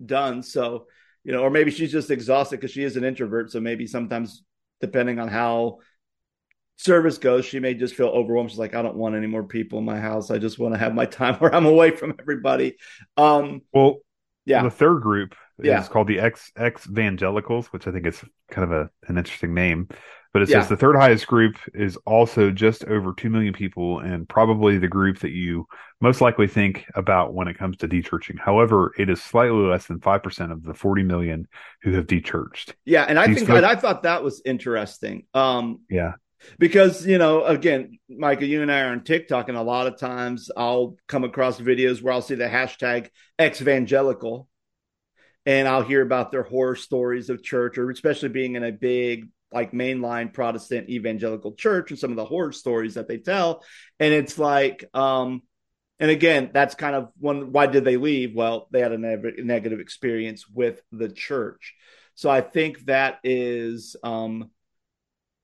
done. 0.04 0.42
So, 0.42 0.86
you 1.24 1.32
know, 1.32 1.42
or 1.42 1.50
maybe 1.50 1.70
she's 1.70 1.92
just 1.92 2.10
exhausted 2.10 2.56
because 2.56 2.70
she 2.70 2.84
is 2.84 2.96
an 2.96 3.04
introvert. 3.04 3.50
So 3.50 3.60
maybe 3.60 3.86
sometimes, 3.86 4.42
depending 4.80 5.18
on 5.18 5.28
how 5.28 5.78
service 6.76 7.18
goes, 7.18 7.44
she 7.44 7.60
may 7.60 7.74
just 7.74 7.94
feel 7.94 8.08
overwhelmed. 8.08 8.50
She's 8.50 8.58
like, 8.58 8.74
I 8.74 8.82
don't 8.82 8.96
want 8.96 9.14
any 9.14 9.26
more 9.26 9.44
people 9.44 9.78
in 9.78 9.84
my 9.84 10.00
house. 10.00 10.30
I 10.30 10.38
just 10.38 10.58
want 10.58 10.74
to 10.74 10.78
have 10.78 10.94
my 10.94 11.06
time 11.20 11.34
where 11.36 11.54
I'm 11.54 11.66
away 11.66 11.90
from 11.90 12.14
everybody. 12.18 12.76
Um, 13.16 13.62
well, 13.72 13.98
yeah. 14.44 14.62
The 14.62 14.70
third 14.70 15.02
group 15.02 15.34
yeah. 15.62 15.80
is 15.80 15.88
called 15.88 16.08
the 16.08 16.20
ex 16.20 16.52
ex 16.56 16.86
evangelicals, 16.88 17.68
which 17.68 17.86
I 17.86 17.92
think 17.92 18.06
is 18.06 18.22
kind 18.50 18.64
of 18.64 18.72
a 18.72 18.90
an 19.08 19.18
interesting 19.18 19.54
name. 19.54 19.88
But 20.34 20.42
it 20.42 20.48
Yeah. 20.50 20.60
says 20.60 20.68
the 20.68 20.76
third 20.76 20.96
highest 20.96 21.28
group 21.28 21.54
is 21.72 21.96
also 21.98 22.50
just 22.50 22.84
over 22.86 23.14
2 23.16 23.30
million 23.30 23.54
people 23.54 24.00
and 24.00 24.28
probably 24.28 24.78
the 24.78 24.88
group 24.88 25.20
that 25.20 25.30
you 25.30 25.66
most 26.00 26.20
likely 26.20 26.48
think 26.48 26.84
about 26.96 27.32
when 27.32 27.46
it 27.46 27.56
comes 27.56 27.76
to 27.78 27.88
dechurching. 27.88 28.40
However, 28.40 28.92
it 28.98 29.08
is 29.08 29.22
slightly 29.22 29.60
less 29.62 29.86
than 29.86 30.00
5% 30.00 30.50
of 30.50 30.64
the 30.64 30.74
40 30.74 31.04
million 31.04 31.46
who 31.82 31.92
have 31.92 32.08
dechurched. 32.08 32.72
Yeah, 32.84 33.04
and 33.04 33.16
I 33.16 33.28
These 33.28 33.36
think 33.36 33.46
folk- 33.48 33.56
and 33.58 33.64
I 33.66 33.76
thought 33.76 34.02
that 34.02 34.24
was 34.24 34.42
interesting. 34.44 35.24
Um, 35.34 35.82
Yeah. 35.88 36.14
because 36.58 37.06
you 37.06 37.16
know, 37.18 37.44
again, 37.44 37.98
Micah, 38.08 38.44
you 38.44 38.60
and 38.60 38.72
I 38.72 38.80
are 38.80 38.90
on 38.90 39.04
TikTok, 39.04 39.48
and 39.48 39.56
a 39.56 39.62
lot 39.62 39.86
of 39.86 39.98
times 40.00 40.50
I'll 40.56 40.96
come 41.06 41.22
across 41.22 41.60
videos 41.60 42.02
where 42.02 42.12
I'll 42.12 42.20
see 42.22 42.34
the 42.34 42.48
hashtag 42.48 43.08
ex-evangelical, 43.38 44.48
and 45.46 45.68
I'll 45.68 45.82
hear 45.84 46.02
about 46.02 46.32
their 46.32 46.42
horror 46.42 46.74
stories 46.74 47.30
of 47.30 47.40
church, 47.42 47.78
or 47.78 47.88
especially 47.88 48.30
being 48.30 48.56
in 48.56 48.64
a 48.64 48.72
big 48.72 49.28
like 49.54 49.72
mainline 49.72 50.32
Protestant 50.32 50.90
evangelical 50.90 51.54
church, 51.54 51.90
and 51.90 51.98
some 51.98 52.10
of 52.10 52.16
the 52.16 52.24
horror 52.24 52.52
stories 52.52 52.94
that 52.94 53.08
they 53.08 53.18
tell, 53.18 53.64
and 54.00 54.12
it's 54.12 54.38
like, 54.38 54.84
um, 54.92 55.42
and 56.00 56.10
again, 56.10 56.50
that's 56.52 56.74
kind 56.74 56.96
of 56.96 57.10
one. 57.18 57.52
Why 57.52 57.66
did 57.66 57.84
they 57.84 57.96
leave? 57.96 58.34
Well, 58.34 58.66
they 58.72 58.80
had 58.80 58.92
a 58.92 58.98
ne- 58.98 59.42
negative 59.42 59.80
experience 59.80 60.48
with 60.48 60.82
the 60.90 61.08
church. 61.08 61.74
So 62.16 62.28
I 62.28 62.40
think 62.40 62.86
that 62.86 63.18
is 63.22 63.96
um, 64.02 64.50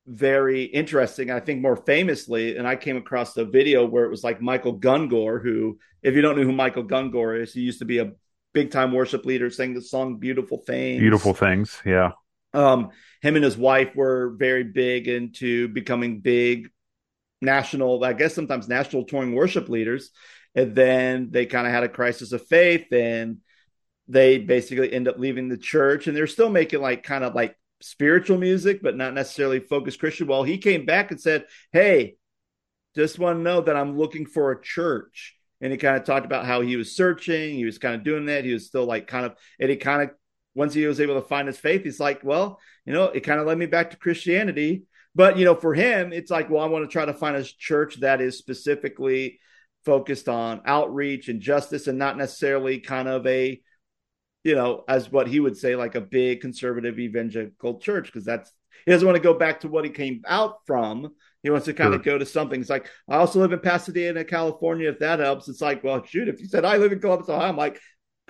very 0.05 0.63
interesting. 0.63 1.31
I 1.31 1.39
think 1.39 1.61
more 1.61 1.77
famously, 1.77 2.57
and 2.57 2.67
I 2.67 2.75
came 2.75 2.97
across 2.97 3.35
a 3.37 3.45
video 3.45 3.85
where 3.85 4.05
it 4.05 4.09
was 4.09 4.23
like 4.23 4.41
Michael 4.41 4.77
Gungor, 4.77 5.41
who, 5.41 5.79
if 6.03 6.15
you 6.15 6.21
don't 6.21 6.37
know 6.37 6.43
who 6.43 6.51
Michael 6.51 6.83
Gungor 6.83 7.41
is, 7.41 7.53
he 7.53 7.61
used 7.61 7.79
to 7.79 7.85
be 7.85 7.99
a 7.99 8.11
big 8.53 8.71
time 8.71 8.91
worship 8.91 9.25
leader, 9.25 9.49
sang 9.49 9.73
the 9.73 9.81
song 9.81 10.17
"Beautiful 10.17 10.57
Things." 10.57 10.99
Beautiful 10.99 11.33
things. 11.33 11.81
Yeah. 11.85 12.11
Um, 12.53 12.89
him 13.21 13.35
and 13.35 13.45
his 13.45 13.57
wife 13.57 13.95
were 13.95 14.35
very 14.37 14.63
big 14.63 15.07
into 15.07 15.67
becoming 15.69 16.19
big 16.21 16.69
national, 17.41 18.03
I 18.03 18.13
guess 18.13 18.33
sometimes 18.33 18.67
national 18.67 19.05
touring 19.05 19.33
worship 19.33 19.69
leaders. 19.69 20.11
And 20.55 20.75
then 20.75 21.29
they 21.31 21.45
kind 21.45 21.65
of 21.65 21.73
had 21.73 21.83
a 21.83 21.89
crisis 21.89 22.31
of 22.33 22.45
faith 22.45 22.91
and 22.91 23.37
they 24.07 24.37
basically 24.37 24.91
end 24.91 25.07
up 25.07 25.17
leaving 25.17 25.47
the 25.47 25.57
church 25.57 26.07
and 26.07 26.15
they're 26.15 26.27
still 26.27 26.49
making 26.49 26.81
like 26.81 27.03
kind 27.03 27.23
of 27.23 27.33
like 27.33 27.55
spiritual 27.81 28.37
music, 28.37 28.81
but 28.81 28.97
not 28.97 29.13
necessarily 29.13 29.59
focused 29.59 29.99
Christian. 29.99 30.27
Well, 30.27 30.43
he 30.43 30.57
came 30.57 30.85
back 30.85 31.11
and 31.11 31.19
said, 31.19 31.45
Hey, 31.71 32.15
just 32.95 33.19
want 33.19 33.39
to 33.39 33.43
know 33.43 33.61
that 33.61 33.77
I'm 33.77 33.97
looking 33.97 34.25
for 34.25 34.51
a 34.51 34.61
church. 34.61 35.35
And 35.61 35.71
he 35.71 35.77
kind 35.77 35.95
of 35.95 36.03
talked 36.03 36.25
about 36.25 36.45
how 36.45 36.61
he 36.61 36.75
was 36.75 36.95
searching, 36.95 37.55
he 37.55 37.65
was 37.65 37.77
kind 37.77 37.95
of 37.95 38.03
doing 38.03 38.25
that. 38.25 38.45
He 38.45 38.53
was 38.53 38.67
still 38.67 38.85
like 38.85 39.07
kind 39.07 39.25
of, 39.25 39.35
and 39.59 39.69
he 39.69 39.77
kind 39.77 40.03
of, 40.03 40.09
once 40.53 40.73
he 40.73 40.85
was 40.85 40.99
able 40.99 41.15
to 41.15 41.27
find 41.27 41.47
his 41.47 41.57
faith, 41.57 41.83
he's 41.83 41.99
like, 41.99 42.23
well, 42.23 42.59
you 42.85 42.93
know, 42.93 43.05
it 43.05 43.21
kind 43.21 43.39
of 43.39 43.47
led 43.47 43.57
me 43.57 43.65
back 43.65 43.91
to 43.91 43.97
Christianity. 43.97 44.83
But, 45.13 45.37
you 45.37 45.45
know, 45.45 45.55
for 45.55 45.73
him, 45.73 46.13
it's 46.13 46.31
like, 46.31 46.49
well, 46.49 46.63
I 46.63 46.67
want 46.67 46.85
to 46.85 46.91
try 46.91 47.05
to 47.05 47.13
find 47.13 47.35
a 47.35 47.43
church 47.43 47.99
that 47.99 48.21
is 48.21 48.37
specifically 48.37 49.39
focused 49.83 50.29
on 50.29 50.61
outreach 50.65 51.27
and 51.27 51.41
justice 51.41 51.87
and 51.87 51.97
not 51.97 52.17
necessarily 52.17 52.79
kind 52.79 53.07
of 53.07 53.25
a, 53.27 53.61
you 54.43 54.55
know, 54.55 54.83
as 54.87 55.11
what 55.11 55.27
he 55.27 55.39
would 55.39 55.57
say, 55.57 55.75
like 55.75 55.95
a 55.95 56.01
big 56.01 56.41
conservative 56.41 56.97
evangelical 56.97 57.79
church, 57.79 58.05
because 58.05 58.25
that's, 58.25 58.51
he 58.85 58.91
doesn't 58.91 59.05
want 59.05 59.15
to 59.15 59.21
go 59.21 59.33
back 59.33 59.59
to 59.59 59.67
what 59.67 59.83
he 59.83 59.91
came 59.91 60.21
out 60.27 60.65
from. 60.65 61.09
He 61.43 61.49
wants 61.49 61.65
to 61.65 61.73
kind 61.73 61.93
of 61.93 62.03
go 62.03 62.17
to 62.17 62.25
something. 62.25 62.61
It's 62.61 62.69
like, 62.69 62.87
I 63.09 63.17
also 63.17 63.39
live 63.39 63.51
in 63.51 63.59
Pasadena, 63.59 64.23
California, 64.23 64.89
if 64.89 64.99
that 64.99 65.19
helps. 65.19 65.47
It's 65.49 65.61
like, 65.61 65.83
well, 65.83 66.03
shoot, 66.05 66.27
if 66.27 66.39
you 66.39 66.47
said 66.47 66.65
I 66.65 66.77
live 66.77 66.91
in 66.91 66.99
Columbus, 66.99 67.29
Ohio, 67.29 67.49
I'm 67.49 67.57
like, 67.57 67.79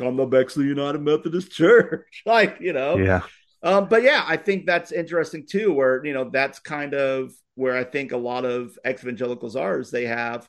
come 0.02 0.18
to 0.18 0.26
Bexley 0.26 0.66
United 0.66 1.02
Methodist 1.02 1.52
Church. 1.52 2.22
like, 2.26 2.58
you 2.60 2.74
know, 2.74 2.98
Yeah. 2.98 3.22
um, 3.64 3.88
but 3.88 4.04
yeah, 4.04 4.24
I 4.26 4.38
think 4.38 4.66
that's 4.66 4.92
interesting 4.92 5.46
too, 5.48 5.74
where 5.74 6.04
you 6.06 6.14
know 6.14 6.30
that's 6.30 6.60
kind 6.60 6.94
of 6.94 7.32
where 7.56 7.76
I 7.78 7.84
think 7.84 8.12
a 8.12 8.18
lot 8.18 8.46
of 8.46 8.78
ex-evangelicals 8.84 9.56
are 9.56 9.80
is 9.80 9.92
they 9.92 10.06
have 10.06 10.48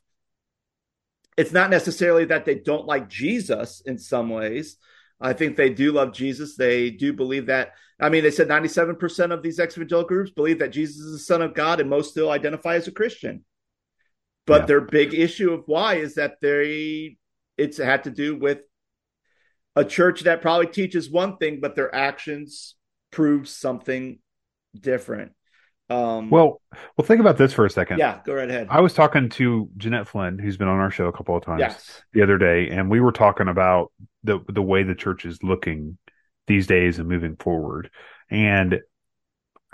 it's 1.37 1.53
not 1.53 1.71
necessarily 1.71 2.27
that 2.27 2.45
they 2.45 2.57
don't 2.57 2.87
like 2.87 3.09
Jesus 3.09 3.81
in 3.87 3.97
some 3.97 4.29
ways. 4.29 4.77
I 5.19 5.33
think 5.33 5.57
they 5.57 5.71
do 5.71 5.93
love 5.93 6.13
Jesus. 6.13 6.57
They 6.57 6.91
do 6.91 7.13
believe 7.13 7.47
that. 7.47 7.73
I 7.99 8.11
mean, 8.11 8.23
they 8.23 8.31
said 8.31 8.49
97% 8.49 9.33
of 9.33 9.43
these 9.43 9.59
ex-evangelical 9.59 10.09
groups 10.09 10.31
believe 10.31 10.59
that 10.59 10.73
Jesus 10.73 10.97
is 10.97 11.13
the 11.13 11.19
Son 11.19 11.41
of 11.41 11.55
God, 11.55 11.81
and 11.81 11.89
most 11.89 12.11
still 12.11 12.31
identify 12.31 12.75
as 12.75 12.87
a 12.87 12.93
Christian. 12.93 13.45
But 14.47 14.63
Yeah. 14.63 14.67
their 14.67 14.81
big 14.83 15.15
issue 15.15 15.53
of 15.53 15.63
why 15.67 15.95
is 15.97 16.17
that 16.17 16.41
they 16.43 17.17
it's 17.57 17.79
had 17.79 18.05
to 18.05 18.11
do 18.11 18.37
with 18.37 18.61
a 19.77 19.85
church 19.85 20.23
that 20.23 20.43
probably 20.43 20.67
teaches 20.67 21.11
one 21.11 21.37
thing, 21.37 21.61
but 21.61 21.75
their 21.75 21.95
actions 21.95 22.75
prove 23.11 23.49
something 23.49 24.19
different. 24.79 25.33
Um, 25.91 26.31
Well, 26.31 26.61
well, 26.97 27.07
think 27.07 27.21
about 27.21 27.37
this 27.37 27.53
for 27.53 27.67
a 27.67 27.71
second. 27.71 27.99
yeah, 27.99 28.21
go 28.25 28.35
right 28.35 28.49
ahead. 28.49 28.69
I 28.71 28.81
was 28.81 28.95
talking 28.95 29.29
to 29.31 29.69
Jeanette 29.77 30.09
Flynn, 30.09 30.39
who's 30.39 30.57
been 30.57 30.69
on 30.69 30.79
our 30.79 30.91
show 30.91 31.07
a 31.07 31.13
couple 31.13 31.37
of 31.37 31.45
times 31.45 31.61
yes, 31.61 32.03
the 32.13 32.23
other 32.23 32.39
day, 32.39 32.71
and 32.71 32.91
we 32.91 33.01
were 33.01 33.13
talking 33.13 33.49
about 33.49 33.93
the 34.25 34.41
the 34.49 34.63
way 34.63 34.83
the 34.83 34.95
church 34.95 35.25
is 35.25 35.43
looking 35.43 35.99
these 36.47 36.67
days 36.67 36.99
and 36.99 37.09
moving 37.09 37.37
forward, 37.37 37.91
and 38.31 38.81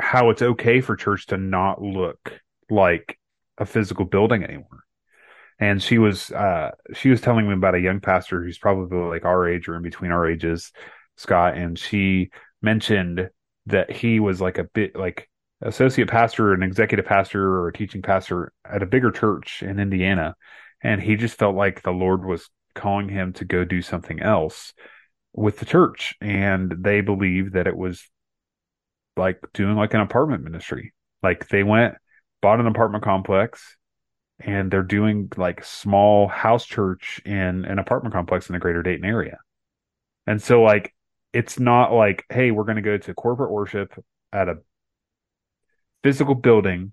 how 0.00 0.30
it's 0.30 0.42
okay 0.42 0.80
for 0.80 0.96
church 0.96 1.26
to 1.26 1.36
not 1.36 1.80
look 1.82 2.40
like 2.70 3.18
a 3.58 3.66
physical 3.66 4.04
building 4.04 4.42
anymore. 4.44 4.84
And 5.60 5.82
she 5.82 5.98
was 5.98 6.30
uh, 6.30 6.72
she 6.94 7.10
was 7.10 7.20
telling 7.20 7.48
me 7.48 7.54
about 7.54 7.74
a 7.74 7.80
young 7.80 8.00
pastor 8.00 8.42
who's 8.42 8.58
probably 8.58 8.98
like 8.98 9.24
our 9.24 9.48
age 9.48 9.68
or 9.68 9.74
in 9.74 9.82
between 9.82 10.12
our 10.12 10.28
ages, 10.28 10.72
Scott, 11.16 11.56
and 11.56 11.78
she 11.78 12.30
mentioned 12.62 13.30
that 13.66 13.90
he 13.90 14.20
was 14.20 14.40
like 14.40 14.58
a 14.58 14.64
bit 14.64 14.96
like 14.96 15.28
associate 15.60 16.08
pastor, 16.08 16.52
an 16.52 16.62
executive 16.62 17.06
pastor, 17.06 17.42
or 17.42 17.68
a 17.68 17.72
teaching 17.72 18.02
pastor 18.02 18.52
at 18.64 18.82
a 18.82 18.86
bigger 18.86 19.10
church 19.10 19.62
in 19.62 19.80
Indiana, 19.80 20.36
and 20.82 21.02
he 21.02 21.16
just 21.16 21.38
felt 21.38 21.56
like 21.56 21.82
the 21.82 21.90
Lord 21.90 22.24
was 22.24 22.48
calling 22.74 23.08
him 23.08 23.32
to 23.34 23.44
go 23.44 23.64
do 23.64 23.82
something 23.82 24.20
else 24.22 24.72
with 25.32 25.58
the 25.58 25.66
church, 25.66 26.14
and 26.20 26.72
they 26.78 27.00
believed 27.00 27.54
that 27.54 27.66
it 27.66 27.76
was 27.76 28.08
like 29.16 29.40
doing 29.52 29.76
like 29.76 29.94
an 29.94 30.00
apartment 30.00 30.44
ministry. 30.44 30.94
Like 31.22 31.48
they 31.48 31.64
went, 31.64 31.94
bought 32.40 32.60
an 32.60 32.66
apartment 32.66 33.02
complex, 33.02 33.76
and 34.40 34.70
they're 34.70 34.82
doing 34.82 35.30
like 35.36 35.64
small 35.64 36.28
house 36.28 36.64
church 36.64 37.20
in 37.24 37.64
an 37.64 37.78
apartment 37.78 38.14
complex 38.14 38.48
in 38.48 38.52
the 38.52 38.58
greater 38.58 38.82
Dayton 38.82 39.04
area. 39.04 39.38
And 40.26 40.42
so 40.42 40.62
like 40.62 40.94
it's 41.32 41.58
not 41.58 41.92
like, 41.92 42.24
hey, 42.30 42.50
we're 42.50 42.64
going 42.64 42.76
to 42.76 42.82
go 42.82 42.96
to 42.96 43.14
corporate 43.14 43.50
worship 43.50 43.92
at 44.32 44.48
a 44.48 44.58
physical 46.02 46.34
building 46.34 46.92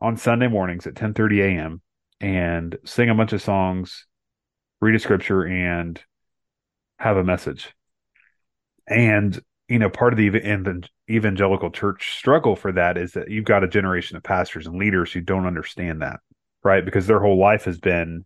on 0.00 0.16
Sunday 0.16 0.48
mornings 0.48 0.86
at 0.86 0.94
10:30 0.94 1.42
a.m. 1.42 1.82
and 2.20 2.76
sing 2.84 3.08
a 3.10 3.14
bunch 3.14 3.32
of 3.32 3.42
songs, 3.42 4.06
read 4.80 4.94
a 4.94 4.98
scripture 4.98 5.44
and 5.44 6.02
have 6.98 7.16
a 7.16 7.24
message. 7.24 7.72
And 8.86 9.40
you 9.68 9.78
know, 9.78 9.88
part 9.88 10.12
of 10.12 10.18
the 10.18 10.88
evangelical 11.08 11.70
church 11.70 12.18
struggle 12.18 12.56
for 12.56 12.72
that 12.72 12.98
is 12.98 13.12
that 13.12 13.30
you've 13.30 13.44
got 13.44 13.64
a 13.64 13.68
generation 13.68 14.16
of 14.16 14.22
pastors 14.22 14.66
and 14.66 14.76
leaders 14.76 15.12
who 15.12 15.20
don't 15.20 15.46
understand 15.46 16.02
that, 16.02 16.20
right? 16.62 16.84
Because 16.84 17.06
their 17.06 17.20
whole 17.20 17.38
life 17.38 17.64
has 17.64 17.78
been 17.78 18.24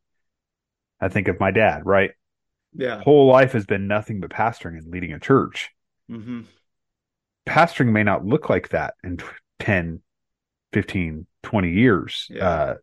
I 1.00 1.08
think 1.08 1.28
of 1.28 1.40
my 1.40 1.50
dad, 1.50 1.84
right? 1.84 2.12
yeah, 2.76 3.02
Whole 3.02 3.26
life 3.26 3.52
has 3.52 3.66
been 3.66 3.88
nothing 3.88 4.20
but 4.20 4.30
pastoring 4.30 4.78
and 4.78 4.90
leading 4.90 5.12
a 5.12 5.18
church. 5.18 5.70
Mm-hmm. 6.10 6.42
pastoring 7.46 7.88
may 7.88 8.04
not 8.04 8.24
look 8.24 8.48
like 8.48 8.68
that 8.68 8.94
in 9.02 9.18
10, 9.58 10.00
15, 10.72 11.26
20 11.42 11.70
years. 11.70 12.26
Yeah. 12.30 12.48
Uh, 12.48 12.74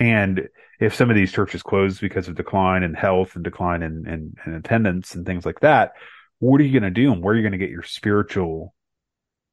and 0.00 0.48
if 0.80 0.94
some 0.94 1.10
of 1.10 1.16
these 1.16 1.30
churches 1.30 1.62
close 1.62 2.00
because 2.00 2.26
of 2.26 2.36
decline 2.36 2.82
in 2.82 2.94
health 2.94 3.34
and 3.34 3.44
decline 3.44 3.82
in, 3.82 4.08
in, 4.08 4.34
in 4.46 4.54
attendance 4.54 5.14
and 5.14 5.26
things 5.26 5.44
like 5.44 5.60
that, 5.60 5.92
what 6.38 6.60
are 6.60 6.64
you 6.64 6.72
going 6.72 6.90
to 6.90 7.02
do 7.02 7.12
and 7.12 7.22
where 7.22 7.34
are 7.34 7.36
you 7.36 7.42
going 7.42 7.52
to 7.52 7.58
get 7.58 7.68
your 7.68 7.82
spiritual 7.82 8.74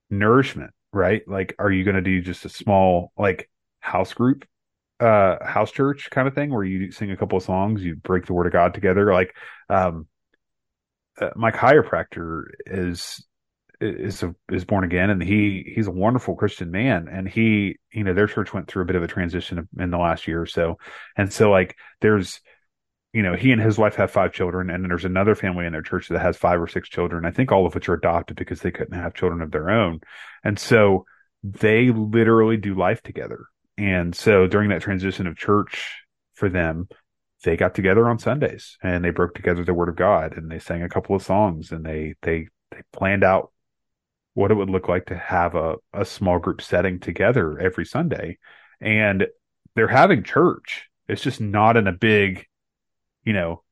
nourishment, 0.10 0.72
right? 0.94 1.22
Like, 1.28 1.54
are 1.60 1.72
you 1.72 1.84
going 1.84 1.96
to 1.96 2.02
do 2.02 2.22
just 2.22 2.46
a 2.46 2.50
small, 2.50 3.12
like, 3.18 3.50
house 3.82 4.14
group, 4.14 4.46
uh, 5.00 5.44
house 5.46 5.72
church 5.72 6.10
kind 6.10 6.28
of 6.28 6.34
thing 6.34 6.52
where 6.52 6.64
you 6.64 6.92
sing 6.92 7.12
a 7.12 7.18
couple 7.18 7.38
of 7.38 7.44
songs, 7.44 7.84
you 7.84 7.96
break 7.96 8.26
the 8.26 8.34
word 8.34 8.48
of 8.48 8.54
God 8.54 8.74
together? 8.74 9.14
Like, 9.14 9.36
um, 9.70 10.08
uh, 11.20 11.30
my 11.36 11.52
chiropractor 11.52 12.46
is 12.66 13.24
is 13.80 14.24
a, 14.24 14.34
is 14.52 14.66
born 14.66 14.84
again 14.84 15.12
and 15.12 15.22
he 15.22 15.72
he's 15.76 15.86
a 15.86 15.92
wonderful 15.92 16.36
Christian 16.36 16.72
man 16.72 17.08
and 17.12 17.30
he 17.30 17.78
you 17.92 18.04
know 18.04 18.14
their 18.14 18.26
church 18.26 18.52
went 18.52 18.68
through 18.68 18.82
a 18.82 18.86
bit 18.86 18.96
of 18.96 19.04
a 19.04 19.08
transition 19.08 19.68
in 19.80 19.92
the 19.92 19.98
last 19.98 20.28
year 20.28 20.42
or 20.42 20.48
so. 20.48 20.78
And 21.16 21.32
so 21.32 21.52
like 21.52 21.76
there's 22.02 22.42
you 23.14 23.22
know 23.22 23.36
he 23.36 23.52
and 23.52 23.62
his 23.62 23.78
wife 23.78 23.96
have 23.96 24.12
five 24.12 24.34
children 24.34 24.70
and 24.70 24.84
then 24.84 24.90
there's 24.90 25.06
another 25.06 25.36
family 25.36 25.66
in 25.66 25.74
their 25.74 25.84
church 25.84 26.08
that 26.10 26.22
has 26.22 26.38
five 26.38 26.60
or 26.60 26.68
six 26.68 26.90
children. 26.90 27.26
I 27.26 27.32
think 27.32 27.52
all 27.52 27.68
of 27.68 27.76
which 27.76 27.88
are 27.88 27.94
adopted 27.94 28.38
because 28.38 28.62
they 28.62 28.72
couldn't 28.72 29.00
have 29.00 29.14
children 29.14 29.42
of 29.42 29.52
their 29.52 29.70
own. 29.70 30.00
And 30.44 30.58
so 30.58 31.06
they 31.44 31.90
literally 31.90 32.58
do 32.58 32.74
life 32.74 33.04
together 33.04 33.46
and 33.78 34.16
so 34.16 34.48
during 34.48 34.70
that 34.70 34.82
transition 34.82 35.28
of 35.28 35.38
church 35.38 35.96
for 36.34 36.50
them 36.50 36.88
they 37.44 37.56
got 37.56 37.76
together 37.76 38.10
on 38.10 38.20
Sundays 38.20 38.78
and 38.82 39.06
they 39.06 39.12
broke 39.12 39.36
together 39.36 39.64
the 39.64 39.74
word 39.74 39.90
of 39.90 39.96
God 39.96 40.36
and 40.36 40.50
they 40.50 40.60
sang 40.60 40.82
a 40.82 40.90
couple 40.90 41.16
of 41.16 41.22
songs 41.22 41.72
and 41.72 41.86
they 41.86 42.16
they 42.22 42.48
they 42.72 42.82
planned 42.92 43.24
out 43.24 43.52
what 44.38 44.52
it 44.52 44.54
would 44.54 44.70
look 44.70 44.88
like 44.88 45.08
to 45.08 45.18
have 45.18 45.56
a, 45.56 45.76
a 45.94 46.06
small 46.06 46.38
group 46.38 46.62
setting 46.62 47.00
together 47.00 47.58
every 47.58 47.84
Sunday. 47.84 48.38
And 48.80 49.26
they're 49.76 49.88
having 49.88 50.22
church. 50.22 50.88
It's 51.08 51.24
just 51.24 51.42
not 51.42 51.76
in 51.76 51.88
a 51.88 51.92
big, 51.92 52.46
you 53.24 53.34
know, 53.34 53.64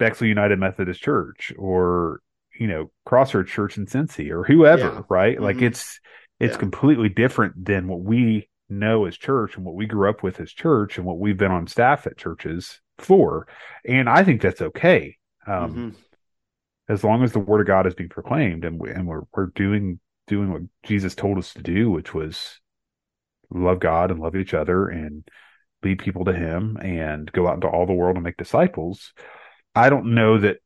Bexley 0.00 0.26
United 0.26 0.58
Methodist 0.58 1.00
Church 1.00 1.52
or, 1.56 2.20
you 2.58 2.66
know, 2.66 2.90
Crossroads 3.06 3.48
Church 3.48 3.76
in 3.76 3.86
Cincy 3.86 4.30
or 4.30 4.42
whoever, 4.42 4.82
yeah. 4.82 5.02
right? 5.08 5.36
Mm-hmm. 5.36 5.44
Like 5.44 5.62
it's 5.62 6.00
it's 6.40 6.54
yeah. 6.54 6.58
completely 6.58 7.08
different 7.08 7.64
than 7.64 7.86
what 7.86 8.00
we 8.00 8.48
know 8.78 9.06
as 9.06 9.16
church 9.16 9.56
and 9.56 9.64
what 9.64 9.74
we 9.74 9.86
grew 9.86 10.08
up 10.08 10.22
with 10.22 10.40
as 10.40 10.52
church 10.52 10.96
and 10.96 11.06
what 11.06 11.18
we've 11.18 11.36
been 11.36 11.50
on 11.50 11.66
staff 11.66 12.06
at 12.06 12.16
churches 12.16 12.80
for. 12.98 13.46
And 13.86 14.08
I 14.08 14.24
think 14.24 14.40
that's 14.40 14.62
okay. 14.62 15.16
Um, 15.46 15.70
mm-hmm. 15.70 15.88
As 16.88 17.04
long 17.04 17.22
as 17.22 17.32
the 17.32 17.38
word 17.38 17.60
of 17.60 17.66
God 17.66 17.86
is 17.86 17.94
being 17.94 18.08
proclaimed 18.10 18.64
and, 18.64 18.78
we, 18.78 18.90
and 18.90 19.06
we're, 19.06 19.22
we're 19.34 19.46
doing, 19.46 20.00
doing 20.26 20.52
what 20.52 20.62
Jesus 20.82 21.14
told 21.14 21.38
us 21.38 21.54
to 21.54 21.62
do, 21.62 21.90
which 21.90 22.12
was 22.12 22.60
love 23.50 23.80
God 23.80 24.10
and 24.10 24.20
love 24.20 24.36
each 24.36 24.54
other 24.54 24.88
and 24.88 25.26
lead 25.82 25.98
people 25.98 26.24
to 26.24 26.32
him 26.32 26.76
and 26.80 27.30
go 27.32 27.48
out 27.48 27.54
into 27.54 27.68
all 27.68 27.86
the 27.86 27.92
world 27.92 28.16
and 28.16 28.24
make 28.24 28.36
disciples. 28.36 29.12
I 29.74 29.90
don't 29.90 30.14
know 30.14 30.38
that 30.38 30.58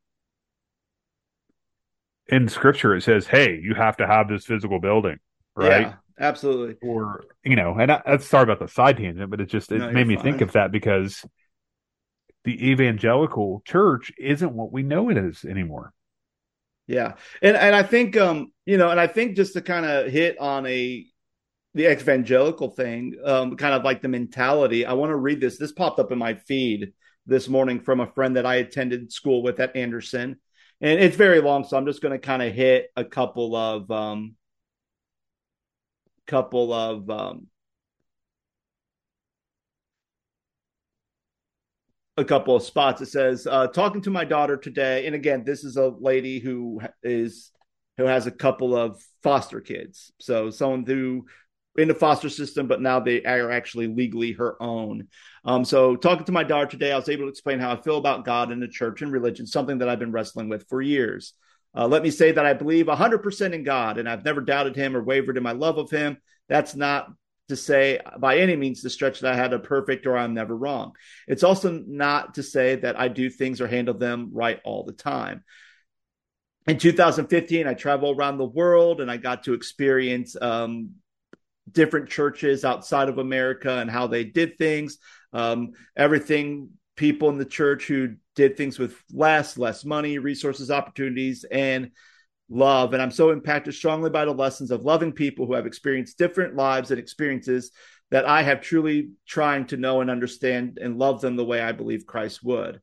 in 2.28 2.48
scripture 2.48 2.94
it 2.94 3.02
says, 3.02 3.26
Hey, 3.26 3.61
you 3.62 3.74
have 3.74 3.96
to 3.98 4.07
have 4.07 4.28
this 4.28 4.44
physical 4.44 4.80
building, 4.80 5.18
right? 5.54 5.82
Yeah, 5.82 5.94
absolutely. 6.18 6.76
Or, 6.82 7.24
you 7.44 7.56
know, 7.56 7.74
and 7.78 7.90
I'm 7.90 8.20
sorry 8.20 8.44
about 8.44 8.58
the 8.58 8.68
side 8.68 8.96
tangent, 8.96 9.30
but 9.30 9.40
it 9.40 9.46
just, 9.46 9.72
it 9.72 9.78
no, 9.78 9.90
made 9.90 10.06
me 10.06 10.16
fine. 10.16 10.24
think 10.24 10.40
of 10.40 10.52
that 10.52 10.72
because 10.72 11.24
the 12.44 12.70
evangelical 12.70 13.62
church 13.64 14.12
isn't 14.18 14.52
what 14.52 14.72
we 14.72 14.82
know 14.82 15.10
it 15.10 15.16
is 15.16 15.44
anymore. 15.44 15.92
Yeah. 16.86 17.14
And 17.42 17.56
and 17.56 17.74
I 17.74 17.82
think 17.82 18.16
um, 18.16 18.52
you 18.64 18.78
know, 18.78 18.90
and 18.90 19.00
I 19.00 19.08
think 19.08 19.36
just 19.36 19.54
to 19.54 19.60
kind 19.60 19.84
of 19.84 20.10
hit 20.10 20.38
on 20.38 20.66
a 20.66 21.04
the 21.74 21.92
evangelical 21.92 22.70
thing, 22.70 23.16
um, 23.24 23.56
kind 23.56 23.74
of 23.74 23.84
like 23.84 24.00
the 24.00 24.08
mentality. 24.08 24.86
I 24.86 24.94
want 24.94 25.10
to 25.10 25.16
read 25.16 25.40
this. 25.40 25.58
This 25.58 25.72
popped 25.72 25.98
up 25.98 26.12
in 26.12 26.18
my 26.18 26.34
feed 26.34 26.92
this 27.26 27.48
morning 27.48 27.80
from 27.80 28.00
a 28.00 28.06
friend 28.06 28.36
that 28.36 28.46
I 28.46 28.56
attended 28.56 29.12
school 29.12 29.42
with 29.42 29.58
at 29.60 29.76
Anderson. 29.76 30.38
And 30.80 31.00
it's 31.00 31.16
very 31.16 31.40
long, 31.40 31.64
so 31.64 31.76
I'm 31.76 31.86
just 31.86 32.00
going 32.00 32.12
to 32.12 32.24
kind 32.24 32.42
of 32.42 32.52
hit 32.52 32.90
a 32.96 33.04
couple 33.04 33.56
of 33.56 33.90
um 33.90 34.36
couple 36.26 36.72
of 36.72 37.08
um 37.10 37.46
a 42.16 42.24
couple 42.24 42.56
of 42.56 42.62
spots. 42.62 43.02
It 43.02 43.06
says, 43.06 43.46
uh, 43.46 43.66
talking 43.68 44.00
to 44.02 44.10
my 44.10 44.24
daughter 44.24 44.56
today. 44.56 45.06
And 45.06 45.14
again, 45.14 45.44
this 45.44 45.64
is 45.64 45.76
a 45.76 45.88
lady 45.88 46.38
who 46.38 46.80
is 47.02 47.52
who 47.98 48.04
has 48.04 48.26
a 48.26 48.30
couple 48.30 48.76
of 48.76 49.02
foster 49.22 49.60
kids. 49.60 50.12
So 50.18 50.50
someone 50.50 50.84
who 50.84 51.26
in 51.78 51.88
the 51.88 51.94
foster 51.94 52.28
system, 52.28 52.66
but 52.66 52.80
now 52.80 53.00
they 53.00 53.22
are 53.24 53.50
actually 53.50 53.86
legally 53.86 54.32
her 54.32 54.60
own. 54.62 55.08
Um, 55.44 55.64
so 55.64 55.94
talking 55.94 56.24
to 56.24 56.32
my 56.32 56.42
daughter 56.42 56.66
today, 56.66 56.92
I 56.92 56.96
was 56.96 57.08
able 57.08 57.24
to 57.24 57.30
explain 57.30 57.58
how 57.58 57.72
I 57.72 57.80
feel 57.80 57.98
about 57.98 58.24
God 58.24 58.50
and 58.50 58.62
the 58.62 58.68
church 58.68 59.02
and 59.02 59.12
religion, 59.12 59.46
something 59.46 59.78
that 59.78 59.88
I've 59.88 59.98
been 59.98 60.12
wrestling 60.12 60.48
with 60.48 60.66
for 60.68 60.80
years. 60.80 61.34
Uh, 61.76 61.86
let 61.86 62.02
me 62.02 62.10
say 62.10 62.32
that 62.32 62.46
I 62.46 62.54
believe 62.54 62.86
100% 62.86 63.52
in 63.52 63.62
God, 63.62 63.98
and 63.98 64.08
I've 64.08 64.24
never 64.24 64.40
doubted 64.40 64.76
him 64.76 64.96
or 64.96 65.02
wavered 65.02 65.36
in 65.36 65.42
my 65.42 65.52
love 65.52 65.76
of 65.76 65.90
him. 65.90 66.16
That's 66.48 66.74
not 66.74 67.08
to 67.48 67.56
say 67.56 68.00
by 68.18 68.38
any 68.38 68.56
means 68.56 68.82
to 68.82 68.90
stretch 68.90 69.20
that 69.20 69.32
I 69.32 69.36
had 69.36 69.52
a 69.52 69.58
perfect 69.58 70.06
or 70.06 70.16
I'm 70.16 70.34
never 70.34 70.56
wrong. 70.56 70.92
It's 71.28 71.44
also 71.44 71.70
not 71.86 72.34
to 72.34 72.42
say 72.42 72.76
that 72.76 72.98
I 72.98 73.08
do 73.08 73.30
things 73.30 73.60
or 73.60 73.68
handle 73.68 73.94
them 73.94 74.30
right 74.32 74.60
all 74.64 74.84
the 74.84 74.92
time. 74.92 75.44
In 76.66 76.78
2015, 76.78 77.68
I 77.68 77.74
traveled 77.74 78.18
around 78.18 78.38
the 78.38 78.44
world 78.44 79.00
and 79.00 79.08
I 79.08 79.16
got 79.18 79.44
to 79.44 79.54
experience 79.54 80.34
um, 80.40 80.94
different 81.70 82.08
churches 82.08 82.64
outside 82.64 83.08
of 83.08 83.18
America 83.18 83.78
and 83.78 83.88
how 83.88 84.08
they 84.08 84.24
did 84.24 84.58
things. 84.58 84.98
Um, 85.32 85.72
everything 85.96 86.70
people 86.96 87.28
in 87.28 87.38
the 87.38 87.44
church 87.44 87.86
who 87.86 88.16
did 88.37 88.57
things 88.57 88.78
with 88.78 88.97
less, 89.12 89.59
less 89.59 89.84
money, 89.84 90.18
resources, 90.18 90.70
opportunities, 90.70 91.45
and 91.51 91.91
love. 92.49 92.93
And 92.93 93.03
I'm 93.03 93.11
so 93.11 93.30
impacted 93.30 93.74
strongly 93.74 94.11
by 94.11 94.24
the 94.24 94.32
lessons 94.32 94.70
of 94.70 94.84
loving 94.84 95.12
people 95.12 95.47
who 95.47 95.55
have 95.55 95.66
experienced 95.66 96.18
different 96.18 96.55
lives 96.55 96.91
and 96.91 97.01
experiences 97.01 97.72
that 98.11 98.26
I 98.26 98.43
have 98.43 98.61
truly 98.61 99.11
trying 99.26 99.66
to 99.66 99.76
know 99.76 100.01
and 100.01 100.11
understand 100.11 100.78
and 100.80 100.99
love 100.99 101.20
them 101.20 101.34
the 101.34 101.45
way 101.45 101.61
I 101.61 101.72
believe 101.72 102.07
Christ 102.07 102.45
would. 102.45 102.80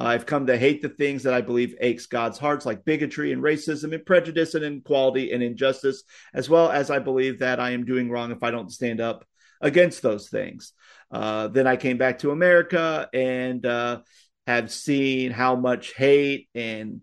I've 0.00 0.26
come 0.26 0.46
to 0.46 0.56
hate 0.56 0.82
the 0.82 0.88
things 0.88 1.24
that 1.24 1.34
I 1.34 1.40
believe 1.40 1.74
aches 1.80 2.06
God's 2.06 2.38
hearts, 2.38 2.64
like 2.64 2.84
bigotry 2.84 3.32
and 3.32 3.42
racism 3.42 3.92
and 3.94 4.06
prejudice 4.06 4.54
and 4.54 4.64
inequality 4.64 5.32
and 5.32 5.42
injustice, 5.42 6.04
as 6.32 6.48
well 6.48 6.70
as 6.70 6.90
I 6.90 7.00
believe 7.00 7.40
that 7.40 7.58
I 7.58 7.70
am 7.70 7.84
doing 7.84 8.10
wrong 8.10 8.30
if 8.30 8.42
I 8.42 8.52
don't 8.52 8.70
stand 8.70 9.00
up 9.00 9.26
against 9.60 10.02
those 10.02 10.28
things. 10.28 10.72
Uh, 11.10 11.48
then 11.48 11.66
I 11.66 11.76
came 11.76 11.98
back 11.98 12.20
to 12.20 12.30
America 12.30 13.08
and 13.12 13.64
uh, 13.66 14.00
have 14.48 14.72
seen 14.72 15.30
how 15.30 15.54
much 15.56 15.92
hate 15.92 16.48
and 16.54 17.02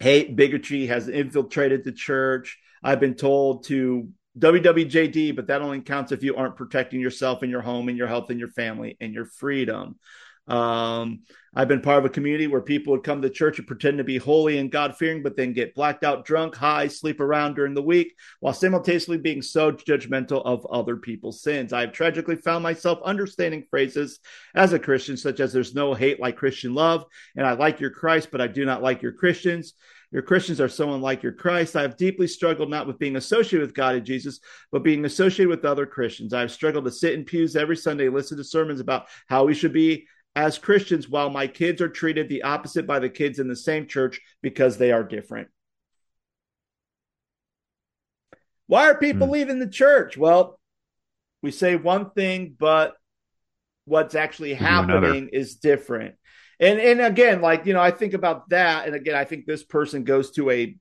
hate 0.00 0.34
bigotry 0.34 0.86
has 0.86 1.06
infiltrated 1.06 1.84
the 1.84 1.92
church. 1.92 2.58
I've 2.82 2.98
been 2.98 3.14
told 3.14 3.64
to 3.64 4.08
WWJD, 4.38 5.36
but 5.36 5.48
that 5.48 5.60
only 5.60 5.82
counts 5.82 6.12
if 6.12 6.22
you 6.22 6.34
aren't 6.34 6.56
protecting 6.56 6.98
yourself 6.98 7.42
and 7.42 7.50
your 7.50 7.60
home 7.60 7.90
and 7.90 7.98
your 7.98 8.06
health 8.06 8.30
and 8.30 8.40
your 8.40 8.48
family 8.48 8.96
and 9.02 9.12
your 9.12 9.26
freedom. 9.26 9.96
Um, 10.46 11.20
I've 11.56 11.68
been 11.68 11.80
part 11.80 11.98
of 11.98 12.04
a 12.04 12.10
community 12.10 12.48
where 12.48 12.60
people 12.60 12.92
would 12.92 13.04
come 13.04 13.22
to 13.22 13.30
church 13.30 13.58
and 13.58 13.66
pretend 13.66 13.98
to 13.98 14.04
be 14.04 14.16
holy 14.16 14.58
and 14.58 14.72
God 14.72 14.96
fearing, 14.96 15.22
but 15.22 15.36
then 15.36 15.52
get 15.52 15.74
blacked 15.74 16.02
out, 16.02 16.24
drunk, 16.24 16.56
high, 16.56 16.88
sleep 16.88 17.20
around 17.20 17.54
during 17.54 17.74
the 17.74 17.82
week, 17.82 18.14
while 18.40 18.52
simultaneously 18.52 19.18
being 19.18 19.40
so 19.40 19.70
judgmental 19.70 20.42
of 20.44 20.66
other 20.66 20.96
people's 20.96 21.42
sins. 21.42 21.72
I 21.72 21.82
have 21.82 21.92
tragically 21.92 22.36
found 22.36 22.64
myself 22.64 22.98
understanding 23.04 23.64
phrases 23.70 24.18
as 24.54 24.72
a 24.72 24.78
Christian, 24.78 25.16
such 25.16 25.38
as 25.38 25.52
there's 25.52 25.74
no 25.74 25.94
hate 25.94 26.18
like 26.18 26.36
Christian 26.36 26.74
love, 26.74 27.04
and 27.36 27.46
I 27.46 27.52
like 27.52 27.78
your 27.78 27.90
Christ, 27.90 28.30
but 28.32 28.40
I 28.40 28.48
do 28.48 28.64
not 28.64 28.82
like 28.82 29.00
your 29.00 29.12
Christians. 29.12 29.74
Your 30.10 30.22
Christians 30.22 30.60
are 30.60 30.68
someone 30.68 31.00
like 31.00 31.24
your 31.24 31.32
Christ. 31.32 31.74
I 31.74 31.82
have 31.82 31.96
deeply 31.96 32.28
struggled 32.28 32.70
not 32.70 32.86
with 32.86 33.00
being 33.00 33.16
associated 33.16 33.66
with 33.66 33.74
God 33.74 33.96
and 33.96 34.06
Jesus, 34.06 34.38
but 34.70 34.84
being 34.84 35.04
associated 35.04 35.48
with 35.48 35.64
other 35.64 35.86
Christians. 35.86 36.32
I 36.32 36.40
have 36.40 36.52
struggled 36.52 36.84
to 36.84 36.90
sit 36.92 37.14
in 37.14 37.24
pews 37.24 37.56
every 37.56 37.76
Sunday, 37.76 38.08
listen 38.08 38.36
to 38.38 38.44
sermons 38.44 38.78
about 38.78 39.06
how 39.26 39.44
we 39.44 39.54
should 39.54 39.72
be 39.72 40.06
as 40.36 40.58
Christians, 40.58 41.08
while 41.08 41.30
my 41.30 41.46
kids 41.46 41.80
are 41.80 41.88
treated 41.88 42.28
the 42.28 42.42
opposite 42.42 42.86
by 42.86 42.98
the 42.98 43.08
kids 43.08 43.38
in 43.38 43.48
the 43.48 43.56
same 43.56 43.86
church 43.86 44.20
because 44.42 44.76
they 44.76 44.90
are 44.90 45.04
different. 45.04 45.48
Why 48.66 48.88
are 48.90 48.98
people 48.98 49.28
mm. 49.28 49.32
leaving 49.32 49.58
the 49.58 49.68
church? 49.68 50.16
Well, 50.16 50.58
we 51.42 51.50
say 51.50 51.76
one 51.76 52.10
thing, 52.10 52.56
but 52.58 52.94
what's 53.84 54.14
actually 54.14 54.54
happening 54.54 55.28
is 55.32 55.56
different. 55.56 56.14
And 56.58 56.80
and 56.80 57.00
again, 57.00 57.40
like 57.42 57.66
you 57.66 57.74
know, 57.74 57.80
I 57.80 57.90
think 57.90 58.14
about 58.14 58.48
that, 58.50 58.86
and 58.86 58.94
again, 58.94 59.14
I 59.14 59.24
think 59.24 59.44
this 59.44 59.62
person 59.62 60.04
goes 60.04 60.30
to 60.32 60.50
a 60.50 60.76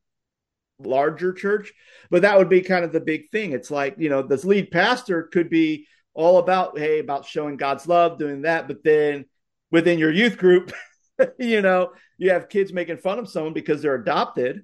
larger 0.79 1.33
church, 1.33 1.73
but 2.09 2.21
that 2.21 2.37
would 2.37 2.49
be 2.49 2.61
kind 2.61 2.85
of 2.85 2.91
the 2.91 3.01
big 3.01 3.29
thing. 3.31 3.51
It's 3.51 3.71
like 3.71 3.95
you 3.97 4.09
know, 4.09 4.21
this 4.21 4.45
lead 4.45 4.71
pastor 4.71 5.23
could 5.23 5.49
be 5.49 5.87
all 6.13 6.37
about 6.37 6.77
hey, 6.77 6.99
about 6.99 7.25
showing 7.25 7.57
God's 7.57 7.87
love, 7.87 8.17
doing 8.17 8.43
that, 8.43 8.67
but 8.67 8.83
then 8.83 9.25
within 9.73 9.97
your 9.97 10.11
youth 10.11 10.37
group, 10.37 10.71
you 11.39 11.61
know, 11.61 11.91
you 12.17 12.29
have 12.29 12.47
kids 12.47 12.71
making 12.71 12.97
fun 12.97 13.19
of 13.19 13.27
someone 13.27 13.53
because 13.53 13.81
they're 13.81 13.95
adopted 13.95 14.61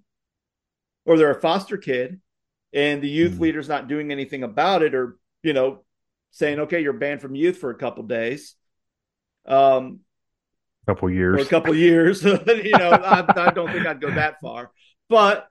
or 1.05 1.17
they're 1.17 1.31
a 1.31 1.41
foster 1.41 1.77
kid, 1.77 2.21
and 2.71 3.01
the 3.01 3.09
youth 3.09 3.33
mm. 3.33 3.39
leader's 3.39 3.67
not 3.67 3.87
doing 3.87 4.11
anything 4.11 4.43
about 4.43 4.83
it, 4.83 4.93
or 4.93 5.17
you 5.43 5.53
know, 5.53 5.83
saying, 6.31 6.59
"Okay, 6.61 6.81
you're 6.81 6.93
banned 6.93 7.21
from 7.21 7.35
youth 7.35 7.57
for 7.57 7.71
a 7.71 7.75
couple 7.75 8.03
days." 8.03 8.55
Um, 9.47 10.01
couple 10.85 11.09
years. 11.09 11.45
a 11.45 11.49
couple 11.49 11.73
years. 11.73 12.23
you 12.23 12.77
know, 12.77 12.91
I, 12.91 13.25
I, 13.47 13.51
don't 13.51 13.71
think 13.71 13.87
I'd 13.87 14.01
go 14.01 14.11
that 14.11 14.39
far, 14.41 14.71
but 15.09 15.47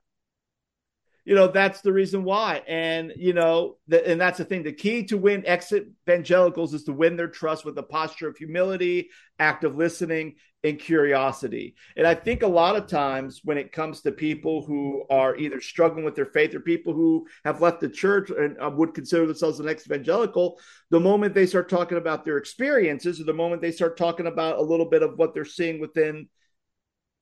you 1.28 1.34
know 1.34 1.46
that's 1.46 1.82
the 1.82 1.92
reason 1.92 2.24
why. 2.24 2.62
And 2.66 3.12
you 3.14 3.34
know, 3.34 3.76
and 3.92 4.18
that's 4.18 4.38
the 4.38 4.46
thing. 4.46 4.62
The 4.62 4.72
key 4.72 5.04
to 5.04 5.18
win 5.18 5.44
exit 5.44 5.86
evangelicals 6.08 6.72
is 6.72 6.84
to 6.84 6.94
win 6.94 7.16
their 7.16 7.28
trust 7.28 7.66
with 7.66 7.76
a 7.76 7.82
posture 7.82 8.28
of 8.28 8.38
humility, 8.38 9.10
active 9.38 9.76
listening, 9.76 10.36
and 10.64 10.78
curiosity. 10.78 11.74
And 11.98 12.06
I 12.06 12.14
think 12.14 12.42
a 12.42 12.48
lot 12.48 12.76
of 12.76 12.86
times 12.86 13.42
when 13.44 13.58
it 13.58 13.72
comes 13.72 14.00
to 14.00 14.10
people 14.10 14.64
who 14.64 15.04
are 15.10 15.36
either 15.36 15.60
struggling 15.60 16.02
with 16.02 16.14
their 16.14 16.24
faith 16.32 16.54
or 16.54 16.60
people 16.60 16.94
who 16.94 17.26
have 17.44 17.60
left 17.60 17.80
the 17.82 17.90
church 17.90 18.30
and 18.30 18.56
uh, 18.58 18.70
would 18.70 18.94
consider 18.94 19.26
themselves 19.26 19.60
an 19.60 19.68
ex 19.68 19.84
evangelical, 19.84 20.58
the 20.88 20.98
moment 20.98 21.34
they 21.34 21.44
start 21.44 21.68
talking 21.68 21.98
about 21.98 22.24
their 22.24 22.38
experiences 22.38 23.20
or 23.20 23.24
the 23.24 23.34
moment 23.34 23.60
they 23.60 23.70
start 23.70 23.98
talking 23.98 24.28
about 24.28 24.56
a 24.56 24.62
little 24.62 24.88
bit 24.88 25.02
of 25.02 25.18
what 25.18 25.34
they're 25.34 25.44
seeing 25.44 25.78
within 25.78 26.26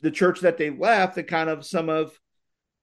the 0.01 0.13
church 0.13 0.43
that 0.43 0.59
they 0.59 0.71
left 0.71 1.17
and 1.17 1.27
kind 1.27 1.51
of 1.51 1.67
some 1.67 1.89
of 1.89 2.17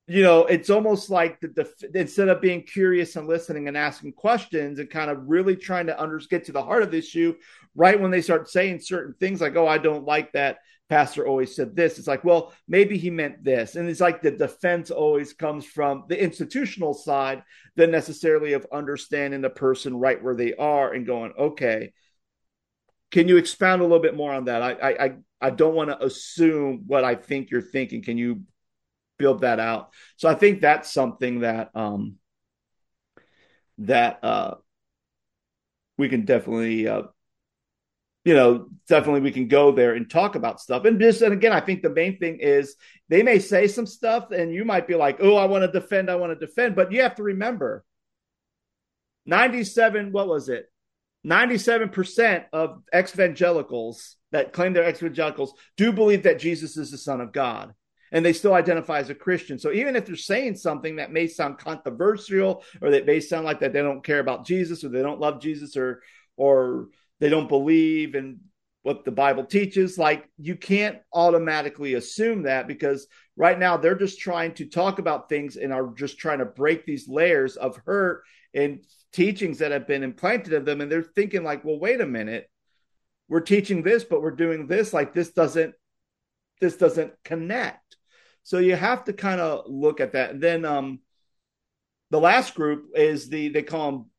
you 0.07 0.21
know, 0.21 0.45
it's 0.45 0.69
almost 0.69 1.09
like 1.09 1.39
the, 1.39 1.47
the, 1.47 1.99
instead 1.99 2.27
of 2.27 2.41
being 2.41 2.63
curious 2.63 3.15
and 3.15 3.27
listening 3.27 3.67
and 3.67 3.77
asking 3.77 4.13
questions 4.13 4.79
and 4.79 4.89
kind 4.89 5.09
of 5.09 5.19
really 5.25 5.55
trying 5.55 5.87
to 5.87 6.01
under, 6.01 6.19
get 6.29 6.45
to 6.45 6.51
the 6.51 6.61
heart 6.61 6.83
of 6.83 6.91
the 6.91 6.97
issue, 6.97 7.35
right 7.73 7.99
when 7.99 8.11
they 8.11 8.21
start 8.21 8.49
saying 8.49 8.79
certain 8.79 9.13
things 9.19 9.39
like, 9.39 9.55
"Oh, 9.55 9.67
I 9.67 9.77
don't 9.77 10.05
like 10.05 10.33
that 10.33 10.57
pastor 10.93 11.25
always 11.25 11.55
said 11.55 11.75
this. 11.75 11.97
It's 11.97 12.07
like, 12.07 12.23
well, 12.23 12.53
maybe 12.67 12.97
he 12.97 13.09
meant 13.09 13.43
this. 13.43 13.75
And 13.75 13.89
it's 13.89 13.99
like 13.99 14.21
the 14.21 14.29
defense 14.29 14.91
always 14.91 15.33
comes 15.33 15.65
from 15.65 16.03
the 16.07 16.21
institutional 16.21 16.93
side 16.93 17.41
than 17.75 17.89
necessarily 17.89 18.53
of 18.53 18.67
understanding 18.71 19.41
the 19.41 19.49
person 19.49 19.97
right 19.97 20.21
where 20.21 20.35
they 20.35 20.53
are 20.53 20.93
and 20.93 21.05
going, 21.05 21.33
okay, 21.37 21.93
can 23.09 23.27
you 23.27 23.37
expound 23.37 23.81
a 23.81 23.85
little 23.85 24.01
bit 24.01 24.15
more 24.15 24.33
on 24.33 24.45
that? 24.45 24.61
I 24.61 24.71
I 25.05 25.15
I 25.41 25.49
don't 25.49 25.75
want 25.75 25.89
to 25.89 26.03
assume 26.03 26.83
what 26.87 27.03
I 27.03 27.15
think 27.15 27.49
you're 27.49 27.61
thinking. 27.61 28.03
Can 28.03 28.17
you 28.17 28.41
build 29.17 29.41
that 29.41 29.59
out? 29.59 29.89
So 30.17 30.29
I 30.29 30.35
think 30.35 30.61
that's 30.61 30.91
something 30.91 31.41
that 31.41 31.71
um 31.75 32.15
that 33.79 34.23
uh 34.23 34.55
we 35.97 36.09
can 36.09 36.25
definitely 36.25 36.87
uh 36.87 37.03
you 38.25 38.33
know, 38.33 38.67
definitely 38.87 39.21
we 39.21 39.31
can 39.31 39.47
go 39.47 39.71
there 39.71 39.95
and 39.95 40.09
talk 40.09 40.35
about 40.35 40.61
stuff. 40.61 40.85
And 40.85 40.99
just, 40.99 41.21
and 41.21 41.33
again, 41.33 41.51
I 41.51 41.59
think 41.59 41.81
the 41.81 41.89
main 41.89 42.17
thing 42.19 42.39
is 42.39 42.75
they 43.09 43.21
may 43.21 43.39
say 43.39 43.67
some 43.67 43.85
stuff 43.85 44.31
and 44.31 44.53
you 44.53 44.63
might 44.63 44.87
be 44.87 44.95
like, 44.95 45.17
oh, 45.19 45.35
I 45.35 45.45
want 45.45 45.63
to 45.63 45.79
defend, 45.79 46.09
I 46.09 46.15
want 46.15 46.37
to 46.37 46.45
defend. 46.45 46.75
But 46.75 46.91
you 46.91 47.01
have 47.01 47.15
to 47.15 47.23
remember 47.23 47.83
97, 49.25 50.11
what 50.11 50.27
was 50.27 50.49
it? 50.49 50.67
97% 51.25 52.45
of 52.53 52.81
evangelicals 52.93 54.17
that 54.31 54.51
claim 54.51 54.73
they're 54.73 54.89
evangelicals 54.89 55.53
do 55.77 55.91
believe 55.91 56.23
that 56.23 56.39
Jesus 56.39 56.75
is 56.75 56.91
the 56.91 56.97
Son 56.97 57.21
of 57.21 57.31
God. 57.31 57.73
And 58.13 58.23
they 58.23 58.31
still 58.31 58.53
identify 58.53 58.99
as 58.99 59.09
a 59.09 59.15
Christian. 59.15 59.59
So 59.59 59.73
even 59.73 59.97
if 59.97 60.05
they're 60.05 60.15
saying 60.15 60.55
something 60.55 60.95
that 60.95 61.11
may 61.11 61.27
sound 61.27 61.57
controversial 61.57 62.63
or 62.81 62.91
that 62.91 63.05
may 63.05 63.19
sound 63.19 63.43
like 63.43 63.59
that 63.59 63.73
they 63.73 63.81
don't 63.81 64.03
care 64.03 64.19
about 64.19 64.45
Jesus 64.45 64.83
or 64.83 64.89
they 64.89 65.01
don't 65.01 65.19
love 65.19 65.41
Jesus 65.41 65.75
or 65.75 66.01
or 66.37 66.87
they 67.19 67.29
don't 67.29 67.49
believe 67.49 68.15
in 68.15 68.39
what 68.83 69.05
the 69.05 69.11
Bible 69.11 69.45
teaches. 69.45 69.97
Like 69.97 70.29
you 70.37 70.55
can't 70.55 70.99
automatically 71.11 71.95
assume 71.95 72.43
that 72.43 72.67
because 72.67 73.07
right 73.35 73.57
now 73.57 73.77
they're 73.77 73.95
just 73.95 74.19
trying 74.19 74.53
to 74.55 74.65
talk 74.65 74.99
about 74.99 75.29
things 75.29 75.55
and 75.55 75.73
are 75.73 75.91
just 75.95 76.19
trying 76.19 76.39
to 76.39 76.45
break 76.45 76.85
these 76.85 77.07
layers 77.07 77.55
of 77.55 77.77
hurt 77.85 78.23
and 78.53 78.83
teachings 79.11 79.59
that 79.59 79.71
have 79.71 79.87
been 79.87 80.03
implanted 80.03 80.53
in 80.53 80.65
them. 80.65 80.81
And 80.81 80.91
they're 80.91 81.01
thinking, 81.01 81.43
like, 81.43 81.63
well, 81.63 81.79
wait 81.79 82.01
a 82.01 82.05
minute. 82.05 82.49
We're 83.29 83.41
teaching 83.41 83.81
this, 83.81 84.03
but 84.03 84.21
we're 84.21 84.31
doing 84.31 84.67
this. 84.67 84.93
Like 84.93 85.13
this 85.13 85.31
doesn't 85.31 85.73
this 86.59 86.75
doesn't 86.77 87.13
connect. 87.23 87.97
So 88.43 88.59
you 88.59 88.75
have 88.75 89.05
to 89.05 89.13
kind 89.13 89.41
of 89.41 89.63
look 89.67 89.99
at 89.99 90.13
that. 90.13 90.31
And 90.31 90.41
then 90.41 90.65
um 90.65 90.99
the 92.11 92.19
last 92.19 92.53
group 92.55 92.91
is 92.95 93.29
the 93.29 93.49
they 93.49 93.63
call 93.63 93.91
them 93.91 94.09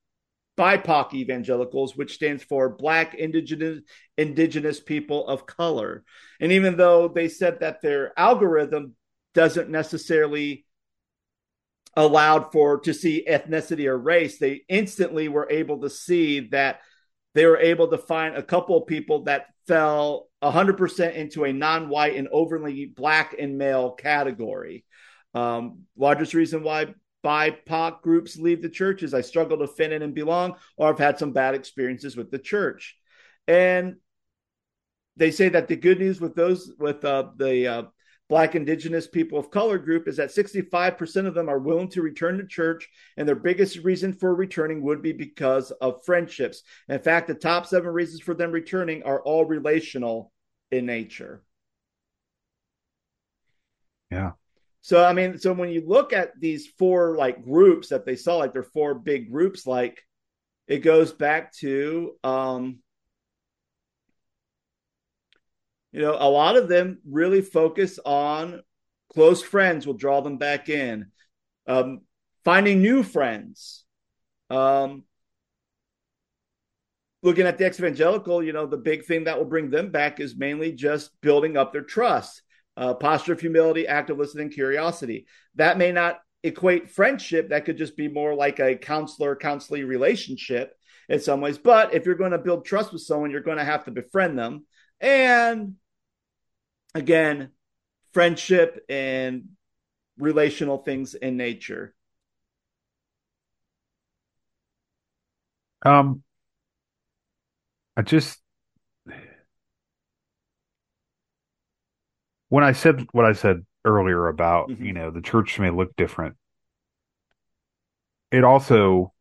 BIPOC 0.57 1.14
evangelicals, 1.14 1.97
which 1.97 2.14
stands 2.14 2.43
for 2.43 2.68
Black 2.68 3.14
Indigenous 3.14 3.81
Indigenous 4.16 4.81
People 4.81 5.27
of 5.27 5.47
Color. 5.47 6.05
And 6.41 6.53
even 6.53 6.77
though 6.77 7.09
they 7.09 7.29
said 7.29 7.61
that 7.61 7.83
their 7.83 8.12
algorithm 8.18 8.95
doesn't 9.35 9.68
necessarily 9.68 10.64
allowed 11.97 12.53
for 12.53 12.81
to 12.81 12.95
see 12.95 13.25
ethnicity 13.29 13.87
or 13.87 13.99
race, 13.99 14.39
they 14.39 14.62
instantly 14.68 15.29
were 15.29 15.49
able 15.51 15.81
to 15.83 15.91
see 15.91 16.41
that 16.49 16.81
they 17.35 17.47
were 17.47 17.59
able 17.59 17.89
to 17.89 17.99
find 17.99 18.37
a 18.37 18.43
couple 18.43 18.77
of 18.77 18.87
people 18.87 19.25
that 19.25 19.47
fell 19.67 20.29
100% 20.43 21.15
into 21.15 21.45
a 21.45 21.53
non-white 21.53 22.17
and 22.17 22.29
overly 22.31 22.87
black 22.87 23.35
and 23.39 23.59
male 23.59 23.93
category. 23.93 24.85
Um, 25.35 25.83
largest 25.97 26.35
reason 26.35 26.62
why 26.62 26.95
BIPOC 27.25 28.03
groups 28.03 28.37
leave 28.37 28.62
the 28.62 28.69
church 28.69 29.03
is 29.03 29.15
I 29.15 29.23
struggle 29.23 29.59
to 29.59 29.67
fit 29.67 29.93
in 29.93 30.03
and 30.03 30.15
belong, 30.15 30.57
or 30.77 30.89
I've 30.89 30.99
had 30.99 31.19
some 31.19 31.33
bad 31.33 31.55
experiences 31.55 32.17
with 32.17 32.31
the 32.31 32.39
church. 32.39 32.97
And 33.49 33.97
they 35.17 35.31
say 35.31 35.49
that 35.49 35.69
the 35.69 35.77
good 35.77 35.99
news 35.99 36.21
with 36.21 36.35
those 36.35 36.73
with 36.79 37.05
uh, 37.05 37.31
the 37.37 37.67
uh, 37.67 37.83
Black 38.29 38.55
Indigenous 38.55 39.07
people 39.07 39.39
of 39.39 39.51
color 39.51 39.79
group 39.79 40.09
is 40.09 40.16
that 40.16 40.31
65% 40.31 41.27
of 41.27 41.35
them 41.35 41.49
are 41.49 41.59
willing 41.59 41.89
to 41.91 42.03
return 42.03 42.39
to 42.39 42.47
church, 42.47 42.89
and 43.16 43.29
their 43.29 43.35
biggest 43.35 43.79
reason 43.79 44.14
for 44.14 44.35
returning 44.35 44.83
would 44.83 45.03
be 45.03 45.12
because 45.12 45.70
of 45.72 46.05
friendships. 46.05 46.62
In 46.89 47.01
fact, 47.01 47.29
the 47.29 47.35
top 47.35 47.66
seven 47.66 47.91
reasons 47.91 48.22
for 48.22 48.35
them 48.35 48.51
returning 48.51 49.03
are 49.03 49.20
all 49.22 49.45
relational 49.45 50.33
in 50.70 50.87
nature. 50.87 51.43
Yeah. 54.11 54.33
So 54.81 55.05
I 55.05 55.12
mean, 55.12 55.39
so 55.39 55.53
when 55.53 55.70
you 55.70 55.83
look 55.87 56.12
at 56.12 56.39
these 56.39 56.66
four 56.79 57.16
like 57.16 57.45
groups 57.45 57.89
that 57.89 58.07
they 58.07 58.16
saw, 58.16 58.37
like 58.37 58.53
they're 58.53 58.62
four 58.62 58.95
big 58.95 59.31
groups, 59.31 59.66
like 59.66 60.03
it 60.66 60.79
goes 60.79 61.12
back 61.12 61.53
to 61.55 62.16
um 62.22 62.79
you 65.95 66.01
know, 66.01 66.16
a 66.18 66.28
lot 66.28 66.57
of 66.57 66.68
them 66.68 66.99
really 67.09 67.40
focus 67.40 68.01
on 68.05 68.61
close 69.12 69.40
friends 69.40 69.86
will 69.86 69.95
draw 69.95 70.20
them 70.20 70.38
back 70.38 70.68
in. 70.68 71.07
Um, 71.68 72.01
finding 72.45 72.82
new 72.82 73.05
friends. 73.05 73.84
Um, 74.51 75.05
looking 77.22 77.47
at 77.47 77.59
the 77.59 77.66
ex-evangelical, 77.66 78.42
you 78.42 78.53
know, 78.53 78.66
the 78.66 78.76
big 78.76 79.05
thing 79.05 79.24
that 79.24 79.38
will 79.38 79.45
bring 79.45 79.70
them 79.70 79.92
back 79.92 80.18
is 80.18 80.36
mainly 80.36 80.72
just 80.72 81.11
building 81.20 81.57
up 81.57 81.72
their 81.72 81.82
trust 81.82 82.42
uh, 82.76 82.95
posture 82.95 83.34
of 83.34 83.40
humility, 83.40 83.86
active 83.86 84.18
listening, 84.18 84.51
curiosity. 84.51 85.26
That 85.55 85.78
may 85.78 85.92
not 85.92 86.18
equate 86.42 86.90
friendship. 86.90 87.51
That 87.51 87.64
could 87.64 87.78
just 87.78 87.97
be 87.97 88.09
more 88.09 88.34
like 88.34 88.59
a 88.59 88.74
counselor 88.74 89.36
counselee 89.36 89.86
relationship 89.86 90.74
in 91.09 91.20
some 91.20 91.40
ways. 91.40 91.57
But 91.57 91.95
if 91.95 92.05
you're 92.05 92.16
going 92.16 92.32
to 92.32 92.38
build 92.38 92.64
trust 92.64 92.92
with 92.92 93.03
someone, 93.03 93.30
you're 93.30 93.42
going 93.42 93.59
to 93.59 93.64
have 93.64 93.84
to 93.84 93.92
befriend 93.92 94.36
them. 94.36 94.66
And 95.01 95.76
again, 96.95 97.51
friendship 98.12 98.84
and 98.88 99.49
relational 100.18 100.78
things 100.78 101.14
in 101.14 101.36
nature. 101.36 101.95
Um, 105.84 106.22
I 107.97 108.03
just 108.03 108.40
when 112.49 112.64
I 112.64 112.72
said 112.72 113.07
what 113.12 113.24
I 113.24 113.32
said 113.32 113.66
earlier 113.84 114.28
about, 114.28 114.68
mm-hmm. 114.68 114.84
you 114.84 114.92
know, 114.92 115.11
the 115.11 115.20
church 115.20 115.59
may 115.59 115.70
look 115.70 115.97
different, 115.97 116.36
it 118.30 118.45
also, 118.45 119.12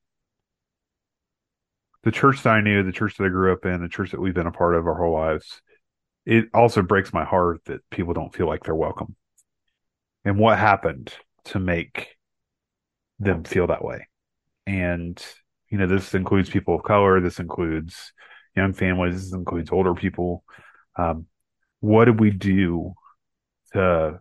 the 2.03 2.11
church 2.11 2.43
that 2.43 2.49
I 2.49 2.61
knew, 2.61 2.83
the 2.83 2.91
church 2.91 3.17
that 3.17 3.25
I 3.25 3.29
grew 3.29 3.51
up 3.51 3.65
in, 3.65 3.81
the 3.81 3.89
church 3.89 4.11
that 4.11 4.21
we've 4.21 4.33
been 4.33 4.47
a 4.47 4.51
part 4.51 4.75
of 4.75 4.87
our 4.87 4.95
whole 4.95 5.13
lives, 5.13 5.61
it 6.25 6.45
also 6.53 6.81
breaks 6.81 7.13
my 7.13 7.25
heart 7.25 7.61
that 7.65 7.87
people 7.89 8.13
don't 8.13 8.33
feel 8.33 8.47
like 8.47 8.63
they're 8.63 8.75
welcome. 8.75 9.15
And 10.25 10.37
what 10.37 10.57
happened 10.57 11.13
to 11.45 11.59
make 11.59 12.15
them 13.19 13.43
feel 13.43 13.67
that 13.67 13.83
way? 13.83 14.07
And, 14.65 15.21
you 15.69 15.77
know, 15.77 15.87
this 15.87 16.13
includes 16.13 16.49
people 16.49 16.75
of 16.75 16.83
color, 16.83 17.19
this 17.19 17.39
includes 17.39 18.13
young 18.55 18.73
families, 18.73 19.15
this 19.15 19.33
includes 19.33 19.71
older 19.71 19.93
people. 19.93 20.43
Um, 20.95 21.25
what 21.81 22.05
do 22.05 22.13
we 22.13 22.31
do 22.31 22.93
to 23.73 24.19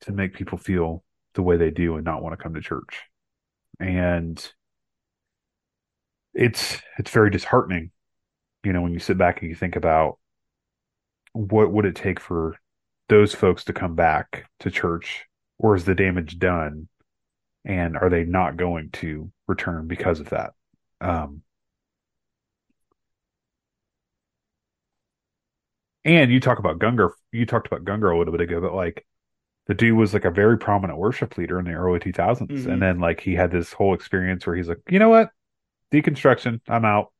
to 0.00 0.12
make 0.12 0.34
people 0.34 0.58
feel 0.58 1.04
the 1.34 1.42
way 1.42 1.56
they 1.56 1.70
do 1.70 1.96
and 1.96 2.04
not 2.04 2.22
want 2.22 2.36
to 2.36 2.42
come 2.42 2.54
to 2.54 2.60
church. 2.60 3.02
And 3.80 4.44
it's 6.32 6.78
it's 6.98 7.10
very 7.10 7.30
disheartening, 7.30 7.90
you 8.64 8.72
know, 8.72 8.82
when 8.82 8.92
you 8.92 8.98
sit 8.98 9.18
back 9.18 9.40
and 9.40 9.50
you 9.50 9.56
think 9.56 9.76
about 9.76 10.18
what 11.34 11.70
would 11.70 11.84
it 11.84 11.94
take 11.94 12.18
for 12.18 12.56
those 13.10 13.34
folks 13.34 13.64
to 13.64 13.74
come 13.74 13.94
back 13.94 14.48
to 14.60 14.70
church? 14.70 15.26
Or 15.58 15.76
is 15.76 15.84
the 15.84 15.94
damage 15.94 16.38
done? 16.38 16.88
And 17.64 17.96
are 17.96 18.08
they 18.08 18.24
not 18.24 18.56
going 18.56 18.90
to 18.92 19.30
return 19.46 19.86
because 19.86 20.20
of 20.20 20.30
that? 20.30 20.54
Um, 21.00 21.42
And 26.04 26.30
you 26.30 26.40
talk 26.40 26.58
about 26.58 26.78
Gungor. 26.78 27.10
You 27.32 27.46
talked 27.46 27.66
about 27.66 27.84
Gungor 27.84 28.14
a 28.14 28.18
little 28.18 28.32
bit 28.32 28.42
ago, 28.42 28.60
but 28.60 28.74
like 28.74 29.06
the 29.66 29.74
dude 29.74 29.96
was 29.96 30.12
like 30.12 30.26
a 30.26 30.30
very 30.30 30.58
prominent 30.58 30.98
worship 30.98 31.38
leader 31.38 31.58
in 31.58 31.64
the 31.64 31.72
early 31.72 31.98
2000s, 31.98 32.48
mm-hmm. 32.48 32.70
and 32.70 32.82
then 32.82 33.00
like 33.00 33.20
he 33.20 33.34
had 33.34 33.50
this 33.50 33.72
whole 33.72 33.94
experience 33.94 34.46
where 34.46 34.54
he's 34.54 34.68
like, 34.68 34.80
you 34.88 34.98
know 34.98 35.08
what, 35.08 35.30
deconstruction, 35.90 36.60
I'm 36.68 36.84
out, 36.84 37.12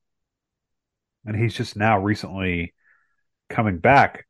and 1.25 1.35
he's 1.35 1.55
just 1.55 1.77
now 1.77 1.99
recently 1.99 2.75
coming 3.49 3.79
back. 3.79 4.27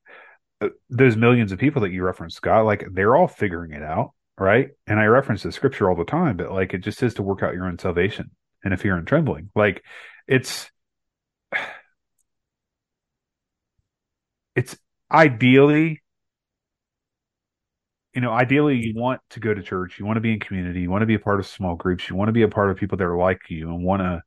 Uh, 0.61 0.69
those 0.91 1.17
millions 1.17 1.53
of 1.53 1.59
people 1.59 1.83
that 1.83 1.93
you 1.93 2.03
referenced, 2.03 2.37
Scott, 2.37 2.65
like 2.65 2.87
they're 2.93 3.17
all 3.17 3.29
figuring 3.29 3.73
it 3.73 3.83
out, 3.83 4.13
right? 4.39 4.69
And 4.87 5.01
I 5.01 5.07
reference 5.07 5.43
the 5.43 5.53
scripture 5.53 5.91
all 5.91 5.97
the 5.97 6.05
time, 6.05 6.37
but 6.37 6.53
like 6.53 6.75
it 6.75 6.79
just 6.79 6.99
says 6.99 7.15
to 7.15 7.23
work 7.23 7.43
out 7.43 7.55
your 7.55 7.67
own 7.67 7.79
salvation 7.79 8.31
and 8.65 8.73
if 8.73 8.85
you're 8.85 8.99
in 8.99 9.05
trembling, 9.05 9.51
like 9.55 9.83
it's 10.27 10.71
it's 14.57 14.77
ideally 15.13 16.03
you 18.15 18.21
know 18.21 18.31
ideally 18.31 18.77
you 18.77 18.95
want 18.97 19.21
to 19.31 19.41
go 19.41 19.53
to 19.53 19.63
church 19.63 19.99
you 19.99 20.07
want 20.07 20.17
to 20.17 20.21
be 20.21 20.33
in 20.33 20.41
community 20.41 20.81
you 20.81 20.91
want 20.91 21.03
to 21.03 21.07
be 21.07 21.15
a 21.15 21.19
part 21.19 21.39
of 21.39 21.47
small 21.47 21.75
groups 21.77 22.09
you 22.09 22.17
want 22.17 22.29
to 22.29 22.33
be 22.33 22.43
a 22.43 22.49
part 22.49 22.71
of 22.71 22.77
people 22.77 22.97
that 22.97 23.05
are 23.05 23.17
like 23.17 23.41
you 23.49 23.69
and 23.69 23.85
want 23.85 24.01
to 24.01 24.23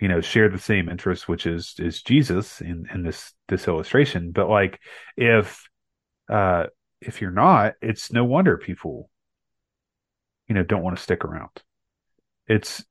you 0.00 0.08
know 0.08 0.20
share 0.20 0.48
the 0.48 0.58
same 0.58 0.88
interests 0.88 1.26
which 1.26 1.46
is 1.46 1.74
is 1.78 2.02
jesus 2.02 2.60
in 2.60 2.86
in 2.92 3.02
this 3.02 3.32
this 3.48 3.66
illustration 3.66 4.30
but 4.30 4.48
like 4.48 4.78
if 5.16 5.68
uh, 6.28 6.66
if 7.00 7.20
you're 7.20 7.30
not, 7.30 7.74
it's 7.80 8.12
no 8.12 8.24
wonder 8.24 8.56
people, 8.56 9.10
you 10.46 10.54
know, 10.54 10.62
don't 10.62 10.82
want 10.82 10.96
to 10.96 11.02
stick 11.02 11.24
around. 11.24 11.50
It's, 12.46 12.84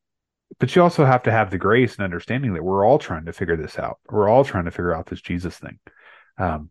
but 0.60 0.76
you 0.76 0.82
also 0.82 1.06
have 1.06 1.24
to 1.24 1.32
have 1.32 1.52
the 1.52 1.58
grace 1.58 1.96
and 1.96 2.04
understanding 2.04 2.54
that 2.54 2.64
we're 2.64 2.86
all 2.86 3.00
trying 3.00 3.26
to 3.26 3.34
figure 3.34 3.58
this 3.58 3.78
out. 3.78 4.00
We're 4.10 4.30
all 4.30 4.46
trying 4.46 4.66
to 4.66 4.72
figure 4.72 4.96
out 4.96 5.08
this 5.08 5.22
Jesus 5.22 5.58
thing. 5.58 5.80
Um, 6.38 6.70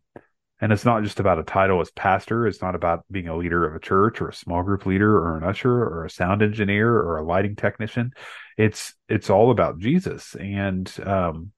and 0.59 0.71
it's 0.71 0.85
not 0.85 1.03
just 1.03 1.19
about 1.19 1.37
a 1.37 1.43
title 1.43 1.79
as 1.81 1.91
pastor. 1.91 2.47
It's 2.47 2.61
not 2.61 2.73
about 2.73 3.05
being 3.11 3.27
a 3.27 3.37
leader 3.37 3.67
of 3.67 3.75
a 3.75 3.79
church 3.79 4.19
or 4.19 4.29
a 4.29 4.33
small 4.33 4.63
group 4.63 4.87
leader 4.87 5.15
or 5.15 5.37
an 5.37 5.43
usher 5.43 5.71
or 5.71 6.05
a 6.05 6.09
sound 6.09 6.41
engineer 6.41 6.91
or 6.91 7.17
a 7.17 7.23
lighting 7.23 7.55
technician. 7.55 8.13
It's, 8.57 8.95
it's 9.07 9.29
all 9.29 9.51
about 9.51 9.77
Jesus. 9.77 10.35
And, 10.35 10.91
um, 11.05 11.51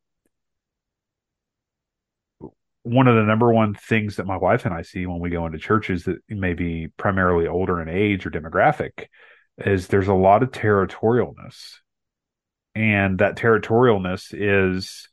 one 2.89 3.07
of 3.07 3.15
the 3.15 3.23
number 3.23 3.53
one 3.53 3.75
things 3.75 4.15
that 4.15 4.25
my 4.25 4.37
wife 4.37 4.65
and 4.65 4.73
I 4.73 4.81
see 4.81 5.05
when 5.05 5.19
we 5.19 5.29
go 5.29 5.45
into 5.45 5.59
churches 5.59 6.05
that 6.05 6.17
may 6.27 6.53
be 6.53 6.87
primarily 6.97 7.47
older 7.47 7.81
in 7.81 7.87
age 7.87 8.25
or 8.25 8.31
demographic 8.31 9.07
is 9.57 9.87
there's 9.87 10.07
a 10.07 10.13
lot 10.13 10.41
of 10.41 10.51
territorialness. 10.51 11.75
And 12.73 13.19
that 13.19 13.37
territorialness 13.37 14.33
is 14.33 15.07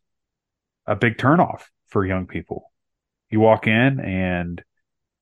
a 0.87 0.97
big 0.97 1.19
turnoff 1.19 1.65
for 1.89 2.07
young 2.07 2.27
people. 2.27 2.73
You 3.31 3.41
walk 3.41 3.67
in 3.67 4.01
and 4.01 4.63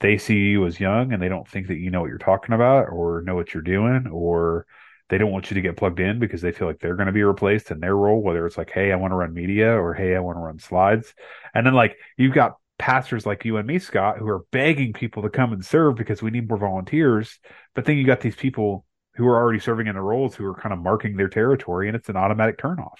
they 0.00 0.18
see 0.18 0.38
you 0.38 0.66
as 0.66 0.78
young 0.78 1.12
and 1.12 1.20
they 1.20 1.28
don't 1.28 1.48
think 1.48 1.68
that 1.68 1.78
you 1.78 1.90
know 1.90 2.02
what 2.02 2.10
you're 2.10 2.18
talking 2.18 2.54
about 2.54 2.88
or 2.90 3.22
know 3.22 3.34
what 3.34 3.52
you're 3.52 3.62
doing 3.62 4.06
or 4.12 4.66
they 5.14 5.18
don't 5.18 5.30
want 5.30 5.48
you 5.48 5.54
to 5.54 5.60
get 5.60 5.76
plugged 5.76 6.00
in 6.00 6.18
because 6.18 6.42
they 6.42 6.50
feel 6.50 6.66
like 6.66 6.80
they're 6.80 6.96
going 6.96 7.06
to 7.06 7.12
be 7.12 7.22
replaced 7.22 7.70
in 7.70 7.78
their 7.78 7.96
role, 7.96 8.20
whether 8.20 8.44
it's 8.48 8.58
like, 8.58 8.70
hey, 8.70 8.90
I 8.90 8.96
want 8.96 9.12
to 9.12 9.16
run 9.16 9.32
media 9.32 9.70
or 9.80 9.94
hey, 9.94 10.16
I 10.16 10.18
want 10.18 10.38
to 10.38 10.40
run 10.40 10.58
slides. 10.58 11.14
And 11.54 11.64
then 11.64 11.72
like 11.72 11.96
you've 12.16 12.34
got 12.34 12.56
pastors 12.80 13.24
like 13.24 13.44
you 13.44 13.56
and 13.56 13.64
me, 13.64 13.78
Scott, 13.78 14.18
who 14.18 14.26
are 14.26 14.44
begging 14.50 14.92
people 14.92 15.22
to 15.22 15.30
come 15.30 15.52
and 15.52 15.64
serve 15.64 15.94
because 15.94 16.20
we 16.20 16.32
need 16.32 16.48
more 16.48 16.58
volunteers. 16.58 17.38
But 17.76 17.84
then 17.84 17.96
you 17.96 18.04
got 18.04 18.22
these 18.22 18.34
people 18.34 18.86
who 19.14 19.24
are 19.28 19.36
already 19.36 19.60
serving 19.60 19.86
in 19.86 19.94
the 19.94 20.00
roles 20.00 20.34
who 20.34 20.44
are 20.46 20.60
kind 20.60 20.72
of 20.72 20.80
marking 20.80 21.16
their 21.16 21.28
territory 21.28 21.86
and 21.86 21.94
it's 21.94 22.08
an 22.08 22.16
automatic 22.16 22.58
turnoff. 22.58 22.96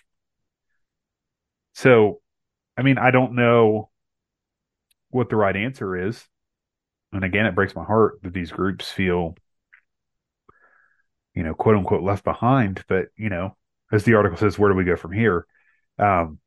So, 1.72 2.20
I 2.76 2.82
mean, 2.82 2.96
I 2.96 3.10
don't 3.10 3.34
know 3.34 3.90
what 5.10 5.30
the 5.30 5.36
right 5.36 5.56
answer 5.56 5.96
is. 6.06 6.24
And 7.12 7.24
again, 7.24 7.46
it 7.46 7.56
breaks 7.56 7.74
my 7.74 7.82
heart 7.82 8.20
that 8.22 8.32
these 8.32 8.52
groups 8.52 8.88
feel 8.88 9.34
you 11.35 11.43
know, 11.43 11.55
quote 11.55 11.76
unquote 11.76 12.03
left 12.03 12.24
behind. 12.24 12.85
But, 12.89 13.07
you 13.16 13.28
know, 13.28 13.57
as 13.93 14.05
the 14.05 14.14
article 14.14 14.39
says, 14.39 14.59
where 14.59 14.70
do 14.70 14.76
we 14.76 14.85
go 14.85 14.97
from 14.97 15.12
here? 15.12 15.47
Um, 15.99 16.39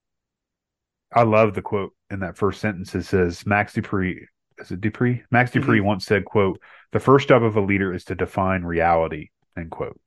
I 1.14 1.24
love 1.24 1.54
the 1.54 1.62
quote 1.62 1.94
in 2.10 2.20
that 2.20 2.38
first 2.38 2.60
sentence. 2.60 2.94
It 2.96 3.04
says, 3.04 3.46
Max 3.46 3.74
De 3.74 3.82
Pree, 3.82 4.28
is 4.58 4.72
it 4.72 4.82
De 4.82 4.90
Pree? 4.90 5.24
Max 5.32 5.52
De 5.52 5.62
Pree 5.62 5.80
mm-hmm. 5.80 5.88
once 5.88 6.06
said, 6.06 6.26
quote, 6.26 6.62
the 6.92 7.00
first 7.00 7.28
job 7.28 7.44
of 7.44 7.56
a 7.56 7.62
leader 7.62 7.94
is 7.94 8.06
to 8.06 8.16
define 8.16 8.64
reality, 8.64 9.30
end 9.58 9.72
quote. 9.72 10.00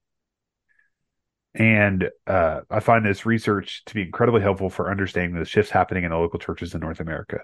And 1.54 2.10
uh, 2.26 2.60
I 2.70 2.80
find 2.80 3.04
this 3.04 3.26
research 3.26 3.82
to 3.86 3.94
be 3.94 4.02
incredibly 4.02 4.40
helpful 4.40 4.70
for 4.70 4.90
understanding 4.90 5.38
the 5.38 5.44
shifts 5.44 5.72
happening 5.72 6.04
in 6.04 6.10
the 6.10 6.16
local 6.16 6.38
churches 6.38 6.74
in 6.74 6.80
North 6.80 7.00
America. 7.00 7.40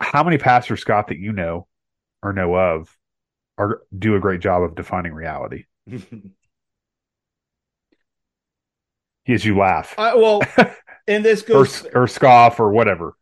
How 0.00 0.24
many 0.24 0.38
pastors, 0.38 0.80
Scott, 0.80 1.08
that 1.08 1.18
you 1.18 1.32
know 1.32 1.66
or 2.22 2.32
know 2.32 2.54
of, 2.54 2.96
are 3.58 3.82
do 3.96 4.16
a 4.16 4.20
great 4.20 4.40
job 4.40 4.62
of 4.62 4.74
defining 4.74 5.12
reality? 5.12 5.64
As 9.28 9.44
you 9.44 9.58
laugh. 9.58 9.94
Uh, 9.98 10.12
well, 10.16 10.40
and 11.08 11.24
this 11.24 11.42
goes 11.42 11.84
or, 11.86 12.02
or 12.02 12.08
scoff 12.08 12.60
or 12.60 12.70
whatever. 12.70 13.16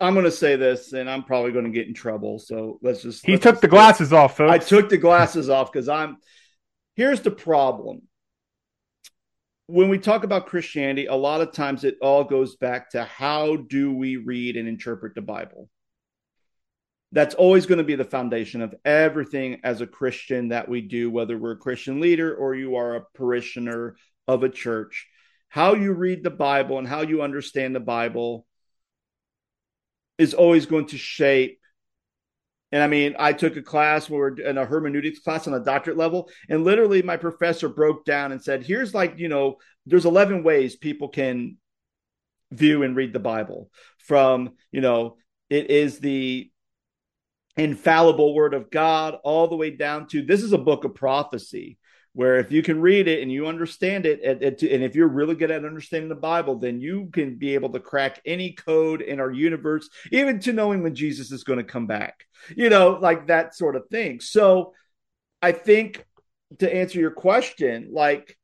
I'm 0.00 0.14
going 0.14 0.24
to 0.24 0.30
say 0.30 0.56
this, 0.56 0.92
and 0.92 1.08
I'm 1.08 1.22
probably 1.22 1.52
going 1.52 1.64
to 1.64 1.70
get 1.70 1.86
in 1.88 1.94
trouble. 1.94 2.38
So 2.38 2.78
let's 2.82 3.02
just. 3.02 3.24
He 3.24 3.32
let's 3.32 3.42
took 3.42 3.54
just 3.54 3.62
the 3.62 3.68
glasses 3.68 4.12
off, 4.12 4.36
folks. 4.36 4.52
I 4.52 4.58
took 4.58 4.88
the 4.88 4.98
glasses 4.98 5.48
off 5.48 5.72
because 5.72 5.88
I'm. 5.88 6.18
Here's 6.94 7.20
the 7.20 7.30
problem. 7.30 8.02
When 9.66 9.88
we 9.88 9.98
talk 9.98 10.24
about 10.24 10.46
Christianity, 10.46 11.06
a 11.06 11.14
lot 11.14 11.40
of 11.40 11.52
times 11.52 11.84
it 11.84 11.96
all 12.02 12.22
goes 12.22 12.54
back 12.56 12.90
to 12.90 13.04
how 13.04 13.56
do 13.56 13.92
we 13.94 14.16
read 14.16 14.56
and 14.56 14.68
interpret 14.68 15.14
the 15.14 15.22
Bible 15.22 15.70
that's 17.14 17.36
always 17.36 17.66
going 17.66 17.78
to 17.78 17.84
be 17.84 17.94
the 17.94 18.04
foundation 18.04 18.60
of 18.60 18.74
everything 18.84 19.60
as 19.62 19.80
a 19.80 19.86
Christian 19.86 20.48
that 20.48 20.68
we 20.68 20.80
do, 20.80 21.08
whether 21.10 21.38
we're 21.38 21.52
a 21.52 21.56
Christian 21.56 22.00
leader 22.00 22.34
or 22.34 22.56
you 22.56 22.74
are 22.74 22.96
a 22.96 23.04
parishioner 23.14 23.94
of 24.26 24.42
a 24.42 24.48
church. 24.48 25.06
How 25.48 25.74
you 25.74 25.92
read 25.92 26.24
the 26.24 26.30
Bible 26.30 26.76
and 26.76 26.88
how 26.88 27.02
you 27.02 27.22
understand 27.22 27.72
the 27.72 27.80
Bible 27.80 28.44
is 30.18 30.34
always 30.34 30.66
going 30.66 30.86
to 30.86 30.98
shape. 30.98 31.60
And 32.72 32.82
I 32.82 32.88
mean, 32.88 33.14
I 33.16 33.32
took 33.32 33.56
a 33.56 33.62
class 33.62 34.10
where 34.10 34.18
we're 34.18 34.48
in 34.48 34.58
a 34.58 34.64
hermeneutics 34.64 35.20
class 35.20 35.46
on 35.46 35.54
a 35.54 35.62
doctorate 35.62 35.96
level, 35.96 36.28
and 36.48 36.64
literally 36.64 37.02
my 37.02 37.16
professor 37.16 37.68
broke 37.68 38.04
down 38.04 38.32
and 38.32 38.42
said, 38.42 38.64
here's 38.64 38.92
like, 38.92 39.14
you 39.18 39.28
know, 39.28 39.58
there's 39.86 40.04
11 40.04 40.42
ways 40.42 40.74
people 40.74 41.10
can 41.10 41.58
view 42.50 42.82
and 42.82 42.96
read 42.96 43.12
the 43.12 43.20
Bible 43.20 43.70
from, 43.98 44.54
you 44.72 44.80
know, 44.80 45.16
it 45.48 45.70
is 45.70 46.00
the 46.00 46.50
infallible 47.56 48.34
word 48.34 48.54
of 48.54 48.70
God, 48.70 49.18
all 49.22 49.48
the 49.48 49.56
way 49.56 49.70
down 49.70 50.08
to 50.08 50.22
this 50.22 50.42
is 50.42 50.52
a 50.52 50.58
book 50.58 50.84
of 50.84 50.94
prophecy. 50.94 51.78
Where 52.16 52.36
if 52.36 52.52
you 52.52 52.62
can 52.62 52.80
read 52.80 53.08
it 53.08 53.22
and 53.22 53.32
you 53.32 53.48
understand 53.48 54.06
it, 54.06 54.22
and, 54.22 54.40
and 54.40 54.84
if 54.84 54.94
you're 54.94 55.08
really 55.08 55.34
good 55.34 55.50
at 55.50 55.64
understanding 55.64 56.08
the 56.08 56.14
Bible, 56.14 56.60
then 56.60 56.80
you 56.80 57.08
can 57.12 57.34
be 57.34 57.54
able 57.54 57.70
to 57.70 57.80
crack 57.80 58.20
any 58.24 58.52
code 58.52 59.00
in 59.02 59.18
our 59.18 59.32
universe, 59.32 59.88
even 60.12 60.38
to 60.40 60.52
knowing 60.52 60.84
when 60.84 60.94
Jesus 60.94 61.32
is 61.32 61.42
going 61.42 61.58
to 61.58 61.64
come 61.64 61.88
back, 61.88 62.24
you 62.56 62.70
know, 62.70 62.98
like 63.00 63.26
that 63.26 63.56
sort 63.56 63.74
of 63.74 63.88
thing. 63.88 64.20
So 64.20 64.74
I 65.42 65.50
think 65.50 66.06
to 66.60 66.72
answer 66.72 67.00
your 67.00 67.10
question, 67.10 67.88
like, 67.90 68.38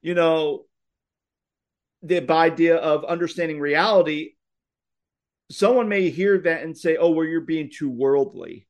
you 0.00 0.14
know, 0.14 0.64
the 2.02 2.28
idea 2.32 2.78
of 2.78 3.04
understanding 3.04 3.60
reality, 3.60 4.32
someone 5.50 5.88
may 5.88 6.10
hear 6.10 6.38
that 6.38 6.62
and 6.62 6.76
say, 6.76 6.96
"Oh, 6.96 7.10
well, 7.10 7.26
you're 7.26 7.40
being 7.40 7.70
too 7.70 7.90
worldly." 7.90 8.66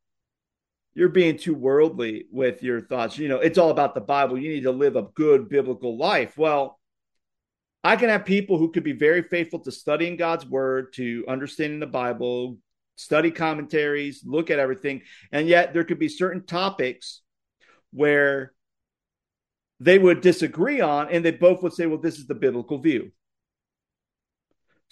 You're 0.95 1.09
being 1.09 1.39
too 1.39 1.55
worldly 1.55 2.27
with 2.31 2.63
your 2.63 2.83
thoughts. 2.83 3.17
You 3.17 3.29
know, 3.29 3.39
it's 3.39 3.57
all 3.57 3.71
about 3.71 3.95
the 3.95 4.03
Bible. 4.03 4.39
You 4.39 4.51
need 4.51 4.65
to 4.65 4.73
live 4.73 4.95
a 4.95 5.09
good 5.15 5.49
biblical 5.49 5.97
life. 5.97 6.37
Well, 6.37 6.79
I 7.83 7.97
can 7.97 8.11
have 8.11 8.27
people 8.27 8.59
who 8.59 8.71
could 8.71 8.85
be 8.85 8.93
very 8.93 9.23
faithful 9.23 9.61
to 9.61 9.73
studying 9.73 10.17
God's 10.17 10.47
word, 10.47 10.93
to 10.95 11.25
understanding 11.27 11.81
the 11.81 11.87
Bible, 11.87 12.59
study 12.97 13.31
commentaries, 13.31 14.23
look 14.25 14.51
at 14.51 14.59
everything, 14.59 15.03
and 15.33 15.49
yet 15.49 15.73
there 15.73 15.85
could 15.85 15.99
be 15.99 16.09
certain 16.09 16.45
topics 16.45 17.23
where 17.93 18.53
they 19.81 19.99
would 19.99 20.21
disagree 20.21 20.81
on 20.81 21.09
and 21.11 21.25
they 21.25 21.33
both 21.33 21.63
would 21.63 21.73
say, 21.73 21.87
well, 21.87 21.99
this 21.99 22.19
is 22.19 22.27
the 22.27 22.35
biblical 22.35 22.79
view. 22.79 23.11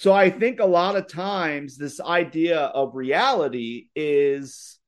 So 0.00 0.14
I 0.14 0.30
think 0.30 0.60
a 0.60 0.64
lot 0.64 0.96
of 0.96 1.08
times 1.08 1.76
this 1.76 2.00
idea 2.00 2.58
of 2.58 2.94
reality 2.94 3.88
is 3.94 4.78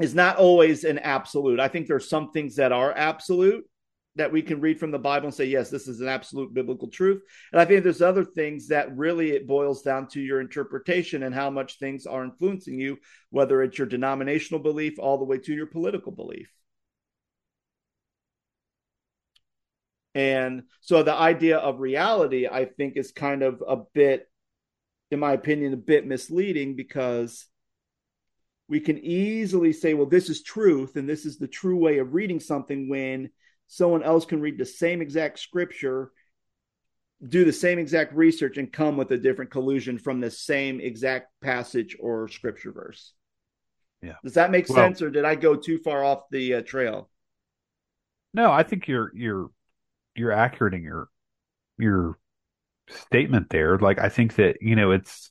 is 0.00 0.14
not 0.14 0.38
always 0.38 0.84
an 0.84 0.98
absolute. 0.98 1.60
I 1.60 1.68
think 1.68 1.86
there's 1.86 2.08
some 2.08 2.30
things 2.30 2.56
that 2.56 2.72
are 2.72 2.90
absolute 2.96 3.68
that 4.16 4.32
we 4.32 4.40
can 4.40 4.62
read 4.62 4.80
from 4.80 4.92
the 4.92 4.98
Bible 4.98 5.26
and 5.26 5.34
say, 5.34 5.44
yes, 5.44 5.68
this 5.68 5.88
is 5.88 6.00
an 6.00 6.08
absolute 6.08 6.54
biblical 6.54 6.88
truth. 6.88 7.20
And 7.52 7.60
I 7.60 7.66
think 7.66 7.84
there's 7.84 8.00
other 8.00 8.24
things 8.24 8.68
that 8.68 8.96
really 8.96 9.32
it 9.32 9.46
boils 9.46 9.82
down 9.82 10.08
to 10.08 10.22
your 10.22 10.40
interpretation 10.40 11.24
and 11.24 11.34
how 11.34 11.50
much 11.50 11.78
things 11.78 12.06
are 12.06 12.24
influencing 12.24 12.80
you, 12.80 12.96
whether 13.28 13.62
it's 13.62 13.76
your 13.76 13.88
denominational 13.88 14.62
belief 14.62 14.98
all 14.98 15.18
the 15.18 15.24
way 15.24 15.36
to 15.36 15.52
your 15.52 15.66
political 15.66 16.12
belief. 16.12 16.48
And 20.18 20.64
so 20.80 21.04
the 21.04 21.14
idea 21.14 21.58
of 21.58 21.78
reality, 21.78 22.48
I 22.48 22.64
think, 22.64 22.96
is 22.96 23.12
kind 23.12 23.44
of 23.44 23.62
a 23.66 23.76
bit, 23.76 24.28
in 25.12 25.20
my 25.20 25.32
opinion, 25.32 25.72
a 25.72 25.76
bit 25.76 26.08
misleading 26.08 26.74
because 26.74 27.46
we 28.68 28.80
can 28.80 28.98
easily 28.98 29.72
say, 29.72 29.94
well, 29.94 30.06
this 30.06 30.28
is 30.28 30.42
truth 30.42 30.96
and 30.96 31.08
this 31.08 31.24
is 31.24 31.38
the 31.38 31.46
true 31.46 31.76
way 31.76 31.98
of 31.98 32.14
reading 32.14 32.40
something 32.40 32.88
when 32.88 33.30
someone 33.68 34.02
else 34.02 34.24
can 34.24 34.40
read 34.40 34.58
the 34.58 34.64
same 34.64 35.00
exact 35.00 35.38
scripture, 35.38 36.10
do 37.28 37.44
the 37.44 37.52
same 37.52 37.78
exact 37.78 38.12
research, 38.12 38.58
and 38.58 38.72
come 38.72 38.96
with 38.96 39.12
a 39.12 39.18
different 39.18 39.52
collusion 39.52 39.98
from 39.98 40.20
the 40.20 40.32
same 40.32 40.80
exact 40.80 41.28
passage 41.42 41.96
or 42.00 42.26
scripture 42.26 42.72
verse. 42.72 43.12
Yeah. 44.02 44.16
Does 44.24 44.34
that 44.34 44.50
make 44.50 44.68
well, 44.68 44.78
sense, 44.78 45.00
or 45.00 45.10
did 45.10 45.24
I 45.24 45.36
go 45.36 45.54
too 45.54 45.78
far 45.78 46.02
off 46.02 46.24
the 46.32 46.54
uh, 46.54 46.62
trail? 46.62 47.08
No, 48.34 48.50
I 48.50 48.64
think 48.64 48.88
you're 48.88 49.12
you're 49.14 49.50
you're 50.18 50.32
accurate 50.32 50.74
in 50.74 50.82
your 50.82 51.08
your 51.78 52.18
statement 52.88 53.50
there. 53.50 53.78
Like 53.78 53.98
I 53.98 54.08
think 54.08 54.36
that 54.36 54.58
you 54.62 54.76
know 54.76 54.92
it's. 54.92 55.30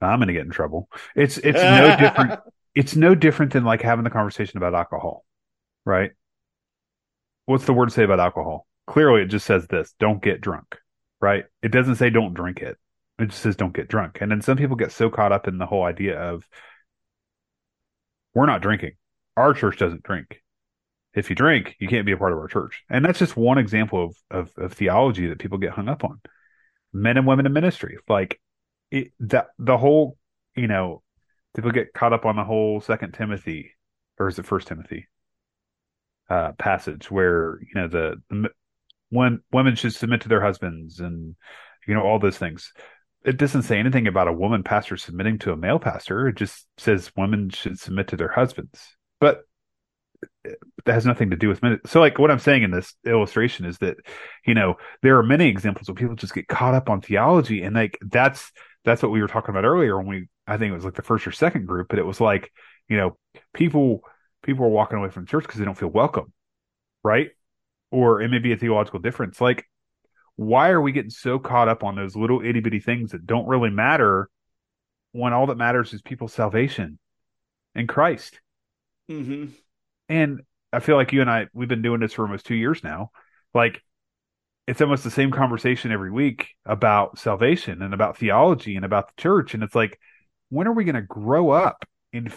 I'm 0.00 0.18
going 0.18 0.28
to 0.28 0.34
get 0.34 0.44
in 0.44 0.50
trouble. 0.50 0.88
It's 1.14 1.38
it's 1.38 1.62
no 1.62 1.96
different. 1.98 2.40
It's 2.74 2.94
no 2.94 3.14
different 3.14 3.54
than 3.54 3.64
like 3.64 3.80
having 3.80 4.04
the 4.04 4.10
conversation 4.10 4.58
about 4.58 4.74
alcohol, 4.74 5.24
right? 5.86 6.10
What's 7.46 7.64
the 7.64 7.72
word 7.72 7.86
to 7.88 7.94
say 7.94 8.04
about 8.04 8.20
alcohol? 8.20 8.66
Clearly, 8.86 9.22
it 9.22 9.26
just 9.28 9.46
says 9.46 9.66
this: 9.68 9.94
don't 9.98 10.22
get 10.22 10.40
drunk. 10.40 10.76
right? 11.20 11.44
It 11.62 11.70
doesn't 11.70 11.96
say 11.96 12.10
don't 12.10 12.34
drink 12.34 12.60
it. 12.60 12.76
It 13.18 13.26
just 13.30 13.40
says 13.42 13.56
don't 13.56 13.72
get 13.74 13.88
drunk. 13.88 14.18
And 14.20 14.30
then 14.30 14.42
some 14.42 14.58
people 14.58 14.76
get 14.76 14.92
so 14.92 15.08
caught 15.10 15.32
up 15.32 15.48
in 15.48 15.58
the 15.58 15.66
whole 15.66 15.84
idea 15.84 16.20
of 16.20 16.44
we're 18.34 18.46
not 18.46 18.62
drinking. 18.62 18.92
Our 19.36 19.54
church 19.54 19.78
doesn't 19.78 20.02
drink. 20.02 20.42
If 21.16 21.30
you 21.30 21.36
drink, 21.36 21.76
you 21.78 21.88
can't 21.88 22.06
be 22.06 22.12
a 22.12 22.16
part 22.16 22.32
of 22.32 22.38
our 22.38 22.46
church. 22.46 22.84
And 22.88 23.04
that's 23.04 23.18
just 23.18 23.36
one 23.36 23.58
example 23.58 24.04
of, 24.04 24.16
of, 24.30 24.52
of 24.56 24.72
theology 24.74 25.26
that 25.28 25.38
people 25.38 25.58
get 25.58 25.72
hung 25.72 25.88
up 25.88 26.04
on. 26.04 26.20
Men 26.92 27.16
and 27.16 27.26
women 27.26 27.46
in 27.46 27.52
ministry. 27.52 27.98
Like 28.08 28.40
it, 28.90 29.12
that 29.20 29.48
the 29.58 29.76
whole, 29.76 30.18
you 30.54 30.68
know, 30.68 31.02
people 31.54 31.70
get 31.70 31.92
caught 31.92 32.12
up 32.12 32.26
on 32.26 32.36
the 32.36 32.44
whole 32.44 32.80
second 32.80 33.12
Timothy 33.12 33.72
or 34.18 34.28
is 34.28 34.38
it 34.38 34.46
first 34.46 34.68
Timothy 34.68 35.08
uh, 36.28 36.52
passage 36.52 37.10
where, 37.10 37.58
you 37.60 37.80
know, 37.80 37.88
the, 37.88 38.22
the 38.30 38.50
when 39.10 39.40
women 39.52 39.76
should 39.76 39.94
submit 39.94 40.22
to 40.22 40.28
their 40.28 40.40
husbands 40.42 41.00
and, 41.00 41.36
you 41.86 41.94
know, 41.94 42.02
all 42.02 42.18
those 42.18 42.38
things 42.38 42.72
it 43.26 43.36
doesn't 43.38 43.62
say 43.62 43.78
anything 43.78 44.06
about 44.06 44.28
a 44.28 44.32
woman 44.32 44.62
pastor 44.62 44.96
submitting 44.96 45.38
to 45.40 45.50
a 45.50 45.56
male 45.56 45.80
pastor. 45.80 46.28
It 46.28 46.36
just 46.36 46.68
says 46.78 47.10
women 47.16 47.50
should 47.50 47.78
submit 47.78 48.08
to 48.08 48.16
their 48.16 48.28
husbands. 48.28 48.96
But 49.20 49.40
that 50.84 50.92
has 50.92 51.06
nothing 51.06 51.30
to 51.30 51.36
do 51.36 51.48
with 51.48 51.62
men. 51.62 51.80
So, 51.86 52.00
like, 52.00 52.18
what 52.18 52.30
I'm 52.30 52.38
saying 52.38 52.62
in 52.62 52.70
this 52.70 52.94
illustration 53.06 53.64
is 53.66 53.78
that, 53.78 53.96
you 54.46 54.54
know, 54.54 54.76
there 55.02 55.18
are 55.18 55.22
many 55.22 55.48
examples 55.48 55.88
where 55.88 55.94
people 55.94 56.14
just 56.14 56.34
get 56.34 56.48
caught 56.48 56.74
up 56.74 56.88
on 56.90 57.00
theology, 57.00 57.62
and 57.62 57.74
like 57.74 57.98
that's 58.00 58.52
that's 58.84 59.02
what 59.02 59.12
we 59.12 59.20
were 59.20 59.28
talking 59.28 59.50
about 59.50 59.64
earlier 59.64 59.96
when 59.98 60.06
we, 60.06 60.28
I 60.46 60.56
think 60.56 60.70
it 60.70 60.74
was 60.74 60.84
like 60.84 60.94
the 60.94 61.02
first 61.02 61.26
or 61.26 61.32
second 61.32 61.66
group, 61.66 61.88
but 61.88 61.98
it 61.98 62.06
was 62.06 62.20
like, 62.20 62.52
you 62.88 62.96
know, 62.96 63.16
people 63.52 64.00
people 64.42 64.64
are 64.64 64.70
walking 64.70 64.98
away 64.98 65.10
from 65.10 65.26
church 65.26 65.42
because 65.42 65.58
they 65.58 65.64
don't 65.64 65.78
feel 65.78 65.88
welcome, 65.88 66.32
right? 67.02 67.30
Or 67.90 68.22
it 68.22 68.28
may 68.28 68.38
be 68.38 68.52
a 68.52 68.56
theological 68.56 69.00
difference. 69.00 69.40
Like 69.40 69.66
why 70.36 70.68
are 70.68 70.80
we 70.80 70.92
getting 70.92 71.10
so 71.10 71.38
caught 71.38 71.68
up 71.68 71.82
on 71.82 71.96
those 71.96 72.14
little 72.14 72.44
itty 72.44 72.60
bitty 72.60 72.80
things 72.80 73.12
that 73.12 73.26
don't 73.26 73.48
really 73.48 73.70
matter 73.70 74.28
when 75.12 75.32
all 75.32 75.46
that 75.46 75.56
matters 75.56 75.92
is 75.94 76.02
people's 76.02 76.34
salvation 76.34 76.98
in 77.74 77.86
Christ? 77.86 78.40
Mm-hmm. 79.10 79.46
And 80.08 80.40
I 80.72 80.80
feel 80.80 80.96
like 80.96 81.12
you 81.12 81.20
and 81.20 81.30
I, 81.30 81.46
we've 81.52 81.68
been 81.68 81.82
doing 81.82 82.00
this 82.00 82.12
for 82.12 82.22
almost 82.22 82.46
two 82.46 82.54
years 82.54 82.82
now. 82.84 83.10
Like, 83.54 83.82
it's 84.66 84.80
almost 84.80 85.04
the 85.04 85.10
same 85.10 85.30
conversation 85.30 85.92
every 85.92 86.10
week 86.10 86.48
about 86.64 87.18
salvation 87.18 87.82
and 87.82 87.94
about 87.94 88.18
theology 88.18 88.76
and 88.76 88.84
about 88.84 89.08
the 89.08 89.20
church. 89.20 89.54
And 89.54 89.62
it's 89.62 89.74
like, 89.74 89.98
when 90.48 90.66
are 90.66 90.72
we 90.72 90.84
going 90.84 90.96
to 90.96 91.02
grow 91.02 91.50
up 91.50 91.84
and 92.12 92.32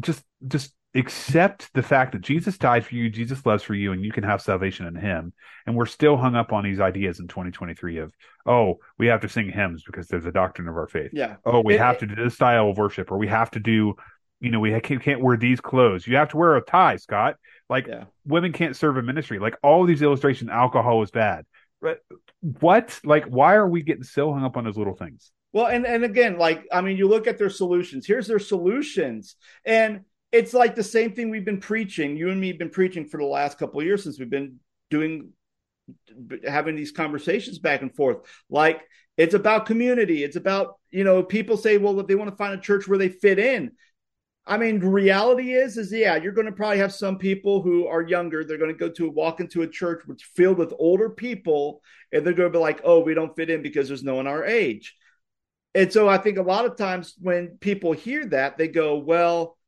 just, 0.00 0.22
just 0.46 0.72
accept 0.94 1.72
the 1.74 1.82
fact 1.82 2.12
that 2.12 2.22
Jesus 2.22 2.56
died 2.56 2.84
for 2.84 2.94
you, 2.94 3.10
Jesus 3.10 3.44
loves 3.44 3.62
for 3.62 3.74
you, 3.74 3.92
and 3.92 4.02
you 4.04 4.10
can 4.10 4.24
have 4.24 4.40
salvation 4.40 4.86
in 4.86 4.94
Him. 4.94 5.32
And 5.66 5.76
we're 5.76 5.86
still 5.86 6.16
hung 6.16 6.34
up 6.34 6.52
on 6.52 6.64
these 6.64 6.80
ideas 6.80 7.20
in 7.20 7.28
2023 7.28 7.98
of, 7.98 8.14
oh, 8.46 8.78
we 8.98 9.06
have 9.08 9.20
to 9.20 9.28
sing 9.28 9.50
hymns 9.50 9.82
because 9.84 10.08
there's 10.08 10.24
a 10.24 10.32
doctrine 10.32 10.68
of 10.68 10.76
our 10.76 10.88
faith. 10.88 11.10
Yeah. 11.12 11.36
Oh, 11.44 11.60
we 11.60 11.74
it, 11.74 11.80
have 11.80 11.96
it, 11.96 12.00
to 12.00 12.06
do 12.06 12.14
this 12.14 12.34
style 12.34 12.70
of 12.70 12.78
worship, 12.78 13.10
or 13.10 13.18
we 13.18 13.28
have 13.28 13.50
to 13.52 13.60
do, 13.60 13.94
you 14.40 14.50
know, 14.50 14.60
we 14.60 14.78
can't, 14.80 15.20
wear 15.20 15.36
these 15.36 15.60
clothes. 15.60 16.06
You 16.06 16.16
have 16.16 16.28
to 16.30 16.36
wear 16.36 16.56
a 16.56 16.60
tie, 16.60 16.96
Scott. 16.96 17.36
Like 17.68 17.86
yeah. 17.86 18.04
women 18.26 18.52
can't 18.52 18.76
serve 18.76 18.96
in 18.98 19.06
ministry. 19.06 19.38
Like 19.38 19.56
all 19.62 19.84
these 19.84 20.02
illustrations, 20.02 20.50
alcohol 20.50 21.02
is 21.02 21.10
bad. 21.10 21.46
But 21.80 22.00
what? 22.40 22.98
Like, 23.04 23.24
why 23.26 23.54
are 23.54 23.66
we 23.66 23.82
getting 23.82 24.04
so 24.04 24.32
hung 24.32 24.44
up 24.44 24.56
on 24.56 24.64
those 24.64 24.76
little 24.76 24.94
things? 24.94 25.32
Well, 25.52 25.66
and 25.66 25.86
and 25.86 26.04
again, 26.04 26.38
like 26.38 26.64
I 26.72 26.80
mean, 26.80 26.96
you 26.96 27.08
look 27.08 27.26
at 27.26 27.38
their 27.38 27.50
solutions. 27.50 28.06
Here's 28.06 28.26
their 28.26 28.38
solutions, 28.38 29.36
and 29.64 30.02
it's 30.32 30.52
like 30.52 30.74
the 30.74 30.84
same 30.84 31.12
thing 31.12 31.30
we've 31.30 31.44
been 31.44 31.60
preaching. 31.60 32.16
You 32.16 32.30
and 32.30 32.40
me 32.40 32.48
have 32.48 32.58
been 32.58 32.70
preaching 32.70 33.06
for 33.06 33.18
the 33.18 33.26
last 33.26 33.58
couple 33.58 33.80
of 33.80 33.86
years 33.86 34.02
since 34.02 34.18
we've 34.18 34.30
been 34.30 34.60
doing 34.90 35.30
having 36.46 36.76
these 36.76 36.92
conversations 36.92 37.58
back 37.58 37.82
and 37.82 37.94
forth. 37.94 38.18
Like 38.50 38.82
it's 39.16 39.34
about 39.34 39.66
community. 39.66 40.24
It's 40.24 40.36
about, 40.36 40.78
you 40.90 41.04
know, 41.04 41.22
people 41.22 41.56
say, 41.56 41.78
well, 41.78 41.94
they 42.02 42.14
want 42.14 42.30
to 42.30 42.36
find 42.36 42.54
a 42.54 42.60
church 42.60 42.86
where 42.86 42.98
they 42.98 43.08
fit 43.08 43.38
in. 43.38 43.72
I 44.46 44.58
mean, 44.58 44.78
reality 44.78 45.54
is, 45.54 45.76
is 45.76 45.90
yeah, 45.90 46.16
you're 46.16 46.32
going 46.32 46.46
to 46.46 46.52
probably 46.52 46.78
have 46.78 46.92
some 46.92 47.18
people 47.18 47.62
who 47.62 47.86
are 47.88 48.02
younger. 48.02 48.44
They're 48.44 48.58
going 48.58 48.72
to 48.72 48.78
go 48.78 48.88
to 48.90 49.10
walk 49.10 49.40
into 49.40 49.62
a 49.62 49.68
church 49.68 50.02
which 50.06 50.24
filled 50.36 50.58
with 50.58 50.72
older 50.78 51.10
people, 51.10 51.82
and 52.12 52.24
they're 52.24 52.32
going 52.32 52.52
to 52.52 52.56
be 52.56 52.62
like, 52.62 52.80
oh, 52.84 53.00
we 53.00 53.14
don't 53.14 53.34
fit 53.34 53.50
in 53.50 53.62
because 53.62 53.88
there's 53.88 54.04
no 54.04 54.14
one 54.14 54.28
our 54.28 54.44
age. 54.44 54.94
And 55.74 55.92
so 55.92 56.08
I 56.08 56.18
think 56.18 56.38
a 56.38 56.42
lot 56.42 56.64
of 56.64 56.76
times 56.76 57.14
when 57.20 57.58
people 57.60 57.92
hear 57.92 58.24
that, 58.26 58.56
they 58.56 58.68
go, 58.68 58.96
well, 58.96 59.58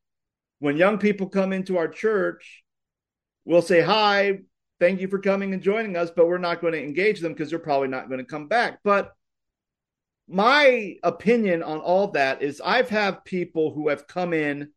when 0.59 0.77
young 0.77 0.97
people 0.97 1.27
come 1.27 1.51
into 1.51 1.77
our 1.77 1.87
church, 1.87 2.63
we'll 3.43 3.61
say 3.61 3.81
hi, 3.81 4.39
thank 4.79 5.01
you 5.01 5.07
for 5.07 5.19
coming 5.19 5.53
and 5.53 5.61
joining 5.61 5.97
us, 5.97 6.09
but 6.09 6.27
we're 6.27 6.37
not 6.37 6.61
going 6.61 6.73
to 6.73 6.83
engage 6.83 7.19
them 7.19 7.33
because 7.33 7.49
they're 7.49 7.59
probably 7.59 7.89
not 7.89 8.07
going 8.07 8.19
to 8.19 8.25
come 8.25 8.47
back. 8.47 8.79
But 8.83 9.11
my 10.29 10.95
opinion 11.03 11.63
on 11.63 11.79
all 11.79 12.11
that 12.11 12.41
is 12.41 12.61
I've 12.63 12.89
had 12.89 13.25
people 13.25 13.73
who 13.73 13.89
have 13.89 14.07
come 14.07 14.33
in 14.33 14.69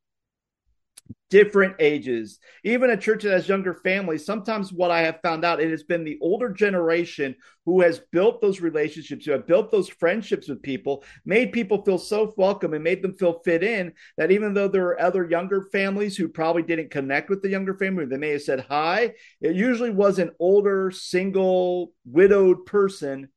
different 1.28 1.74
ages. 1.78 2.38
Even 2.62 2.90
a 2.90 2.96
church 2.96 3.22
that 3.22 3.32
has 3.32 3.48
younger 3.48 3.72
families, 3.72 4.24
sometimes 4.24 4.70
what 4.70 4.90
I 4.90 5.00
have 5.00 5.20
found 5.22 5.46
out, 5.46 5.62
it 5.62 5.70
has 5.70 5.82
been 5.82 6.04
the 6.04 6.18
older 6.20 6.50
generation 6.50 7.34
who 7.64 7.80
has 7.80 8.00
built 8.12 8.42
those 8.42 8.60
relationships, 8.60 9.24
who 9.24 9.32
have 9.32 9.46
built 9.46 9.70
those 9.70 9.88
friendships 9.88 10.48
with 10.48 10.62
people, 10.62 11.04
made 11.24 11.52
people 11.52 11.82
feel 11.84 11.96
so 11.96 12.34
welcome 12.36 12.74
and 12.74 12.84
made 12.84 13.02
them 13.02 13.16
feel 13.16 13.40
fit 13.44 13.62
in 13.62 13.94
that 14.18 14.30
even 14.30 14.52
though 14.52 14.68
there 14.68 14.86
are 14.88 15.00
other 15.00 15.24
younger 15.28 15.62
families 15.72 16.16
who 16.16 16.28
probably 16.28 16.62
didn't 16.62 16.90
connect 16.90 17.30
with 17.30 17.40
the 17.40 17.48
younger 17.48 17.74
family, 17.78 18.04
they 18.04 18.18
may 18.18 18.30
have 18.30 18.42
said 18.42 18.66
hi, 18.68 19.14
it 19.40 19.56
usually 19.56 19.90
was 19.90 20.18
an 20.18 20.32
older, 20.38 20.90
single, 20.90 21.92
widowed 22.04 22.66
person 22.66 23.28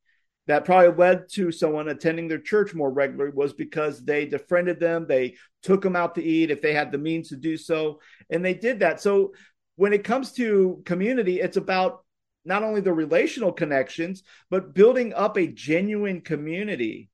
that 0.47 0.65
probably 0.65 0.95
led 0.95 1.27
to 1.29 1.51
someone 1.51 1.89
attending 1.89 2.27
their 2.27 2.39
church 2.39 2.73
more 2.73 2.91
regularly 2.91 3.31
was 3.33 3.53
because 3.53 4.03
they 4.03 4.25
befriended 4.25 4.79
them, 4.79 5.07
they 5.07 5.35
took 5.63 5.81
them 5.81 5.95
out 5.95 6.15
to 6.15 6.23
eat 6.23 6.51
if 6.51 6.61
they 6.61 6.73
had 6.73 6.91
the 6.91 6.97
means 6.97 7.29
to 7.29 7.35
do 7.35 7.57
so, 7.57 7.99
and 8.29 8.45
they 8.45 8.53
did 8.53 8.79
that. 8.79 9.01
So 9.01 9.33
when 9.75 9.93
it 9.93 10.03
comes 10.03 10.31
to 10.33 10.81
community, 10.85 11.41
it's 11.41 11.57
about 11.57 12.03
not 12.45 12.63
only 12.63 12.81
the 12.81 12.93
relational 12.93 13.51
connections, 13.51 14.21
but 14.49 14.73
building 14.73 15.13
up 15.13 15.37
a 15.37 15.47
genuine 15.47 16.21
community. 16.21 17.09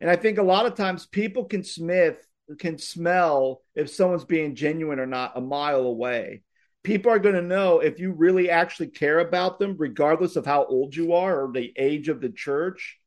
And 0.00 0.10
I 0.10 0.16
think 0.16 0.38
a 0.38 0.42
lot 0.42 0.66
of 0.66 0.74
times 0.74 1.06
people 1.06 1.44
can 1.44 1.62
smith 1.62 2.26
can 2.58 2.76
smell 2.76 3.62
if 3.74 3.88
someone's 3.88 4.24
being 4.24 4.54
genuine 4.54 5.00
or 5.00 5.06
not 5.06 5.32
a 5.34 5.40
mile 5.40 5.80
away 5.80 6.42
people 6.84 7.10
are 7.10 7.18
going 7.18 7.34
to 7.34 7.42
know 7.42 7.80
if 7.80 7.98
you 7.98 8.12
really 8.12 8.50
actually 8.50 8.88
care 8.88 9.18
about 9.18 9.58
them, 9.58 9.74
regardless 9.76 10.36
of 10.36 10.46
how 10.46 10.64
old 10.66 10.94
you 10.94 11.14
are 11.14 11.44
or 11.44 11.52
the 11.52 11.72
age 11.76 12.08
of 12.08 12.20
the 12.20 12.28
church. 12.28 12.98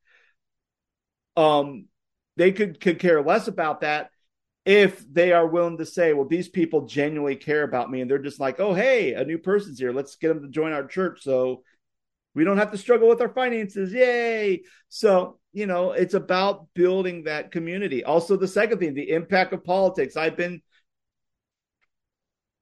Um, 1.38 1.86
they 2.36 2.52
could 2.52 2.80
could 2.82 3.00
care 3.00 3.22
less 3.22 3.48
about 3.48 3.82
that 3.82 4.10
if 4.66 5.02
they 5.12 5.32
are 5.32 5.48
willing 5.48 5.78
to 5.78 5.86
say, 5.86 6.14
"Well, 6.14 6.28
these 6.28 6.50
people 6.50 6.88
genuinely 6.88 7.36
care 7.36 7.64
about 7.64 7.90
me," 7.90 8.02
and 8.02 8.10
they're 8.10 8.18
just 8.18 8.40
like, 8.40 8.60
"Oh, 8.60 8.74
hey, 8.74 9.14
a 9.14 9.24
new 9.24 9.38
person's 9.38 9.80
here. 9.80 9.94
Let's 9.94 10.16
get 10.16 10.30
them 10.30 10.42
to 10.42 10.50
join 10.50 10.74
our 10.74 10.86
church." 10.86 11.22
So 11.24 11.64
we 12.36 12.44
don't 12.44 12.58
have 12.58 12.72
to 12.72 12.78
struggle 12.78 13.08
with 13.08 13.22
our 13.22 13.30
finances. 13.30 13.94
Yay! 13.94 14.64
So, 14.90 15.40
you 15.54 15.68
know, 15.68 15.92
it's 15.92 16.14
about 16.16 16.68
building 16.74 17.24
that 17.24 17.52
community. 17.52 18.04
Also, 18.04 18.38
the 18.38 18.48
second 18.48 18.80
thing, 18.80 18.94
the 18.94 19.12
impact 19.12 19.54
of 19.54 19.64
politics. 19.64 20.18
I've 20.18 20.38
been 20.38 20.62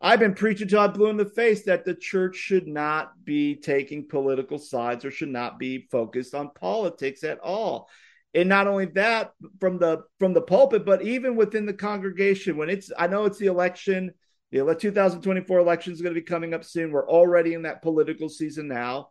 I've 0.01 0.19
been 0.19 0.33
preaching 0.33 0.67
till 0.67 0.79
I 0.79 0.87
blew 0.87 1.07
in 1.07 1.17
the 1.17 1.25
face 1.25 1.63
that 1.63 1.85
the 1.85 1.95
church 1.95 2.35
should 2.35 2.67
not 2.67 3.23
be 3.23 3.55
taking 3.55 4.07
political 4.07 4.59
sides 4.59 5.05
or 5.05 5.11
should 5.11 5.29
not 5.29 5.57
be 5.57 5.87
focused 5.89 6.35
on 6.35 6.51
politics 6.51 7.23
at 7.23 7.39
all. 7.39 7.89
And 8.33 8.49
not 8.49 8.67
only 8.67 8.85
that, 8.87 9.31
from 9.59 9.79
the 9.79 10.03
from 10.19 10.33
the 10.33 10.41
pulpit, 10.41 10.85
but 10.85 11.01
even 11.01 11.37
within 11.37 11.65
the 11.65 11.73
congregation, 11.73 12.57
when 12.57 12.69
it's 12.69 12.91
I 12.97 13.07
know 13.07 13.23
it's 13.23 13.37
the 13.37 13.45
election, 13.45 14.11
the 14.51 14.75
2024 14.75 15.59
election 15.59 15.93
is 15.93 16.01
going 16.01 16.13
to 16.13 16.19
be 16.19 16.25
coming 16.25 16.53
up 16.53 16.65
soon. 16.65 16.91
We're 16.91 17.09
already 17.09 17.53
in 17.53 17.61
that 17.61 17.81
political 17.81 18.27
season 18.27 18.67
now. 18.67 19.09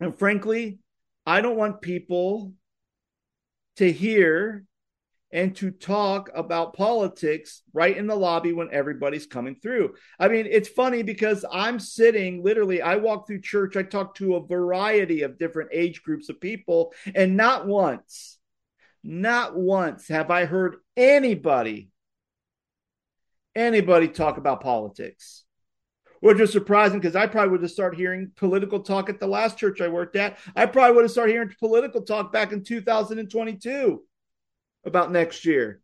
And 0.00 0.18
frankly, 0.18 0.78
I 1.26 1.40
don't 1.42 1.56
want 1.56 1.82
people 1.82 2.54
to 3.76 3.92
hear 3.92 4.64
and 5.30 5.54
to 5.56 5.70
talk 5.70 6.30
about 6.34 6.74
politics 6.74 7.62
right 7.72 7.96
in 7.96 8.06
the 8.06 8.16
lobby 8.16 8.52
when 8.52 8.70
everybody's 8.72 9.26
coming 9.26 9.56
through. 9.56 9.94
I 10.18 10.28
mean, 10.28 10.46
it's 10.48 10.68
funny 10.68 11.02
because 11.02 11.44
I'm 11.52 11.78
sitting 11.78 12.42
literally, 12.42 12.80
I 12.80 12.96
walk 12.96 13.26
through 13.26 13.42
church, 13.42 13.76
I 13.76 13.82
talk 13.82 14.14
to 14.16 14.36
a 14.36 14.46
variety 14.46 15.22
of 15.22 15.38
different 15.38 15.70
age 15.72 16.02
groups 16.02 16.28
of 16.28 16.40
people, 16.40 16.94
and 17.14 17.36
not 17.36 17.66
once, 17.66 18.38
not 19.04 19.54
once 19.54 20.08
have 20.08 20.30
I 20.30 20.46
heard 20.46 20.76
anybody, 20.96 21.90
anybody 23.54 24.08
talk 24.08 24.38
about 24.38 24.62
politics. 24.62 25.44
Which 26.20 26.40
is 26.40 26.50
surprising 26.50 26.98
because 26.98 27.14
I 27.14 27.28
probably 27.28 27.52
would 27.52 27.62
have 27.62 27.70
started 27.70 27.96
hearing 27.96 28.32
political 28.34 28.80
talk 28.80 29.08
at 29.08 29.20
the 29.20 29.28
last 29.28 29.56
church 29.56 29.80
I 29.80 29.86
worked 29.86 30.16
at. 30.16 30.36
I 30.56 30.66
probably 30.66 30.96
would 30.96 31.04
have 31.04 31.12
started 31.12 31.30
hearing 31.30 31.54
political 31.60 32.02
talk 32.02 32.32
back 32.32 32.50
in 32.50 32.64
2022 32.64 34.02
about 34.84 35.12
next 35.12 35.44
year 35.44 35.80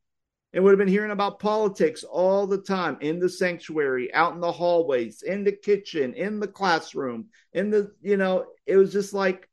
and 0.52 0.62
would 0.62 0.70
have 0.70 0.78
been 0.78 0.88
hearing 0.88 1.10
about 1.10 1.40
politics 1.40 2.04
all 2.04 2.46
the 2.46 2.58
time 2.58 2.96
in 3.00 3.18
the 3.18 3.28
sanctuary, 3.28 4.12
out 4.14 4.34
in 4.34 4.40
the 4.40 4.52
hallways, 4.52 5.22
in 5.22 5.44
the 5.44 5.52
kitchen, 5.52 6.14
in 6.14 6.38
the 6.40 6.48
classroom, 6.48 7.26
in 7.52 7.70
the, 7.70 7.92
you 8.00 8.16
know, 8.16 8.46
it 8.66 8.76
was 8.76 8.92
just 8.92 9.12
like 9.12 9.48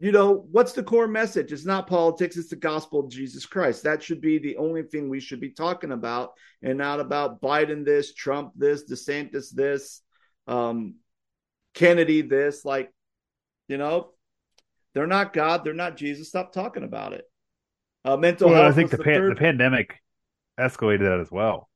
you 0.00 0.12
know, 0.12 0.46
what's 0.50 0.72
the 0.72 0.82
core 0.82 1.06
message? 1.06 1.52
It's 1.52 1.64
not 1.64 1.86
politics, 1.86 2.36
it's 2.36 2.50
the 2.50 2.56
gospel 2.56 3.00
of 3.00 3.10
Jesus 3.10 3.46
Christ. 3.46 3.84
That 3.84 4.02
should 4.02 4.20
be 4.20 4.38
the 4.38 4.56
only 4.56 4.82
thing 4.82 5.08
we 5.08 5.20
should 5.20 5.40
be 5.40 5.50
talking 5.50 5.92
about 5.92 6.32
and 6.62 6.76
not 6.76 7.00
about 7.00 7.40
Biden 7.40 7.84
this, 7.84 8.12
Trump 8.12 8.52
this, 8.56 8.90
DeSantis 8.90 9.50
this, 9.50 10.02
um, 10.46 10.96
Kennedy 11.74 12.22
this. 12.22 12.64
Like, 12.64 12.92
you 13.68 13.78
know, 13.78 14.10
they're 14.94 15.06
not 15.06 15.32
God, 15.32 15.64
they're 15.64 15.72
not 15.72 15.96
Jesus. 15.96 16.28
Stop 16.28 16.52
talking 16.52 16.84
about 16.84 17.12
it. 17.12 17.24
Uh, 18.04 18.16
mental 18.16 18.50
well, 18.50 18.62
health. 18.62 18.72
I 18.72 18.76
think 18.76 18.90
the, 18.90 18.98
the, 18.98 19.04
pan- 19.04 19.28
the 19.28 19.34
pandemic 19.34 20.02
escalated 20.58 21.00
that 21.00 21.20
as 21.20 21.30
well. 21.30 21.68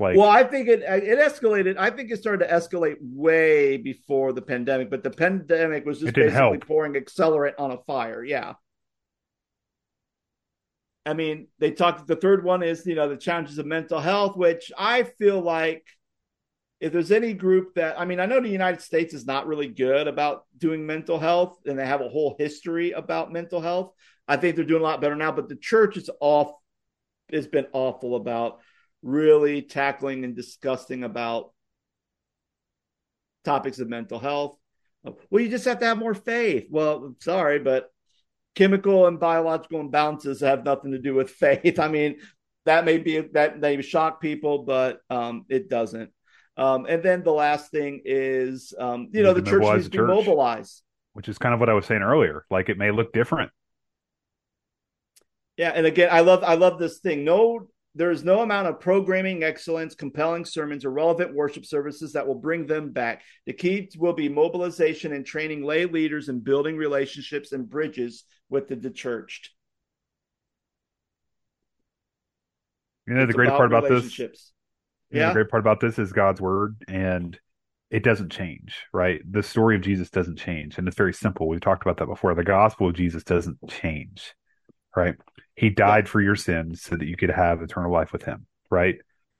Like, 0.00 0.16
well, 0.16 0.28
I 0.28 0.44
think 0.44 0.68
it 0.68 0.82
it 0.82 1.18
escalated. 1.18 1.76
I 1.76 1.90
think 1.90 2.10
it 2.10 2.18
started 2.18 2.46
to 2.46 2.52
escalate 2.52 2.96
way 3.00 3.76
before 3.78 4.32
the 4.32 4.42
pandemic, 4.42 4.90
but 4.90 5.02
the 5.02 5.10
pandemic 5.10 5.84
was 5.84 5.98
just 5.98 6.14
basically 6.14 6.32
help. 6.32 6.66
pouring 6.66 6.94
accelerant 6.94 7.54
on 7.58 7.72
a 7.72 7.78
fire. 7.78 8.22
Yeah. 8.22 8.54
I 11.04 11.14
mean, 11.14 11.48
they 11.58 11.72
talked. 11.72 12.06
The 12.06 12.16
third 12.16 12.44
one 12.44 12.62
is 12.62 12.86
you 12.86 12.94
know 12.94 13.08
the 13.08 13.16
challenges 13.16 13.58
of 13.58 13.66
mental 13.66 13.98
health, 13.98 14.36
which 14.36 14.70
I 14.78 15.02
feel 15.02 15.40
like 15.40 15.84
if 16.80 16.92
there's 16.92 17.10
any 17.10 17.32
group 17.32 17.74
that 17.74 17.98
I 17.98 18.04
mean, 18.04 18.20
I 18.20 18.26
know 18.26 18.40
the 18.40 18.48
United 18.48 18.82
States 18.82 19.14
is 19.14 19.26
not 19.26 19.48
really 19.48 19.68
good 19.68 20.06
about 20.06 20.44
doing 20.56 20.86
mental 20.86 21.18
health, 21.18 21.58
and 21.66 21.76
they 21.76 21.86
have 21.86 22.02
a 22.02 22.08
whole 22.08 22.36
history 22.38 22.92
about 22.92 23.32
mental 23.32 23.60
health. 23.60 23.92
I 24.28 24.36
think 24.36 24.56
they're 24.56 24.64
doing 24.64 24.82
a 24.82 24.84
lot 24.84 25.00
better 25.00 25.16
now, 25.16 25.32
but 25.32 25.48
the 25.48 25.56
church 25.56 25.96
is 25.96 26.10
off. 26.20 26.52
Has 27.32 27.46
been 27.46 27.66
awful 27.72 28.16
about 28.16 28.60
really 29.02 29.60
tackling 29.60 30.24
and 30.24 30.34
discussing 30.34 31.04
about 31.04 31.52
topics 33.44 33.78
of 33.78 33.88
mental 33.88 34.18
health. 34.18 34.56
Well, 35.30 35.42
you 35.42 35.48
just 35.48 35.64
have 35.66 35.78
to 35.80 35.86
have 35.86 35.98
more 35.98 36.14
faith. 36.14 36.66
Well, 36.70 37.14
sorry, 37.20 37.58
but 37.58 37.90
chemical 38.54 39.06
and 39.06 39.20
biological 39.20 39.82
imbalances 39.82 40.40
have 40.40 40.64
nothing 40.64 40.92
to 40.92 40.98
do 40.98 41.14
with 41.14 41.30
faith. 41.44 41.78
I 41.78 41.88
mean, 41.88 42.16
that 42.66 42.84
may 42.84 42.98
be 42.98 43.20
that 43.32 43.60
may 43.60 43.80
shock 43.82 44.20
people, 44.20 44.64
but 44.64 45.00
um, 45.08 45.46
it 45.48 45.70
doesn't. 45.70 46.10
Um, 46.56 46.86
and 46.88 47.02
then 47.02 47.22
the 47.22 47.32
last 47.32 47.70
thing 47.70 48.02
is, 48.04 48.74
um, 48.78 49.08
you 49.12 49.22
know, 49.22 49.32
the 49.32 49.42
church 49.42 49.62
needs 49.62 49.84
to 49.84 49.90
be 49.90 49.98
mobilized, 49.98 50.82
which 51.12 51.28
is 51.28 51.38
kind 51.38 51.54
of 51.54 51.60
what 51.60 51.68
I 51.68 51.72
was 51.72 51.86
saying 51.86 52.02
earlier. 52.02 52.44
Like 52.50 52.68
it 52.68 52.76
may 52.76 52.90
look 52.90 53.12
different. 53.12 53.52
Yeah, 55.58 55.72
and 55.74 55.84
again, 55.84 56.08
I 56.10 56.20
love 56.20 56.42
I 56.42 56.54
love 56.54 56.78
this 56.78 57.00
thing. 57.00 57.24
No 57.24 57.68
there 57.98 58.12
is 58.12 58.22
no 58.22 58.42
amount 58.42 58.68
of 58.68 58.78
programming 58.78 59.42
excellence, 59.42 59.94
compelling 59.96 60.44
sermons, 60.44 60.84
or 60.84 60.90
relevant 60.90 61.34
worship 61.34 61.66
services 61.66 62.12
that 62.12 62.26
will 62.26 62.36
bring 62.36 62.64
them 62.64 62.92
back. 62.92 63.22
The 63.44 63.52
key 63.52 63.90
will 63.98 64.12
be 64.12 64.28
mobilization 64.28 65.12
and 65.12 65.26
training 65.26 65.64
lay 65.64 65.84
leaders 65.84 66.28
and 66.28 66.42
building 66.44 66.76
relationships 66.76 67.50
and 67.50 67.68
bridges 67.68 68.22
with 68.48 68.68
the 68.68 68.76
dechurched. 68.76 69.48
You 73.08 73.14
know, 73.14 73.22
it's 73.22 73.32
the 73.32 73.34
great 73.34 73.48
part 73.48 73.66
about 73.66 73.88
this. 73.88 74.16
Yeah. 75.10 75.22
Know, 75.22 75.28
the 75.28 75.34
great 75.34 75.48
part 75.48 75.62
about 75.62 75.80
this 75.80 75.98
is 75.98 76.12
God's 76.12 76.40
word, 76.40 76.76
and 76.86 77.36
it 77.90 78.04
doesn't 78.04 78.30
change, 78.30 78.76
right? 78.92 79.20
The 79.28 79.42
story 79.42 79.74
of 79.74 79.82
Jesus 79.82 80.08
doesn't 80.10 80.38
change, 80.38 80.78
and 80.78 80.86
it's 80.86 80.96
very 80.96 81.14
simple. 81.14 81.48
We've 81.48 81.60
talked 81.60 81.82
about 81.82 81.96
that 81.96 82.06
before. 82.06 82.34
The 82.34 82.44
gospel 82.44 82.88
of 82.88 82.94
Jesus 82.94 83.24
doesn't 83.24 83.58
change, 83.68 84.34
right? 84.94 85.16
He 85.58 85.70
died 85.70 86.04
yeah. 86.04 86.10
for 86.10 86.20
your 86.20 86.36
sins 86.36 86.82
so 86.82 86.94
that 86.94 87.06
you 87.06 87.16
could 87.16 87.30
have 87.30 87.62
eternal 87.62 87.90
life 87.90 88.12
with 88.12 88.22
him, 88.22 88.46
right? 88.70 88.94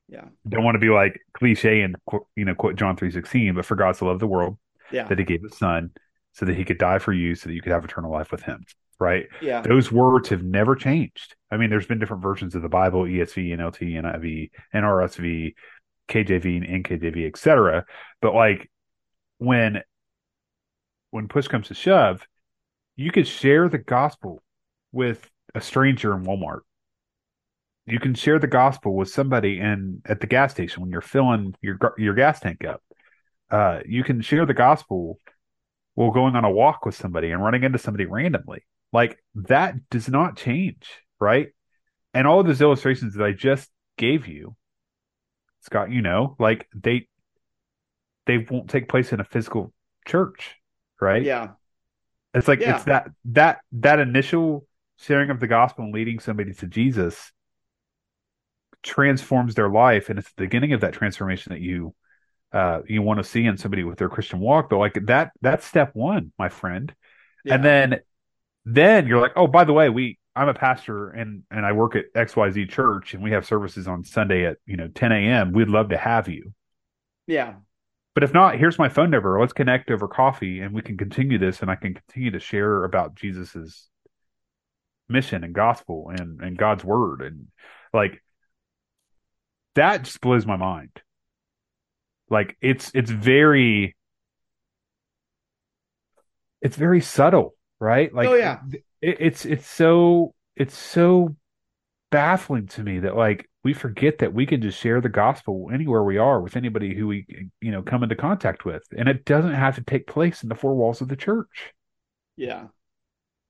Yeah. 0.08 0.24
Don't 0.48 0.64
want 0.64 0.74
to 0.74 0.80
be 0.80 0.88
like 0.88 1.20
cliche 1.32 1.82
and 1.82 1.94
you 2.34 2.44
know 2.44 2.56
quote 2.56 2.74
John 2.74 2.96
3:16, 2.96 3.54
but 3.54 3.64
for 3.64 3.76
God 3.76 3.94
to 3.94 4.06
love 4.06 4.18
the 4.18 4.26
world 4.26 4.58
yeah. 4.90 5.04
that 5.04 5.18
he 5.18 5.24
gave 5.24 5.42
his 5.42 5.56
son 5.56 5.90
so 6.32 6.44
that 6.44 6.56
he 6.56 6.64
could 6.64 6.78
die 6.78 6.98
for 6.98 7.12
you 7.12 7.36
so 7.36 7.48
that 7.48 7.54
you 7.54 7.62
could 7.62 7.70
have 7.70 7.84
eternal 7.84 8.10
life 8.10 8.32
with 8.32 8.42
him, 8.42 8.64
right? 8.98 9.26
Yeah. 9.40 9.60
Those 9.60 9.92
words 9.92 10.28
have 10.30 10.42
never 10.42 10.74
changed. 10.74 11.36
I 11.52 11.56
mean, 11.56 11.70
there's 11.70 11.86
been 11.86 12.00
different 12.00 12.24
versions 12.24 12.56
of 12.56 12.62
the 12.62 12.68
Bible, 12.68 13.02
ESV, 13.02 13.56
NLT, 13.56 13.92
NIV, 14.02 14.50
NRSV, 14.74 15.54
KJV, 16.08 16.56
and 16.56 16.84
NKJV, 16.84 17.28
etc. 17.28 17.84
But 18.20 18.34
like 18.34 18.68
when 19.38 19.82
when 21.10 21.28
push 21.28 21.46
comes 21.46 21.68
to 21.68 21.74
shove, 21.74 22.26
you 22.96 23.12
could 23.12 23.28
share 23.28 23.68
the 23.68 23.78
gospel 23.78 24.42
with 24.90 25.30
a 25.54 25.60
stranger 25.60 26.14
in 26.14 26.24
Walmart. 26.24 26.60
You 27.86 27.98
can 27.98 28.14
share 28.14 28.38
the 28.38 28.46
gospel 28.46 28.94
with 28.94 29.08
somebody 29.08 29.58
in 29.58 30.02
at 30.04 30.20
the 30.20 30.26
gas 30.26 30.52
station 30.52 30.82
when 30.82 30.90
you're 30.90 31.00
filling 31.00 31.54
your 31.62 31.78
your 31.96 32.14
gas 32.14 32.40
tank 32.40 32.64
up. 32.64 32.82
Uh, 33.50 33.80
you 33.86 34.04
can 34.04 34.20
share 34.20 34.44
the 34.44 34.54
gospel 34.54 35.18
while 35.94 36.10
going 36.10 36.36
on 36.36 36.44
a 36.44 36.50
walk 36.50 36.84
with 36.84 36.94
somebody 36.94 37.30
and 37.30 37.42
running 37.42 37.64
into 37.64 37.78
somebody 37.78 38.04
randomly. 38.04 38.64
Like 38.92 39.18
that 39.34 39.74
does 39.90 40.08
not 40.08 40.36
change, 40.36 40.86
right? 41.18 41.48
And 42.14 42.26
all 42.26 42.40
of 42.40 42.46
those 42.46 42.60
illustrations 42.60 43.14
that 43.14 43.24
I 43.24 43.32
just 43.32 43.68
gave 43.96 44.28
you, 44.28 44.54
Scott, 45.62 45.90
you 45.90 46.02
know, 46.02 46.36
like 46.38 46.68
they 46.74 47.08
they 48.26 48.38
won't 48.38 48.70
take 48.70 48.88
place 48.88 49.12
in 49.12 49.18
a 49.18 49.24
physical 49.24 49.72
church, 50.06 50.54
right? 51.00 51.22
Yeah. 51.22 51.48
It's 52.32 52.46
like 52.46 52.60
yeah. 52.60 52.76
it's 52.76 52.84
that 52.84 53.08
that 53.24 53.58
that 53.72 53.98
initial 53.98 54.67
sharing 54.98 55.30
of 55.30 55.40
the 55.40 55.46
gospel 55.46 55.84
and 55.84 55.94
leading 55.94 56.18
somebody 56.18 56.52
to 56.54 56.66
Jesus 56.66 57.32
transforms 58.82 59.54
their 59.54 59.68
life, 59.68 60.08
and 60.08 60.18
it's 60.18 60.28
the 60.28 60.44
beginning 60.44 60.72
of 60.72 60.80
that 60.80 60.92
transformation 60.92 61.52
that 61.52 61.60
you 61.60 61.94
uh, 62.52 62.80
you 62.86 63.02
want 63.02 63.18
to 63.18 63.24
see 63.24 63.44
in 63.44 63.58
somebody 63.58 63.84
with 63.84 63.98
their 63.98 64.08
Christian 64.08 64.40
walk. 64.40 64.70
But 64.70 64.78
like 64.78 64.98
that, 65.06 65.32
that's 65.42 65.66
step 65.66 65.90
one, 65.94 66.32
my 66.38 66.48
friend. 66.48 66.94
Yeah. 67.44 67.54
And 67.54 67.64
then 67.64 68.00
then 68.64 69.06
you're 69.06 69.20
like, 69.20 69.32
oh, 69.36 69.46
by 69.46 69.64
the 69.64 69.72
way, 69.72 69.88
we 69.88 70.18
I'm 70.34 70.48
a 70.48 70.54
pastor 70.54 71.10
and 71.10 71.42
and 71.50 71.66
I 71.66 71.72
work 71.72 71.96
at 71.96 72.12
XYZ 72.14 72.70
church 72.70 73.14
and 73.14 73.22
we 73.22 73.32
have 73.32 73.44
services 73.44 73.88
on 73.88 74.04
Sunday 74.04 74.46
at 74.46 74.58
you 74.66 74.76
know 74.76 74.88
10 74.88 75.12
a.m. 75.12 75.52
We'd 75.52 75.68
love 75.68 75.90
to 75.90 75.96
have 75.96 76.28
you. 76.28 76.52
Yeah. 77.26 77.54
But 78.14 78.24
if 78.24 78.32
not, 78.32 78.58
here's 78.58 78.78
my 78.78 78.88
phone 78.88 79.10
number. 79.10 79.38
Let's 79.38 79.52
connect 79.52 79.90
over 79.90 80.08
coffee 80.08 80.60
and 80.60 80.74
we 80.74 80.82
can 80.82 80.96
continue 80.96 81.38
this 81.38 81.60
and 81.60 81.70
I 81.70 81.76
can 81.76 81.94
continue 81.94 82.30
to 82.32 82.40
share 82.40 82.84
about 82.84 83.14
Jesus's 83.14 83.88
mission 85.08 85.44
and 85.44 85.54
gospel 85.54 86.10
and 86.10 86.40
and 86.40 86.56
God's 86.56 86.84
word 86.84 87.22
and 87.22 87.48
like 87.92 88.22
that 89.74 90.02
just 90.02 90.20
blows 90.20 90.44
my 90.44 90.56
mind. 90.56 90.90
Like 92.30 92.56
it's 92.60 92.90
it's 92.94 93.10
very 93.10 93.96
it's 96.60 96.76
very 96.76 97.00
subtle, 97.00 97.54
right? 97.80 98.12
Like 98.12 98.28
oh 98.28 98.34
yeah, 98.34 98.60
it, 98.70 98.84
it's 99.20 99.44
it's 99.44 99.66
so 99.66 100.34
it's 100.56 100.76
so 100.76 101.36
baffling 102.10 102.66
to 102.66 102.82
me 102.82 103.00
that 103.00 103.16
like 103.16 103.48
we 103.64 103.72
forget 103.72 104.18
that 104.18 104.32
we 104.32 104.46
can 104.46 104.62
just 104.62 104.78
share 104.78 105.00
the 105.00 105.08
gospel 105.08 105.68
anywhere 105.72 106.02
we 106.02 106.18
are 106.18 106.40
with 106.40 106.56
anybody 106.56 106.94
who 106.94 107.06
we 107.06 107.26
you 107.60 107.70
know 107.70 107.82
come 107.82 108.02
into 108.02 108.16
contact 108.16 108.64
with, 108.64 108.82
and 108.96 109.08
it 109.08 109.24
doesn't 109.24 109.54
have 109.54 109.76
to 109.76 109.82
take 109.82 110.06
place 110.06 110.42
in 110.42 110.48
the 110.48 110.54
four 110.54 110.74
walls 110.74 111.00
of 111.00 111.08
the 111.08 111.16
church. 111.16 111.72
Yeah, 112.36 112.66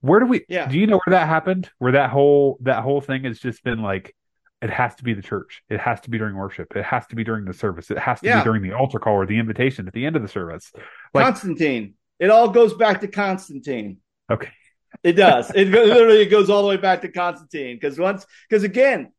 where 0.01 0.21
do 0.21 0.27
we? 0.27 0.45
Yeah. 0.49 0.69
Do 0.69 0.79
you 0.79 0.87
know 0.87 1.01
where 1.05 1.19
that 1.19 1.27
happened? 1.27 1.71
Where 1.79 1.93
that 1.93 2.11
whole 2.11 2.59
that 2.63 2.83
whole 2.83 3.01
thing 3.01 3.25
has 3.25 3.39
just 3.39 3.65
been 3.65 3.83
like, 3.83 4.15
it 4.63 4.71
has 4.71 4.95
to 4.97 5.05
be 5.05 5.15
the 5.15 5.23
church. 5.23 5.63
It 5.69 5.81
has 5.81 6.01
to 6.03 6.11
be 6.11 6.19
during 6.19 6.37
worship. 6.37 6.77
It 6.77 6.85
has 6.85 7.07
to 7.09 7.17
be 7.17 7.25
during 7.25 7.45
the 7.45 7.53
service. 7.53 7.91
It 7.91 7.99
has 7.99 8.21
to 8.21 8.27
yeah. 8.27 8.41
be 8.41 8.45
during 8.45 8.63
the 8.63 8.73
altar 8.73 8.99
call 8.99 9.15
or 9.15 9.27
the 9.27 9.39
invitation 9.39 9.87
at 9.87 9.95
the 9.95 10.07
end 10.07 10.17
of 10.17 10.23
the 10.23 10.29
service. 10.29 10.73
Like, 11.15 11.25
Constantine. 11.25 11.95
It 12.19 12.31
all 12.31 12.49
goes 12.49 12.75
back 12.75 13.01
to 13.03 13.09
Constantine. 13.09 13.99
Okay. 14.31 14.51
It 15.03 15.13
does. 15.13 15.51
It 15.55 15.69
literally 15.69 16.27
goes 16.27 16.51
all 16.51 16.63
the 16.63 16.69
way 16.69 16.77
back 16.77 17.03
to 17.03 17.09
Constantine 17.09 17.77
because 17.77 17.99
once 17.99 18.27
because 18.49 18.65
again, 18.65 19.13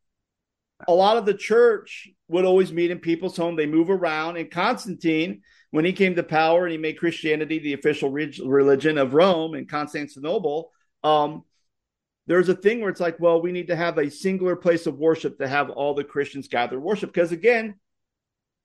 a 0.88 0.94
lot 0.94 1.18
of 1.18 1.26
the 1.26 1.34
church 1.34 2.10
would 2.28 2.46
always 2.46 2.72
meet 2.72 2.92
in 2.92 3.00
people's 3.00 3.38
home. 3.38 3.56
They 3.56 3.66
move 3.66 3.90
around, 3.90 4.38
and 4.38 4.50
Constantine 4.50 5.42
when 5.72 5.86
he 5.86 5.94
came 5.94 6.16
to 6.16 6.24
power 6.24 6.66
and 6.66 6.72
he 6.72 6.78
made 6.78 6.98
Christianity 6.98 7.60
the 7.60 7.74
official 7.74 8.10
religion 8.10 8.98
of 8.98 9.14
Rome 9.14 9.54
and 9.54 9.70
Constantinople, 9.70 10.72
um, 11.04 11.44
there's 12.28 12.50
a 12.50 12.56
thing 12.56 12.82
where 12.82 12.90
it's 12.90 13.00
like, 13.00 13.20
well, 13.20 13.42
we 13.42 13.52
need 13.52 13.68
to 13.68 13.76
have 13.76 13.98
a 13.98 14.10
singular 14.10 14.56
place 14.56 14.86
of 14.86 15.00
worship 15.00 15.38
to 15.40 15.48
have 15.48 15.70
all 15.70 15.94
the 15.94 16.04
Christians 16.04 16.48
gather 16.48 16.80
worship. 16.80 17.14
Because 17.14 17.32
again, 17.32 17.76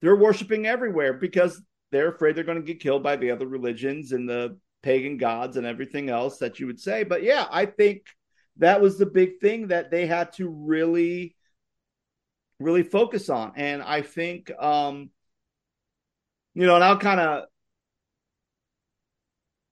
they're 0.00 0.16
worshiping 0.16 0.66
everywhere 0.66 1.14
because 1.14 1.62
they're 1.90 2.08
afraid 2.08 2.36
they're 2.36 2.44
going 2.44 2.60
to 2.60 2.66
get 2.66 2.80
killed 2.80 3.02
by 3.02 3.16
the 3.16 3.30
other 3.30 3.46
religions 3.46 4.12
and 4.12 4.28
the 4.28 4.58
pagan 4.82 5.16
gods 5.16 5.56
and 5.56 5.66
everything 5.66 6.10
else 6.10 6.38
that 6.38 6.60
you 6.60 6.66
would 6.66 6.78
say. 6.78 7.04
But 7.04 7.22
yeah, 7.22 7.46
I 7.50 7.66
think 7.66 8.02
that 8.58 8.80
was 8.80 8.98
the 8.98 9.06
big 9.06 9.40
thing 9.40 9.68
that 9.68 9.90
they 9.90 10.06
had 10.06 10.32
to 10.34 10.48
really, 10.48 11.34
really 12.60 12.82
focus 12.82 13.30
on. 13.30 13.52
And 13.56 13.82
I 13.82 14.02
think, 14.02 14.50
um, 14.58 15.10
you 16.54 16.66
know, 16.66 16.74
and 16.74 16.84
I'll 16.84 16.98
kind 16.98 17.20
of 17.20 17.44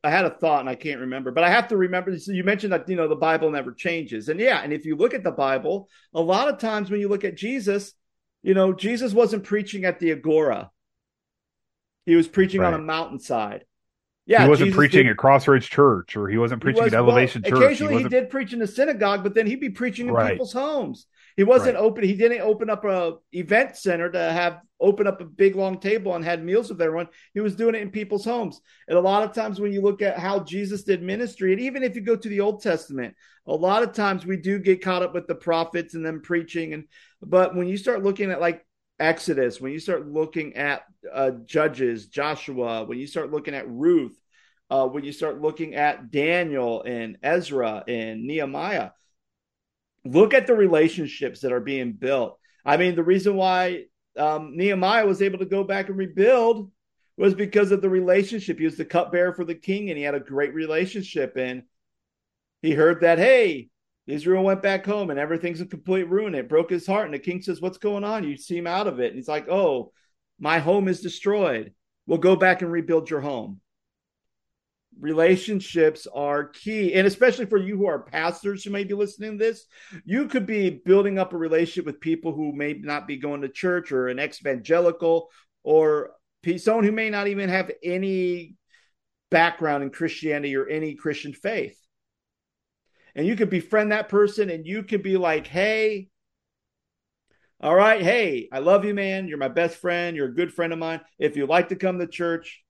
I 0.04 0.10
had 0.10 0.24
a 0.24 0.30
thought 0.30 0.60
and 0.60 0.68
I 0.68 0.74
can't 0.74 1.00
remember, 1.00 1.30
but 1.30 1.44
I 1.44 1.50
have 1.50 1.68
to 1.68 1.76
remember. 1.76 2.18
So 2.18 2.32
you 2.32 2.42
mentioned 2.42 2.72
that 2.72 2.88
you 2.88 2.96
know 2.96 3.06
the 3.08 3.14
Bible 3.16 3.50
never 3.50 3.72
changes, 3.72 4.28
and 4.28 4.40
yeah, 4.40 4.60
and 4.60 4.72
if 4.72 4.84
you 4.84 4.96
look 4.96 5.14
at 5.14 5.22
the 5.22 5.30
Bible, 5.30 5.88
a 6.12 6.20
lot 6.20 6.48
of 6.48 6.58
times 6.58 6.90
when 6.90 7.00
you 7.00 7.08
look 7.08 7.24
at 7.24 7.36
Jesus, 7.36 7.92
you 8.42 8.54
know, 8.54 8.72
Jesus 8.72 9.12
wasn't 9.12 9.44
preaching 9.44 9.84
at 9.84 10.00
the 10.00 10.10
agora; 10.10 10.70
he 12.04 12.16
was 12.16 12.26
preaching 12.26 12.60
right. 12.60 12.74
on 12.74 12.80
a 12.80 12.82
mountainside. 12.82 13.64
Yeah, 14.26 14.44
he 14.44 14.48
wasn't 14.48 14.66
Jesus 14.68 14.76
preaching 14.76 15.04
did- 15.04 15.12
at 15.12 15.16
Crossroads 15.16 15.66
Church 15.66 16.16
or 16.16 16.28
he 16.28 16.38
wasn't 16.38 16.62
he 16.62 16.66
preaching 16.66 16.84
was- 16.84 16.92
at 16.92 16.98
Elevation 16.98 17.42
well, 17.42 17.50
Church. 17.50 17.62
Occasionally, 17.64 17.92
he, 17.92 17.96
wasn't, 18.04 18.12
did 18.12 18.30
preach 18.30 18.52
in 18.52 18.58
the 18.58 18.66
synagogue, 18.66 19.22
but 19.22 19.34
then 19.34 19.46
he'd 19.46 19.60
be 19.60 19.70
preaching 19.70 20.08
in 20.08 20.14
Right. 20.14 20.32
people's 20.32 20.52
homes. 20.52 21.06
He 21.36 21.44
wasn't 21.44 21.76
Right. 21.76 21.84
open. 21.84 22.04
He 22.04 22.14
didn't 22.14 22.40
open 22.40 22.70
up 22.70 22.84
a 22.84 23.14
event 23.32 23.76
center 23.76 24.10
to 24.10 24.18
have 24.18 24.60
open 24.80 25.06
up 25.06 25.20
a 25.20 25.24
big 25.24 25.54
long 25.54 25.78
table 25.78 26.14
and 26.14 26.24
had 26.24 26.44
meals 26.44 26.68
with 26.68 26.82
everyone. 26.82 27.08
He 27.34 27.40
was 27.40 27.54
doing 27.54 27.74
it 27.74 27.82
in 27.82 27.90
people's 27.90 28.24
homes. 28.24 28.60
And 28.88 28.98
a 28.98 29.00
lot 29.00 29.22
of 29.22 29.32
times, 29.32 29.60
when 29.60 29.72
you 29.72 29.80
look 29.80 30.02
at 30.02 30.18
how 30.18 30.40
Jesus 30.40 30.82
did 30.82 31.02
ministry, 31.02 31.52
and 31.52 31.60
even 31.60 31.82
if 31.82 31.94
you 31.94 32.02
go 32.02 32.16
to 32.16 32.28
the 32.28 32.40
Old 32.40 32.62
Testament, 32.62 33.14
a 33.46 33.54
lot 33.54 33.82
of 33.82 33.92
times 33.92 34.26
we 34.26 34.36
do 34.36 34.58
get 34.58 34.82
caught 34.82 35.02
up 35.02 35.14
with 35.14 35.26
the 35.26 35.34
prophets 35.34 35.94
and 35.94 36.04
them 36.04 36.20
preaching. 36.20 36.74
And 36.74 36.84
but 37.22 37.54
when 37.54 37.68
you 37.68 37.76
start 37.76 38.02
looking 38.02 38.30
at 38.30 38.40
like 38.40 38.66
Exodus, 38.98 39.60
when 39.60 39.72
you 39.72 39.78
start 39.78 40.06
looking 40.06 40.56
at 40.56 40.82
uh, 41.12 41.32
Judges, 41.44 42.06
Joshua, 42.06 42.84
when 42.84 42.98
you 42.98 43.06
start 43.06 43.30
looking 43.30 43.54
at 43.54 43.68
Ruth, 43.68 44.16
uh, 44.70 44.86
when 44.86 45.04
you 45.04 45.12
start 45.12 45.40
looking 45.40 45.74
at 45.74 46.10
Daniel 46.10 46.82
and 46.82 47.18
Ezra 47.22 47.84
and 47.88 48.24
Nehemiah, 48.24 48.90
look 50.04 50.34
at 50.34 50.46
the 50.46 50.54
relationships 50.54 51.40
that 51.40 51.52
are 51.52 51.60
being 51.60 51.92
built. 51.92 52.38
I 52.64 52.76
mean, 52.76 52.94
the 52.94 53.02
reason 53.02 53.36
why 53.36 53.84
um, 54.16 54.56
Nehemiah 54.56 55.06
was 55.06 55.22
able 55.22 55.38
to 55.38 55.44
go 55.46 55.64
back 55.64 55.88
and 55.88 55.96
rebuild 55.96 56.70
was 57.16 57.34
because 57.34 57.72
of 57.72 57.82
the 57.82 57.90
relationship. 57.90 58.58
He 58.58 58.64
was 58.64 58.76
the 58.76 58.84
cupbearer 58.84 59.34
for 59.34 59.44
the 59.44 59.54
king, 59.54 59.90
and 59.90 59.98
he 59.98 60.04
had 60.04 60.14
a 60.14 60.20
great 60.20 60.54
relationship. 60.54 61.36
And 61.36 61.64
he 62.62 62.72
heard 62.72 63.02
that, 63.02 63.18
hey, 63.18 63.70
Israel 64.06 64.42
went 64.42 64.62
back 64.62 64.84
home 64.84 65.10
and 65.10 65.18
everything's 65.18 65.60
in 65.60 65.68
complete 65.68 66.08
ruin. 66.08 66.34
It 66.34 66.48
broke 66.48 66.70
his 66.70 66.86
heart. 66.86 67.04
And 67.04 67.14
the 67.14 67.18
king 67.18 67.40
says, 67.40 67.60
What's 67.60 67.78
going 67.78 68.04
on? 68.04 68.24
You 68.24 68.36
seem 68.36 68.66
out 68.66 68.86
of 68.86 69.00
it. 69.00 69.08
And 69.08 69.16
he's 69.16 69.28
like, 69.28 69.48
Oh, 69.48 69.92
my 70.38 70.58
home 70.58 70.88
is 70.88 71.00
destroyed. 71.00 71.72
We'll 72.06 72.18
go 72.18 72.34
back 72.34 72.62
and 72.62 72.72
rebuild 72.72 73.08
your 73.08 73.20
home. 73.20 73.60
Relationships 75.00 76.06
are 76.14 76.44
key. 76.44 76.94
And 76.94 77.06
especially 77.06 77.46
for 77.46 77.58
you 77.58 77.76
who 77.76 77.86
are 77.86 78.02
pastors 78.02 78.62
who 78.62 78.70
may 78.70 78.84
be 78.84 78.94
listening 78.94 79.38
to 79.38 79.44
this, 79.44 79.64
you 80.04 80.26
could 80.26 80.46
be 80.46 80.70
building 80.70 81.18
up 81.18 81.32
a 81.32 81.36
relationship 81.36 81.86
with 81.86 82.00
people 82.00 82.32
who 82.32 82.52
may 82.52 82.74
not 82.74 83.06
be 83.06 83.16
going 83.16 83.42
to 83.42 83.48
church 83.48 83.90
or 83.90 84.08
an 84.08 84.20
evangelical 84.20 85.30
or 85.62 86.12
someone 86.58 86.84
who 86.84 86.92
may 86.92 87.10
not 87.10 87.28
even 87.28 87.48
have 87.48 87.70
any 87.82 88.56
background 89.30 89.82
in 89.82 89.90
Christianity 89.90 90.54
or 90.56 90.66
any 90.66 90.94
Christian 90.94 91.32
faith. 91.32 91.78
And 93.14 93.26
you 93.26 93.36
could 93.36 93.50
befriend 93.50 93.92
that 93.92 94.08
person 94.08 94.50
and 94.50 94.66
you 94.66 94.82
could 94.82 95.02
be 95.02 95.16
like, 95.16 95.46
hey, 95.46 96.08
all 97.60 97.74
right, 97.74 98.02
hey, 98.02 98.48
I 98.52 98.58
love 98.58 98.84
you, 98.84 98.92
man. 98.92 99.28
You're 99.28 99.38
my 99.38 99.48
best 99.48 99.76
friend. 99.76 100.16
You're 100.16 100.28
a 100.28 100.34
good 100.34 100.52
friend 100.52 100.72
of 100.72 100.78
mine. 100.78 101.00
If 101.18 101.36
you'd 101.36 101.48
like 101.48 101.68
to 101.68 101.76
come 101.76 101.98
to 101.98 102.08
church, 102.08 102.62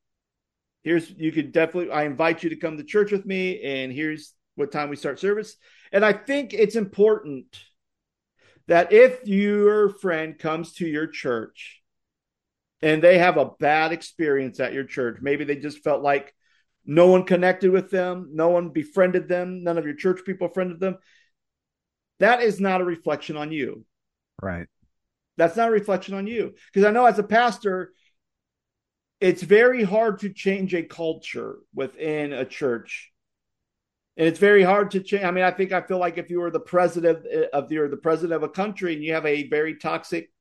here's 0.83 1.11
you 1.11 1.33
could 1.33 1.53
definitely 1.53 1.93
I 1.93 2.05
invite 2.05 2.43
you 2.43 2.51
to 2.51 2.57
come 2.57 2.77
to 2.77 2.85
church 2.85 3.13
with 3.13 3.27
me, 3.27 3.63
and 3.63 3.93
here's 3.93 4.35
what 4.55 4.73
time 4.73 4.91
we 4.91 4.97
start 4.97 5.19
service. 5.19 5.57
And 5.93 6.05
I 6.05 6.13
think 6.13 6.53
it's 6.55 6.77
important 6.77 7.47
that 8.69 8.93
if 8.93 9.27
your 9.27 9.89
friend 9.89 10.39
comes 10.39 10.75
to 10.75 10.87
your 10.87 11.07
church 11.07 11.83
and 12.81 13.03
they 13.03 13.19
have 13.19 13.37
a 13.37 13.51
bad 13.61 13.93
experience 13.93 14.61
at 14.61 14.73
your 14.73 14.85
church, 14.85 15.19
maybe 15.21 15.45
they 15.45 15.57
just 15.57 15.83
felt 15.83 16.03
like 16.03 16.35
no 16.85 17.09
one 17.09 17.25
connected 17.25 17.71
with 17.71 17.91
them, 17.91 18.31
no 18.33 18.49
one 18.49 18.71
befriended 18.71 19.29
them, 19.29 19.63
none 19.63 19.79
of 19.79 19.85
your 19.85 19.95
church 19.95 20.21
people 20.25 20.49
friended 20.49 20.81
them. 20.81 20.99
That 22.19 22.43
is 22.43 22.61
not 22.61 22.81
a 22.81 22.85
reflection 22.85 23.37
on 23.37 23.53
you. 23.53 23.85
right. 24.41 24.67
That's 25.37 25.57
not 25.57 25.69
a 25.69 25.73
reflection 25.73 26.15
on 26.15 26.27
you. 26.27 26.55
Because 26.73 26.87
I 26.87 26.93
know 26.93 27.07
as 27.07 27.19
a 27.19 27.25
pastor, 27.25 27.93
it's 29.23 29.43
very 29.43 29.85
hard 29.85 30.19
to 30.19 30.31
change 30.31 30.75
a 30.75 30.83
culture 30.83 31.59
within 31.73 32.33
a 32.33 32.45
church. 32.45 33.13
And 34.17 34.27
it's 34.27 34.41
very 34.41 34.65
hard 34.65 34.91
to 34.91 35.01
change. 35.01 35.23
I 35.23 35.31
mean, 35.31 35.45
I 35.45 35.53
think 35.53 35.71
I 35.71 35.81
feel 35.81 35.99
like 35.99 36.19
if 36.19 36.29
you 36.29 36.41
were 36.41 36.51
the 36.51 36.59
president 36.59 37.25
uh, 37.33 37.57
of 37.57 37.69
the 37.69 37.87
the 37.89 37.97
president 37.97 38.33
of 38.33 38.43
a 38.43 38.49
country 38.49 38.95
and 38.95 39.05
you 39.05 39.15
have 39.15 39.25
a 39.25 39.49
very 39.49 39.77
toxic 39.77 40.33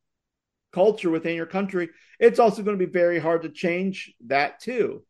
culture 0.73 1.11
within 1.11 1.35
your 1.35 1.45
country, 1.45 1.89
it's 2.19 2.39
also 2.39 2.63
going 2.63 2.77
to 2.77 2.85
be 2.85 2.91
very 2.91 3.19
hard 3.19 3.43
to 3.43 3.49
change 3.49 4.15
that 4.25 4.59
too. 4.59 5.05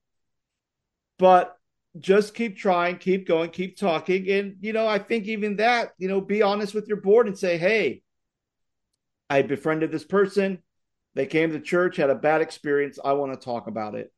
But 1.18 1.56
just 1.98 2.36
keep 2.36 2.58
trying, 2.58 2.98
keep 2.98 3.26
going, 3.26 3.52
keep 3.52 3.78
talking. 3.78 4.30
And, 4.30 4.58
you 4.60 4.74
know, 4.74 4.88
I 4.88 5.00
think 5.00 5.28
even 5.28 5.56
that, 5.58 5.92
you 5.98 6.10
know, 6.10 6.20
be 6.20 6.42
honest 6.42 6.74
with 6.74 6.90
your 6.90 7.02
board 7.02 7.28
and 7.28 7.38
say, 7.38 7.58
hey, 7.58 8.02
I 9.30 9.44
befriended 9.44 9.92
this 9.92 10.06
person. 10.06 10.60
They 11.14 11.26
came 11.26 11.51
to 11.51 11.59
church, 11.59 11.97
had 11.97 12.09
a 12.09 12.16
bad 12.16 12.41
experience. 12.41 12.99
I 13.03 13.14
want 13.14 13.34
to 13.34 13.43
talk 13.43 13.68
about 13.68 13.95
it. 13.95 14.12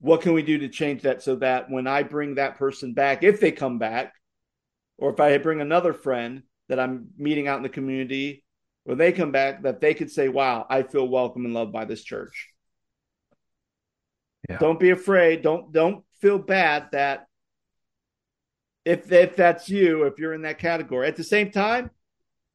What 0.00 0.22
can 0.22 0.32
we 0.32 0.42
do 0.42 0.58
to 0.58 0.68
change 0.68 1.02
that 1.02 1.22
so 1.22 1.36
that 1.36 1.70
when 1.70 1.86
I 1.86 2.02
bring 2.02 2.34
that 2.34 2.56
person 2.56 2.94
back, 2.94 3.22
if 3.22 3.40
they 3.40 3.52
come 3.52 3.78
back, 3.78 4.14
or 4.98 5.12
if 5.12 5.20
I 5.20 5.36
bring 5.38 5.60
another 5.60 5.92
friend 5.92 6.42
that 6.68 6.80
I'm 6.80 7.08
meeting 7.16 7.48
out 7.48 7.56
in 7.56 7.62
the 7.62 7.68
community, 7.68 8.44
when 8.84 8.98
they 8.98 9.12
come 9.12 9.32
back, 9.32 9.62
that 9.62 9.80
they 9.80 9.94
could 9.94 10.10
say, 10.10 10.28
Wow, 10.28 10.66
I 10.68 10.82
feel 10.82 11.06
welcome 11.06 11.44
and 11.44 11.54
loved 11.54 11.72
by 11.72 11.84
this 11.84 12.02
church. 12.02 12.48
Yeah. 14.48 14.58
Don't 14.58 14.80
be 14.80 14.90
afraid. 14.90 15.42
Don't 15.42 15.72
don't 15.72 16.04
feel 16.20 16.38
bad 16.38 16.88
that 16.92 17.26
if 18.84 19.10
if 19.12 19.36
that's 19.36 19.68
you, 19.68 20.04
if 20.04 20.18
you're 20.18 20.34
in 20.34 20.42
that 20.42 20.58
category. 20.58 21.06
At 21.06 21.16
the 21.16 21.24
same 21.24 21.50
time, 21.50 21.90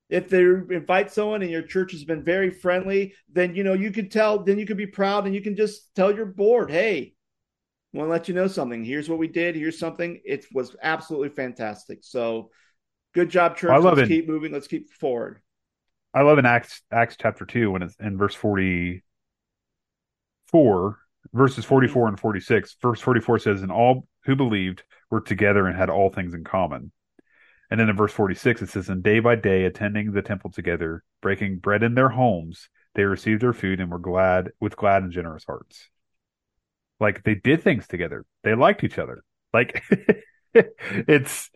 if 0.09 0.29
they 0.29 0.41
invite 0.41 1.11
someone 1.11 1.41
and 1.41 1.51
your 1.51 1.63
church 1.63 1.91
has 1.91 2.03
been 2.03 2.23
very 2.23 2.51
friendly, 2.51 3.15
then 3.31 3.55
you 3.55 3.63
know 3.63 3.73
you 3.73 3.91
could 3.91 4.11
tell, 4.11 4.39
then 4.39 4.59
you 4.59 4.65
could 4.65 4.77
be 4.77 4.87
proud 4.87 5.25
and 5.25 5.33
you 5.33 5.41
can 5.41 5.55
just 5.55 5.93
tell 5.95 6.13
your 6.13 6.27
board, 6.27 6.69
hey, 6.69 7.13
I 7.93 7.97
want 7.97 8.07
to 8.07 8.11
let 8.11 8.27
you 8.27 8.35
know 8.35 8.47
something. 8.47 8.83
Here's 8.83 9.09
what 9.09 9.19
we 9.19 9.27
did. 9.27 9.55
Here's 9.55 9.79
something. 9.79 10.21
It 10.23 10.45
was 10.53 10.75
absolutely 10.81 11.29
fantastic. 11.29 11.99
So 12.01 12.51
good 13.13 13.29
job, 13.29 13.57
church. 13.57 13.71
I 13.71 13.77
love 13.77 13.97
Let's 13.97 14.09
it. 14.09 14.13
keep 14.13 14.27
moving. 14.27 14.51
Let's 14.51 14.67
keep 14.67 14.91
forward. 14.91 15.41
I 16.13 16.21
love 16.21 16.37
in 16.37 16.45
Acts 16.45 16.81
Acts 16.91 17.15
chapter 17.19 17.45
two 17.45 17.71
when 17.71 17.81
it's 17.81 17.95
in 17.99 18.17
verse 18.17 18.35
forty 18.35 19.03
four, 20.47 20.99
verses 21.33 21.65
forty 21.65 21.87
four 21.87 22.07
and 22.07 22.19
forty 22.19 22.39
six. 22.39 22.75
Verse 22.81 23.01
forty 23.01 23.21
four 23.21 23.39
says, 23.39 23.63
"And 23.63 23.71
all 23.71 24.07
who 24.25 24.35
believed 24.35 24.83
were 25.09 25.21
together 25.21 25.67
and 25.67 25.77
had 25.77 25.89
all 25.89 26.09
things 26.09 26.33
in 26.33 26.43
common." 26.43 26.91
And 27.71 27.79
then 27.79 27.89
in 27.89 27.95
verse 27.95 28.11
forty 28.13 28.35
six 28.35 28.61
it 28.61 28.69
says, 28.69 28.89
"And 28.89 29.03
day 29.03 29.19
by 29.19 29.35
day, 29.35 29.65
attending 29.65 30.11
the 30.11 30.21
temple 30.21 30.51
together, 30.51 31.03
breaking 31.21 31.59
bread 31.59 31.83
in 31.83 31.95
their 31.95 32.09
homes, 32.09 32.69
they 32.93 33.03
received 33.03 33.41
their 33.41 33.53
food 33.53 33.79
and 33.79 33.91
were 33.91 33.99
glad 33.99 34.51
with 34.59 34.75
glad 34.75 35.03
and 35.03 35.11
generous 35.11 35.45
hearts." 35.45 35.89
Like 36.99 37.23
they 37.23 37.35
did 37.35 37.61
things 37.63 37.87
together. 37.87 38.25
They 38.43 38.55
liked 38.55 38.83
each 38.83 38.97
other. 38.97 39.23
Like 39.53 39.83
it's 40.53 41.49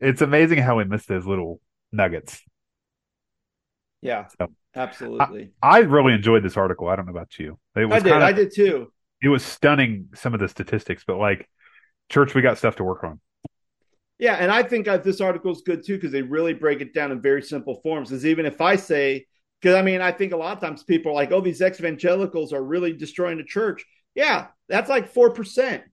it's 0.00 0.22
amazing 0.22 0.58
how 0.58 0.78
we 0.78 0.84
miss 0.84 1.06
those 1.06 1.26
little 1.26 1.60
nuggets. 1.92 2.42
Yeah, 4.02 4.26
So- 4.38 4.48
absolutely. 4.74 5.52
I 5.62 5.80
really 5.80 6.14
enjoyed 6.14 6.42
this 6.42 6.56
article. 6.56 6.88
I 6.88 6.96
don't 6.96 7.06
know 7.06 7.12
about 7.12 7.38
you. 7.38 7.58
It 7.76 7.84
was 7.84 7.96
I 7.96 7.98
did. 8.00 8.10
kind 8.10 8.22
of, 8.22 8.28
I 8.28 8.32
did 8.32 8.52
too. 8.54 8.92
It 9.22 9.28
was 9.28 9.44
stunning 9.44 10.08
some 10.14 10.32
of 10.32 10.40
the 10.40 10.48
statistics, 10.48 11.04
but 11.06 11.18
like 11.18 11.48
church, 12.08 12.34
we 12.34 12.40
got 12.40 12.56
stuff 12.58 12.76
to 12.76 12.84
work 12.84 13.04
on. 13.04 13.20
Yeah, 14.20 14.34
and 14.34 14.52
I 14.52 14.62
think 14.62 14.84
this 14.84 15.22
article 15.22 15.50
is 15.50 15.62
good 15.62 15.82
too 15.82 15.94
because 15.96 16.12
they 16.12 16.20
really 16.20 16.52
break 16.52 16.82
it 16.82 16.92
down 16.92 17.10
in 17.10 17.22
very 17.22 17.42
simple 17.42 17.80
forms. 17.82 18.12
Is 18.12 18.26
even 18.26 18.44
if 18.44 18.60
I 18.60 18.76
say, 18.76 19.26
because 19.60 19.74
I 19.74 19.80
mean, 19.80 20.02
I 20.02 20.12
think 20.12 20.32
a 20.32 20.36
lot 20.36 20.52
of 20.52 20.60
times 20.62 20.82
people 20.82 21.12
are 21.12 21.14
like, 21.14 21.32
"Oh, 21.32 21.40
these 21.40 21.62
evangelicals 21.62 22.52
are 22.52 22.62
really 22.62 22.92
destroying 22.92 23.38
the 23.38 23.44
church." 23.44 23.82
Yeah, 24.14 24.48
that's 24.68 24.90
like 24.90 25.08
four 25.08 25.30
percent. 25.30 25.84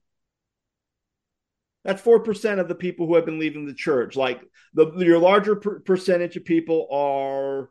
That's 1.84 2.02
four 2.02 2.20
percent 2.20 2.60
of 2.60 2.68
the 2.68 2.74
people 2.74 3.06
who 3.06 3.14
have 3.14 3.24
been 3.24 3.38
leaving 3.38 3.64
the 3.64 3.72
church. 3.72 4.14
Like 4.14 4.42
the 4.74 4.92
your 4.98 5.18
larger 5.18 5.56
per- 5.56 5.80
percentage 5.80 6.36
of 6.36 6.44
people 6.44 6.86
are 6.92 7.70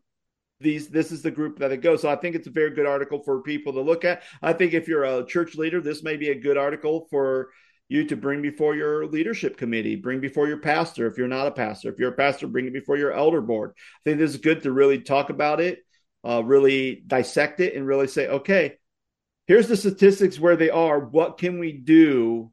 these. 0.60 0.88
This 0.88 1.12
is 1.12 1.22
the 1.22 1.30
group 1.30 1.60
that 1.60 1.72
it 1.72 1.82
goes. 1.82 2.02
So 2.02 2.10
I 2.10 2.16
think 2.16 2.36
it's 2.36 2.48
a 2.48 2.52
very 2.52 2.72
good 2.72 2.88
article 2.88 3.22
for 3.24 3.44
people 3.44 3.74
to 3.74 3.82
look 3.82 4.06
at. 4.06 4.24
I 4.42 4.54
think 4.54 4.74
if 4.74 4.88
you're 4.88 5.04
a 5.04 5.26
church 5.26 5.56
leader, 5.56 5.82
this 5.82 6.02
may 6.02 6.18
be 6.18 6.30
a 6.30 6.40
good 6.40 6.58
article 6.58 7.08
for 7.12 7.50
you 7.90 8.06
to 8.06 8.18
bring 8.18 8.42
before 8.42 8.76
your 8.76 9.06
leadership 9.06 9.58
committee, 9.58 9.96
bring 9.96 10.20
before 10.20 10.48
your 10.48 10.58
pastor. 10.58 11.08
If 11.08 11.18
you're 11.18 11.28
not 11.28 11.48
a 11.48 11.52
pastor, 11.52 11.90
if 11.90 12.00
you're 12.00 12.12
a 12.12 12.16
pastor, 12.16 12.48
bring 12.48 12.68
it 12.68 12.74
before 12.74 12.98
your 12.98 13.14
elder 13.14 13.42
board. 13.42 13.72
I 13.76 14.00
think 14.04 14.20
this 14.20 14.32
is 14.32 14.38
good 14.38 14.64
to 14.64 14.72
really 14.72 15.02
talk 15.02 15.30
about 15.30 15.62
it, 15.62 15.80
uh, 16.28 16.44
really 16.44 17.02
dissect 17.08 17.60
it, 17.60 17.76
and 17.76 17.88
really 17.88 18.08
say, 18.08 18.28
okay, 18.28 18.76
here's 19.46 19.68
the 19.68 19.78
statistics 19.78 20.40
where 20.40 20.58
they 20.58 20.70
are. 20.70 21.00
What 21.00 21.38
can 21.38 21.60
we 21.60 21.72
do 21.72 22.52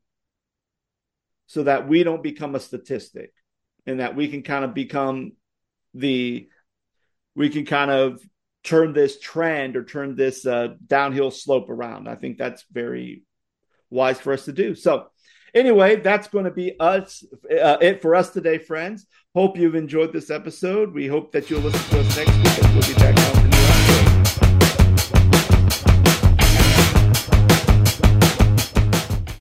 so 1.46 1.64
that 1.64 1.88
we 1.88 2.04
don't 2.04 2.22
become 2.22 2.54
a 2.54 2.60
statistic 2.60 3.32
and 3.86 4.00
that 4.00 4.16
we 4.16 4.28
can 4.28 4.42
kind 4.42 4.64
of 4.64 4.72
become 4.72 5.32
the, 5.94 6.48
we 7.34 7.50
can 7.50 7.66
kind 7.66 7.90
of 7.90 8.22
turn 8.62 8.92
this 8.92 9.20
trend 9.20 9.76
or 9.76 9.84
turn 9.84 10.14
this 10.14 10.46
uh, 10.46 10.68
downhill 10.86 11.30
slope 11.30 11.68
around. 11.68 12.08
I 12.08 12.14
think 12.14 12.38
that's 12.38 12.64
very 12.72 13.24
wise 13.90 14.18
for 14.18 14.32
us 14.32 14.46
to 14.46 14.52
do. 14.52 14.74
So, 14.74 15.08
anyway, 15.54 15.96
that's 15.96 16.28
going 16.28 16.44
to 16.44 16.50
be 16.50 16.78
us 16.80 17.24
uh, 17.50 17.78
it 17.80 18.02
for 18.02 18.14
us 18.14 18.30
today, 18.30 18.58
friends. 18.58 19.06
Hope 19.34 19.56
you've 19.56 19.74
enjoyed 19.74 20.12
this 20.12 20.30
episode. 20.30 20.92
We 20.92 21.06
hope 21.06 21.32
that 21.32 21.50
you'll 21.50 21.60
listen 21.60 21.80
to 21.90 22.00
us 22.00 22.16
next 22.16 22.36
week. 22.36 22.72
We'll 22.72 22.82
be 22.82 22.94
back 22.94 23.16
episode. 23.18 24.23